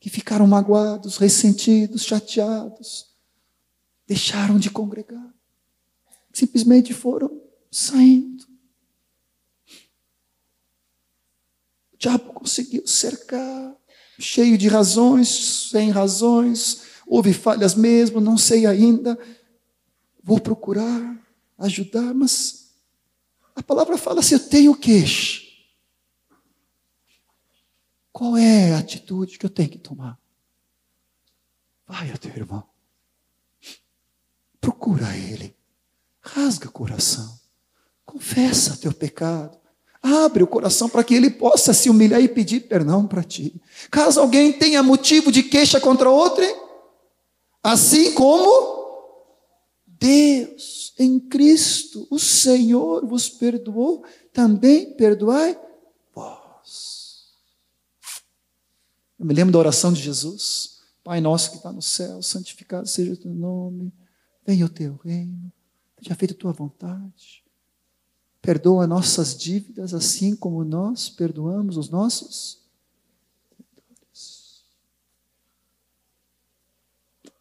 que 0.04 0.10
ficaram 0.10 0.46
magoados, 0.46 1.16
ressentidos, 1.16 2.04
chateados, 2.04 3.06
deixaram 4.06 4.58
de 4.58 4.68
congregar. 4.68 5.34
Simplesmente 6.30 6.92
foram 6.92 7.40
saindo. 7.70 8.44
O 11.90 11.96
diabo 11.96 12.34
conseguiu 12.34 12.86
cercar, 12.86 13.74
cheio 14.20 14.58
de 14.58 14.68
razões, 14.68 15.70
sem 15.70 15.88
razões, 15.88 16.82
houve 17.06 17.32
falhas 17.32 17.74
mesmo, 17.74 18.20
não 18.20 18.36
sei 18.36 18.66
ainda. 18.66 19.18
Vou 20.22 20.38
procurar 20.38 21.18
ajudar, 21.56 22.12
mas 22.12 22.74
a 23.56 23.62
palavra 23.62 23.96
fala 23.96 24.20
se 24.20 24.34
assim, 24.34 24.44
eu 24.44 24.50
tenho 24.50 24.76
queixa. 24.76 25.43
Qual 28.14 28.36
é 28.36 28.72
a 28.72 28.78
atitude 28.78 29.36
que 29.36 29.44
eu 29.44 29.50
tenho 29.50 29.70
que 29.70 29.76
tomar? 29.76 30.16
Vai 31.84 32.12
a 32.12 32.16
teu 32.16 32.30
irmão. 32.30 32.62
Procura 34.60 35.16
ele. 35.16 35.52
Rasga 36.20 36.68
o 36.68 36.70
coração. 36.70 37.36
Confessa 38.06 38.76
teu 38.76 38.94
pecado. 38.94 39.58
Abre 40.00 40.44
o 40.44 40.46
coração 40.46 40.88
para 40.88 41.02
que 41.02 41.12
ele 41.12 41.28
possa 41.28 41.74
se 41.74 41.90
humilhar 41.90 42.20
e 42.20 42.28
pedir 42.28 42.68
perdão 42.68 43.04
para 43.04 43.24
ti. 43.24 43.60
Caso 43.90 44.20
alguém 44.20 44.52
tenha 44.52 44.80
motivo 44.80 45.32
de 45.32 45.42
queixa 45.42 45.80
contra 45.80 46.08
outro, 46.08 46.44
assim 47.60 48.14
como 48.14 49.18
Deus 49.88 50.94
em 51.00 51.18
Cristo, 51.18 52.06
o 52.08 52.20
Senhor 52.20 53.04
vos 53.04 53.28
perdoou, 53.28 54.04
também 54.32 54.94
perdoai 54.94 55.58
vós. 56.14 57.03
Eu 59.24 59.28
me 59.28 59.32
lembro 59.32 59.54
da 59.54 59.58
oração 59.58 59.90
de 59.90 60.02
Jesus. 60.02 60.80
Pai 61.02 61.18
nosso 61.18 61.52
que 61.52 61.56
está 61.56 61.72
no 61.72 61.80
céu, 61.80 62.20
santificado 62.20 62.86
seja 62.86 63.14
o 63.14 63.16
teu 63.16 63.32
nome, 63.32 63.90
venha 64.46 64.66
o 64.66 64.68
teu 64.68 65.00
reino, 65.02 65.50
seja 65.98 66.14
feita 66.14 66.34
a 66.34 66.36
tua 66.36 66.52
vontade. 66.52 67.42
Perdoa 68.42 68.86
nossas 68.86 69.34
dívidas, 69.34 69.94
assim 69.94 70.36
como 70.36 70.62
nós 70.62 71.08
perdoamos 71.08 71.78
os 71.78 71.88
nossos 71.88 72.62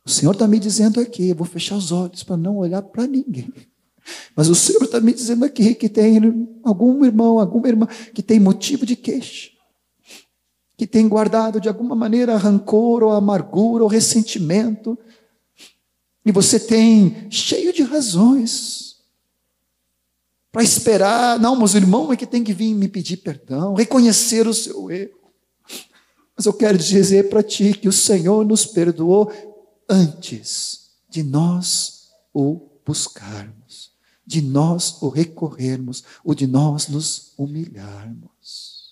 O 0.05 0.09
Senhor 0.09 0.31
está 0.31 0.47
me 0.47 0.59
dizendo 0.59 1.01
aqui, 1.01 1.29
eu 1.29 1.35
vou 1.35 1.45
fechar 1.45 1.75
os 1.75 1.91
olhos 1.91 2.23
para 2.23 2.37
não 2.37 2.57
olhar 2.57 2.81
para 2.81 3.05
ninguém. 3.05 3.53
Mas 4.33 4.47
o 4.47 4.55
Senhor 4.55 4.83
está 4.83 5.01
me 5.01 5.13
dizendo 5.13 5.43
aqui 5.43 5.75
que 5.75 5.89
tem 5.89 6.17
algum 6.63 7.03
irmão, 7.03 7.39
alguma 7.39 7.67
irmã 7.67 7.87
que 8.13 8.23
tem 8.23 8.39
motivo 8.39 8.85
de 8.85 8.95
queixa, 8.95 9.52
que 10.83 10.87
tem 10.87 11.07
guardado 11.07 11.61
de 11.61 11.69
alguma 11.69 11.95
maneira 11.95 12.35
rancor 12.35 13.03
ou 13.03 13.13
amargura 13.13 13.85
ou 13.85 13.89
ressentimento, 13.89 14.99
e 16.25 16.31
você 16.31 16.59
tem 16.59 17.25
cheio 17.31 17.71
de 17.71 17.83
razões 17.83 18.97
para 20.51 20.61
esperar. 20.61 21.39
Não, 21.39 21.55
mas 21.55 21.73
o 21.73 21.77
irmão 21.77 22.11
é 22.11 22.17
que 22.17 22.25
tem 22.25 22.43
que 22.43 22.53
vir 22.53 22.73
me 22.73 22.89
pedir 22.89 23.17
perdão, 23.17 23.75
reconhecer 23.75 24.45
o 24.45 24.53
seu 24.53 24.91
erro. 24.91 25.31
Mas 26.35 26.45
eu 26.45 26.51
quero 26.51 26.77
dizer 26.77 27.29
para 27.29 27.41
ti 27.41 27.73
que 27.73 27.87
o 27.87 27.93
Senhor 27.93 28.45
nos 28.45 28.65
perdoou 28.65 29.31
antes 29.87 30.89
de 31.09 31.23
nós 31.23 32.09
o 32.33 32.59
buscarmos, 32.85 33.93
de 34.27 34.41
nós 34.41 35.01
o 35.01 35.07
recorrermos, 35.07 36.03
ou 36.25 36.35
de 36.35 36.45
nós 36.45 36.89
nos 36.89 37.31
humilharmos. 37.37 38.82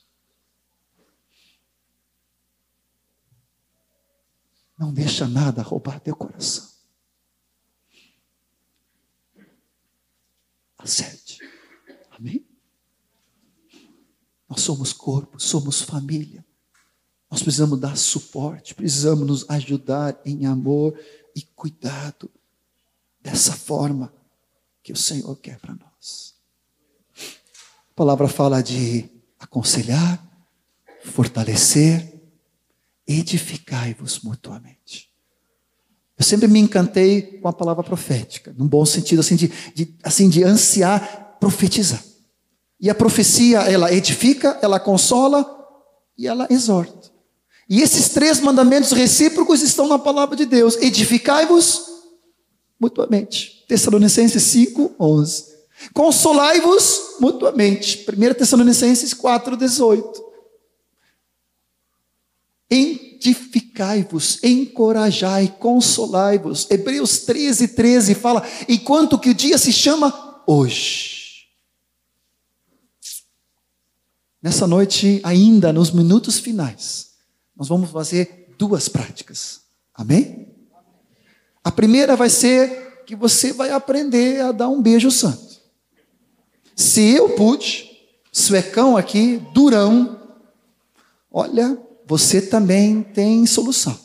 Não 4.82 4.91
deixa 4.91 5.27
nada 5.27 5.61
roubar 5.61 5.99
teu 5.99 6.15
coração. 6.15 6.67
Acerte. 10.75 11.38
Amém? 12.09 12.43
Nós 14.49 14.61
somos 14.61 14.91
corpo, 14.91 15.39
somos 15.39 15.84
família. 15.84 16.43
Nós 17.29 17.43
precisamos 17.43 17.79
dar 17.79 17.95
suporte, 17.95 18.73
precisamos 18.73 19.27
nos 19.27 19.47
ajudar 19.51 20.19
em 20.25 20.47
amor 20.47 20.99
e 21.36 21.43
cuidado, 21.43 22.27
dessa 23.21 23.53
forma 23.53 24.11
que 24.82 24.91
o 24.91 24.97
Senhor 24.97 25.36
quer 25.36 25.59
para 25.59 25.75
nós. 25.75 26.34
A 27.15 27.93
palavra 27.95 28.27
fala 28.27 28.63
de 28.63 29.07
aconselhar, 29.39 30.19
fortalecer, 31.03 32.11
edificai-vos 33.20 34.22
mutuamente. 34.22 35.09
Eu 36.18 36.24
sempre 36.24 36.47
me 36.47 36.59
encantei 36.59 37.39
com 37.39 37.47
a 37.47 37.53
palavra 37.53 37.84
profética, 37.84 38.53
num 38.57 38.68
bom 38.68 38.86
sentido, 38.86 39.20
assim, 39.22 39.36
de, 39.36 39.51
de, 39.74 39.95
assim, 40.03 40.30
de 40.30 40.43
ansiar 40.43 41.38
profetizar. 41.39 42.03
E 42.80 42.89
a 42.89 42.95
profecia, 42.95 43.59
ela 43.62 43.91
edifica, 43.91 44.57
ela 44.62 44.80
consola 44.80 45.45
e 46.18 46.28
ela 46.28 46.47
exorta. 46.49 47.12
E 47.68 47.82
esses 47.82 48.09
três 48.09 48.39
mandamentos 48.39 48.91
recíprocos 48.91 49.62
estão 49.62 49.88
na 49.88 49.97
palavra 49.97 50.36
de 50.36 50.45
Deus. 50.45 50.76
Edificai-vos 50.78 51.86
mutuamente. 52.80 53.66
Tessalonicenses 53.68 54.43
5, 54.43 54.95
11. 54.99 55.45
Consolai-vos 55.93 57.16
mutuamente. 57.20 58.05
1 58.07 58.34
Tessalonicenses 58.34 59.14
4, 59.14 59.57
18. 59.57 60.30
Edificai-vos, 62.72 64.41
encorajai, 64.41 65.53
consolai-vos. 65.59 66.72
Hebreus 66.72 67.19
13, 67.19 67.67
13 67.67 68.15
fala: 68.15 68.47
enquanto 68.69 69.19
que 69.19 69.30
o 69.30 69.36
dia 69.36 69.57
se 69.57 69.74
chama 69.74 70.41
hoje. 70.47 71.49
Nessa 74.41 74.65
noite, 74.65 75.19
ainda 75.24 75.74
nos 75.74 75.91
minutos 75.91 76.39
finais, 76.39 77.11
nós 77.55 77.67
vamos 77.67 77.91
fazer 77.91 78.47
duas 78.57 78.88
práticas. 78.88 79.61
Amém? 79.93 80.47
A 81.63 81.72
primeira 81.72 82.15
vai 82.15 82.30
ser 82.30 83.03
que 83.05 83.15
você 83.15 83.53
vai 83.53 83.69
aprender 83.69 84.41
a 84.41 84.51
dar 84.51 84.69
um 84.69 84.82
beijo 84.82 85.11
santo. 85.11 85.61
Se 86.76 87.11
eu 87.11 87.36
pude, 87.36 87.91
suecão 88.32 88.97
aqui, 88.97 89.38
durão, 89.53 90.19
olha, 91.30 91.78
você 92.12 92.41
também 92.41 93.03
tem 93.03 93.45
solução. 93.45 93.97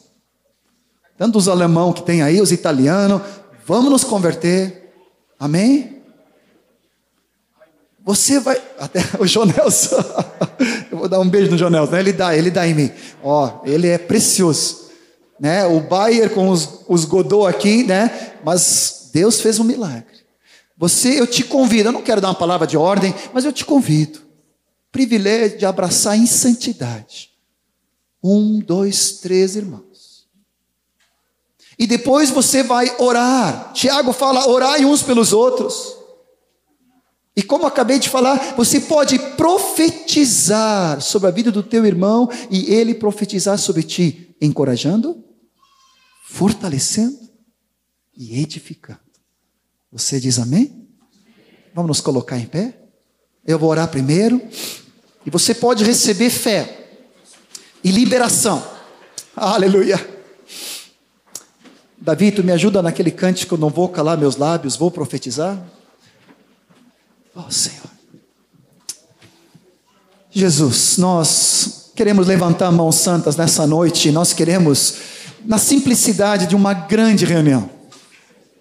Tanto 1.18 1.38
os 1.38 1.48
alemão 1.48 1.92
que 1.92 2.04
tem 2.04 2.22
aí, 2.22 2.40
os 2.40 2.52
italianos, 2.52 3.20
vamos 3.66 3.90
nos 3.90 4.04
converter. 4.04 4.92
Amém? 5.40 6.04
Você 8.04 8.38
vai. 8.38 8.62
Até 8.78 9.00
o 9.18 9.26
Jonelson. 9.26 9.96
Eu 10.88 10.98
vou 10.98 11.09
dar 11.09 11.18
um 11.18 11.28
beijo 11.28 11.50
no 11.50 11.59
Jonelson. 11.59 11.90
Né? 11.90 11.98
Ele 11.98 12.12
dá, 12.12 12.36
ele 12.36 12.48
dá 12.48 12.64
em 12.64 12.74
mim. 12.74 12.92
Ó, 13.24 13.61
ele 13.64 13.88
é 13.88 13.98
precioso. 13.98 14.88
Né? 15.40 15.66
O 15.66 15.80
Bayer 15.80 16.30
com 16.30 16.48
os, 16.48 16.82
os 16.88 17.04
Godot 17.04 17.48
aqui, 17.48 17.82
né? 17.82 18.36
Mas 18.44 19.11
Deus 19.12 19.40
fez 19.40 19.59
um 19.59 19.64
milagre. 19.64 20.24
Você, 20.78 21.18
eu 21.18 21.26
te 21.26 21.42
convido, 21.42 21.88
eu 21.88 21.92
não 21.92 22.02
quero 22.02 22.20
dar 22.20 22.28
uma 22.28 22.36
palavra 22.36 22.68
de 22.68 22.76
ordem, 22.76 23.12
mas 23.34 23.44
eu 23.44 23.52
te 23.52 23.64
convido. 23.64 24.20
Privilégio 24.92 25.59
de 25.59 25.66
abraçar 25.66 26.16
em 26.16 26.24
santidade. 26.24 27.34
Um, 28.28 28.58
dois, 28.58 29.18
três 29.18 29.54
irmãos. 29.54 30.26
E 31.78 31.86
depois 31.86 32.28
você 32.28 32.60
vai 32.60 32.92
orar. 32.98 33.72
Tiago 33.72 34.12
fala: 34.12 34.48
orai 34.48 34.84
uns 34.84 35.00
pelos 35.00 35.32
outros. 35.32 35.94
E 37.36 37.42
como 37.42 37.66
acabei 37.66 38.00
de 38.00 38.08
falar, 38.08 38.56
você 38.56 38.80
pode 38.80 39.16
profetizar 39.36 41.00
sobre 41.00 41.28
a 41.28 41.30
vida 41.30 41.52
do 41.52 41.62
teu 41.62 41.86
irmão 41.86 42.28
e 42.50 42.74
ele 42.74 42.94
profetizar 42.94 43.58
sobre 43.58 43.84
ti, 43.84 44.34
encorajando, 44.40 45.22
fortalecendo 46.24 47.30
e 48.16 48.42
edificando. 48.42 48.98
Você 49.92 50.18
diz 50.18 50.40
amém? 50.40 50.88
Vamos 51.72 51.88
nos 51.90 52.00
colocar 52.00 52.38
em 52.38 52.46
pé? 52.46 52.76
Eu 53.46 53.56
vou 53.56 53.70
orar 53.70 53.88
primeiro. 53.88 54.42
E 55.24 55.30
você 55.30 55.54
pode 55.54 55.84
receber 55.84 56.30
fé 56.30 56.86
e 57.87 57.91
liberação. 57.93 58.61
Aleluia. 59.37 60.05
Davi, 61.97 62.32
tu 62.32 62.43
me 62.43 62.51
ajuda 62.51 62.82
naquele 62.82 63.12
cântico, 63.12 63.57
não 63.57 63.70
vou 63.70 63.89
calar 63.89 64.18
meus 64.18 64.37
lábios, 64.37 64.74
vou 64.74 64.91
profetizar. 64.91 65.57
Oh, 67.32 67.49
Senhor. 67.49 67.89
Jesus, 70.32 70.99
nós 70.99 71.93
queremos 71.95 72.26
levantar 72.26 72.72
mãos 72.72 72.97
santas 72.97 73.37
nessa 73.37 73.64
noite, 73.68 74.11
nós 74.11 74.32
queremos, 74.32 74.95
na 75.45 75.57
simplicidade 75.57 76.49
de 76.49 76.57
uma 76.57 76.74
grande 76.74 77.24
reunião, 77.24 77.70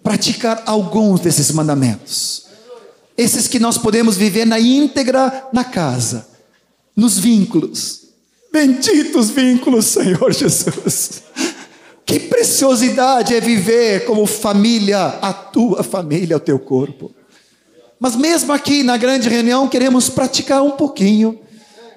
praticar 0.03 0.61
alguns 0.67 1.19
desses 1.19 1.51
mandamentos. 1.51 2.45
Esses 3.17 3.47
que 3.47 3.57
nós 3.57 3.75
podemos 3.75 4.17
viver 4.17 4.45
na 4.45 4.59
íntegra 4.59 5.47
na 5.51 5.63
casa, 5.63 6.27
nos 6.95 7.17
vínculos. 7.17 8.04
Benditos 8.55 9.31
vínculos, 9.31 9.85
Senhor 9.87 10.31
Jesus. 10.31 11.23
Que 12.05 12.21
preciosidade 12.21 13.35
é 13.35 13.41
viver 13.41 14.05
como 14.05 14.25
família, 14.25 15.07
a 15.21 15.33
tua 15.33 15.83
família, 15.83 16.37
o 16.37 16.39
teu 16.39 16.57
corpo. 16.57 17.13
Mas 17.99 18.15
mesmo 18.15 18.53
aqui 18.53 18.81
na 18.81 18.95
grande 18.95 19.27
reunião, 19.27 19.67
queremos 19.67 20.07
praticar 20.07 20.63
um 20.63 20.71
pouquinho, 20.71 21.37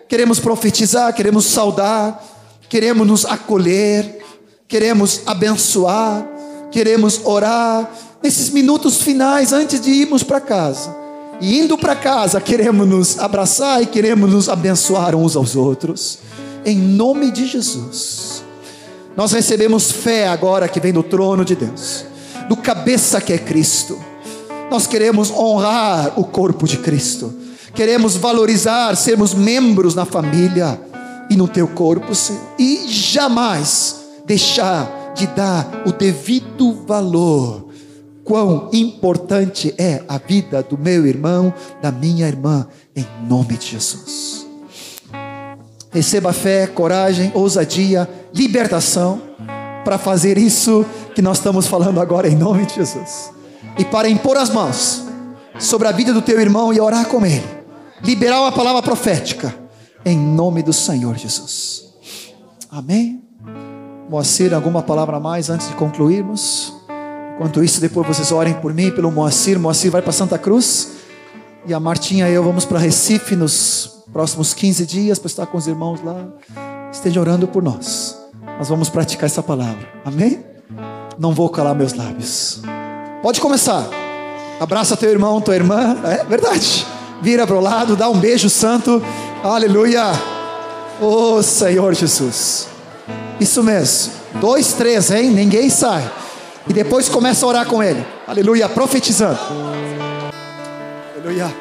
queremos 0.09 0.41
profetizar, 0.41 1.15
queremos 1.15 1.45
saudar, 1.45 2.21
queremos 2.69 3.07
nos 3.07 3.25
acolher, 3.25 4.19
queremos 4.67 5.23
abençoar, 5.27 6.29
queremos 6.73 7.21
orar. 7.25 7.89
Nesses 8.21 8.51
minutos 8.51 9.01
finais, 9.01 9.53
antes 9.53 9.81
de 9.81 9.91
irmos 9.93 10.25
para 10.25 10.41
casa, 10.41 10.93
e 11.41 11.61
indo 11.61 11.79
para 11.79 11.95
casa, 11.95 12.41
queremos 12.41 12.85
nos 12.85 13.17
abraçar 13.21 13.81
e 13.81 13.87
queremos 13.87 14.29
nos 14.29 14.49
abençoar 14.49 15.15
uns 15.15 15.37
aos 15.37 15.55
outros, 15.55 16.19
em 16.65 16.77
nome 16.77 17.31
de 17.31 17.47
Jesus. 17.47 18.43
Nós 19.17 19.33
recebemos 19.33 19.91
fé 19.91 20.29
agora 20.29 20.69
que 20.69 20.79
vem 20.79 20.93
do 20.93 21.03
trono 21.03 21.45
de 21.45 21.57
Deus, 21.57 22.05
do 22.49 22.57
cabeça 22.57 23.21
que 23.21 23.33
é 23.33 23.39
Cristo. 23.39 23.99
Nós 24.71 24.87
queremos 24.87 25.31
honrar 25.31 26.19
o 26.19 26.25
corpo 26.25 26.67
de 26.67 26.79
Cristo, 26.79 27.35
queremos 27.75 28.17
valorizar, 28.17 28.97
sermos 28.97 29.35
membros 29.35 29.95
na 29.95 30.05
família 30.05 30.81
e 31.31 31.37
no 31.37 31.49
teu 31.49 31.67
corpo, 31.67 32.15
Senhor, 32.15 32.43
e 32.59 32.87
jamais 32.89 33.97
deixar 34.25 35.13
de 35.15 35.27
dar 35.27 35.83
o 35.85 35.93
devido 35.93 36.85
valor. 36.87 37.67
Quão 38.23 38.69
importante 38.73 39.75
é 39.79 40.03
a 40.07 40.19
vida 40.19 40.63
do 40.63 40.77
meu 40.79 41.07
irmão, 41.07 41.53
da 41.81 41.91
minha 41.91 42.29
irmã, 42.29 42.69
em 42.95 43.07
nome 43.27 43.57
de 43.57 43.69
Jesus. 43.69 44.38
Receba 45.91 46.33
fé, 46.33 46.67
coragem, 46.67 47.31
ousadia, 47.35 48.09
libertação 48.35 49.21
para 49.85 49.97
fazer 49.97 50.37
isso 50.37 50.85
que 51.15 51.23
nós 51.23 51.39
estamos 51.39 51.67
falando 51.67 52.01
agora 52.01 52.29
em 52.29 52.37
nome 52.37 52.67
de 52.67 52.75
Jesus. 52.75 53.31
E 53.79 53.85
para 53.85 54.09
impor 54.09 54.37
as 54.37 54.51
mãos 54.51 55.05
sobre 55.59 55.89
a 55.89 55.93
vida 55.93 56.13
do 56.13 56.21
teu 56.21 56.41
irmão 56.41 56.73
e 56.73 56.81
orar 56.81 57.07
com 57.07 57.25
ele. 57.25 57.47
Liberar 58.03 58.43
uma 58.43 58.53
palavra 58.53 58.83
profética 58.83 59.55
em 60.05 60.17
nome 60.17 60.63
do 60.63 60.73
Senhor 60.73 61.17
Jesus. 61.17 61.87
Amém. 62.71 63.23
Moacir, 64.09 64.55
alguma 64.55 64.83
palavra 64.83 65.17
a 65.17 65.21
mais 65.21 65.51
antes 65.51 65.69
de 65.69 65.75
concluirmos? 65.75 66.73
Enquanto 67.35 67.63
isso, 67.63 67.81
depois 67.81 68.07
vocês 68.07 68.33
orem 68.33 68.55
por 68.55 68.73
mim, 68.75 68.91
pelo 68.91 69.13
Moacir. 69.13 69.59
Moacir 69.59 69.91
vai 69.91 70.03
para 70.03 70.13
Santa 70.13 70.39
Cruz. 70.39 70.98
E 71.69 71.75
a 71.75 71.79
Martinha 71.79 72.27
e 72.27 72.33
eu 72.33 72.43
vamos 72.43 72.65
para 72.65 72.79
Recife 72.79 73.37
nos 73.37 74.03
próximos 74.11 74.55
15 74.55 74.87
dias 74.87 75.19
para 75.19 75.27
estar 75.27 75.45
com 75.45 75.59
os 75.59 75.67
irmãos 75.67 76.01
lá. 76.03 76.27
Esteja 76.91 77.21
orando 77.21 77.47
por 77.47 77.63
nós. 77.63 78.19
Nós 78.57 78.71
vamos 78.71 78.89
praticar 78.89 79.27
essa 79.27 79.43
palavra. 79.43 79.87
Amém? 80.03 80.43
Não 81.19 81.35
vou 81.35 81.47
calar 81.51 81.75
meus 81.75 81.93
lábios. 81.93 82.63
Pode 83.23 83.39
começar. 83.39 83.87
Abraça 84.59 84.97
teu 84.97 85.11
irmão, 85.11 85.43
tua 85.43 85.57
irmã. 85.57 85.95
É 86.05 86.25
verdade. 86.25 86.87
Vira 87.21 87.47
para 87.47 87.57
o 87.57 87.61
lado, 87.61 87.97
dá 87.97 88.09
um 88.09 88.19
beijo 88.19 88.49
santo. 88.49 89.03
Aleluia. 89.45 90.05
Oh 91.03 91.43
Senhor 91.43 91.93
Jesus. 91.93 92.67
Isso 93.39 93.63
mesmo. 93.63 94.15
Dois, 94.41 94.73
três, 94.73 95.11
hein? 95.11 95.29
Ninguém 95.29 95.69
sai. 95.69 96.11
E 96.67 96.73
depois 96.73 97.11
começa 97.11 97.45
a 97.45 97.49
orar 97.51 97.67
com 97.67 97.83
ele. 97.83 98.03
Aleluia. 98.27 98.71
Profetizando. 98.71 99.39
Aleluia. 101.29 101.55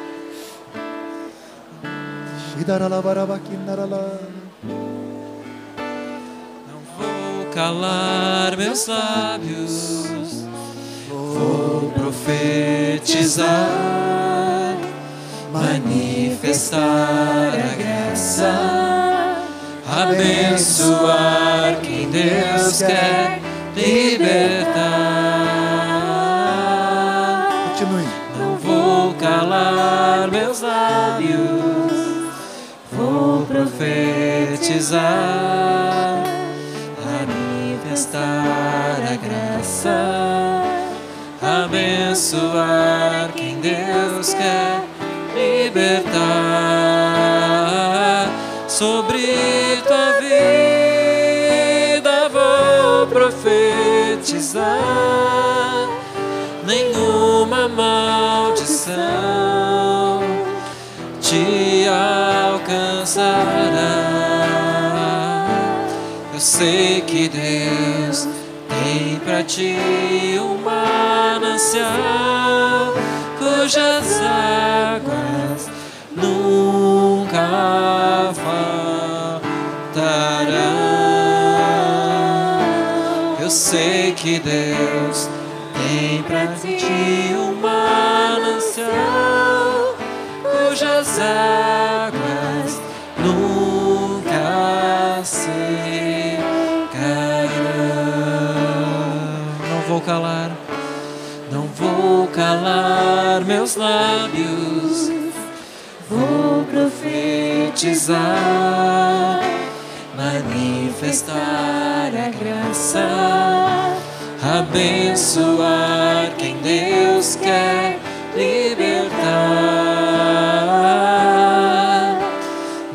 Não 6.66 6.80
vou 6.96 7.44
calar 7.52 8.56
meus 8.56 8.86
lábios, 8.86 10.08
vou 11.10 11.92
profetizar, 11.92 13.46
manifestar 15.52 16.80
a 17.52 17.74
graça, 17.76 18.54
abençoar 19.86 21.78
quem 21.82 22.10
Deus 22.10 22.78
quer 22.78 23.38
libertar. 23.76 24.57
Profetizar, 34.68 36.22
manifestar 37.02 39.00
a 39.10 39.16
graça, 39.16 40.62
abençoar 41.40 43.30
quem 43.34 43.58
Deus 43.60 44.34
quer 44.34 44.82
libertar. 45.34 46.18
Sobre 48.68 49.80
tua 49.86 50.12
vida 50.20 52.28
vou 52.28 53.06
profetizar 53.06 54.66
nenhuma 56.66 57.68
maldição 57.68 58.98
te 61.20 61.86
alcançará. 61.88 63.97
Eu 66.38 66.42
sei 66.42 67.00
que 67.00 67.28
Deus 67.28 68.28
tem 68.68 69.18
para 69.24 69.42
ti 69.42 69.76
um 70.40 70.56
manancial 70.62 71.88
cujas 73.36 74.20
águas 74.22 75.68
nunca 76.14 77.40
faltarão. 78.34 79.48
Eu 83.40 83.50
sei 83.50 84.12
que 84.12 84.38
Deus 84.38 85.28
tem 85.74 86.22
pra 86.22 86.46
ti 86.46 87.34
um 87.34 87.52
manancial 87.60 88.86
cujas 90.44 91.18
águas 91.18 91.97
calar, 100.08 100.50
não 101.52 101.66
vou 101.66 102.26
calar 102.28 103.44
meus 103.44 103.76
lábios, 103.76 105.10
vou 106.08 106.64
profetizar, 106.64 108.16
manifestar 110.16 111.36
a 112.16 112.30
graça 112.30 113.06
abençoar 114.42 116.32
quem 116.38 116.56
Deus 116.62 117.36
quer 117.36 117.98
libertar. 118.34 119.18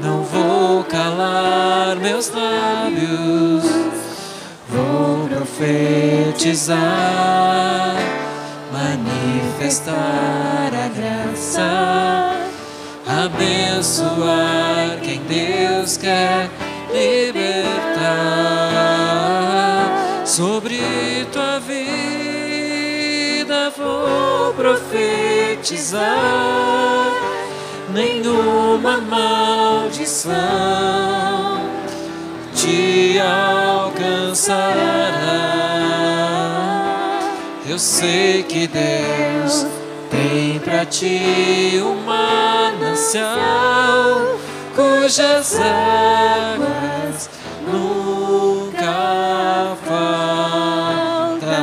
Não 0.02 0.24
vou 0.24 0.84
calar 0.86 1.96
meus 1.98 2.32
lábios, 2.32 3.64
vou 4.68 5.28
profetizar, 5.28 6.23
manifestar 8.72 10.72
a 10.74 10.88
graça, 10.90 12.36
abençoar 13.08 15.00
quem 15.02 15.22
Deus 15.22 15.98
quer 15.98 16.50
libertar 16.92 18.04
sobre 20.26 20.82
tua 21.32 21.60
vida 21.60 21.94
vou 23.78 24.54
profetizar 24.54 26.04
nenhuma 27.94 28.98
maldição 28.98 30.34
te 32.56 33.20
alcançará. 33.20 34.73
Eu 37.74 37.80
sei 37.80 38.44
que 38.44 38.68
Deus 38.68 39.66
tem 40.12 40.60
pra 40.60 40.86
ti 40.86 41.82
um 41.84 41.96
manancial 42.06 43.34
cujas 44.76 45.58
águas 45.60 47.32
nunca 47.66 49.76
faltarão. 49.88 51.58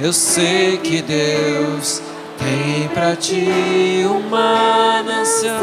Eu 0.00 0.12
sei 0.12 0.76
que 0.78 1.00
Deus 1.00 2.02
tem 2.38 2.88
pra 2.88 3.14
ti 3.14 4.04
um 4.04 4.28
manancial 4.28 5.60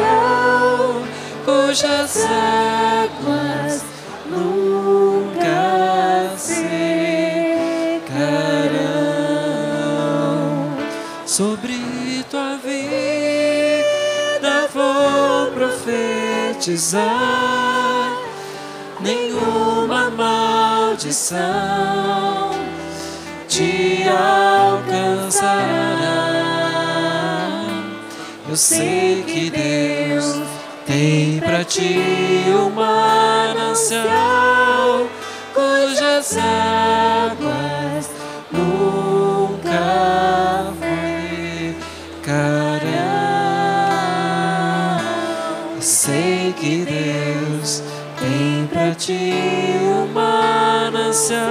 cujas 1.43 2.23
águas 2.23 3.83
nunca 4.29 5.86
profetizar, 16.67 18.11
nenhuma 18.99 20.09
maldição 20.09 21.37
te 23.47 24.03
alcançará. 24.03 25.47
Eu 28.49 28.55
sei 28.57 29.23
que 29.23 29.49
Deus 29.49 30.41
tem 30.85 31.39
para 31.39 31.63
ti 31.63 32.01
um 32.47 32.69
manancial 32.69 34.07
cujas 35.53 36.37
águas 36.37 37.66
tem 49.07 49.15
para 49.15 49.15
ti 49.15 49.31
um 49.83 50.05
manancial 50.13 51.47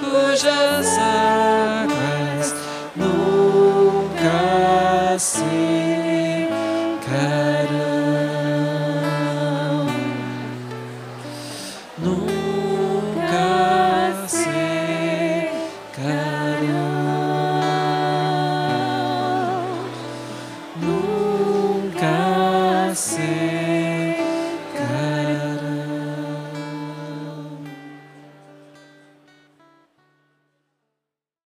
cujas 0.00 0.87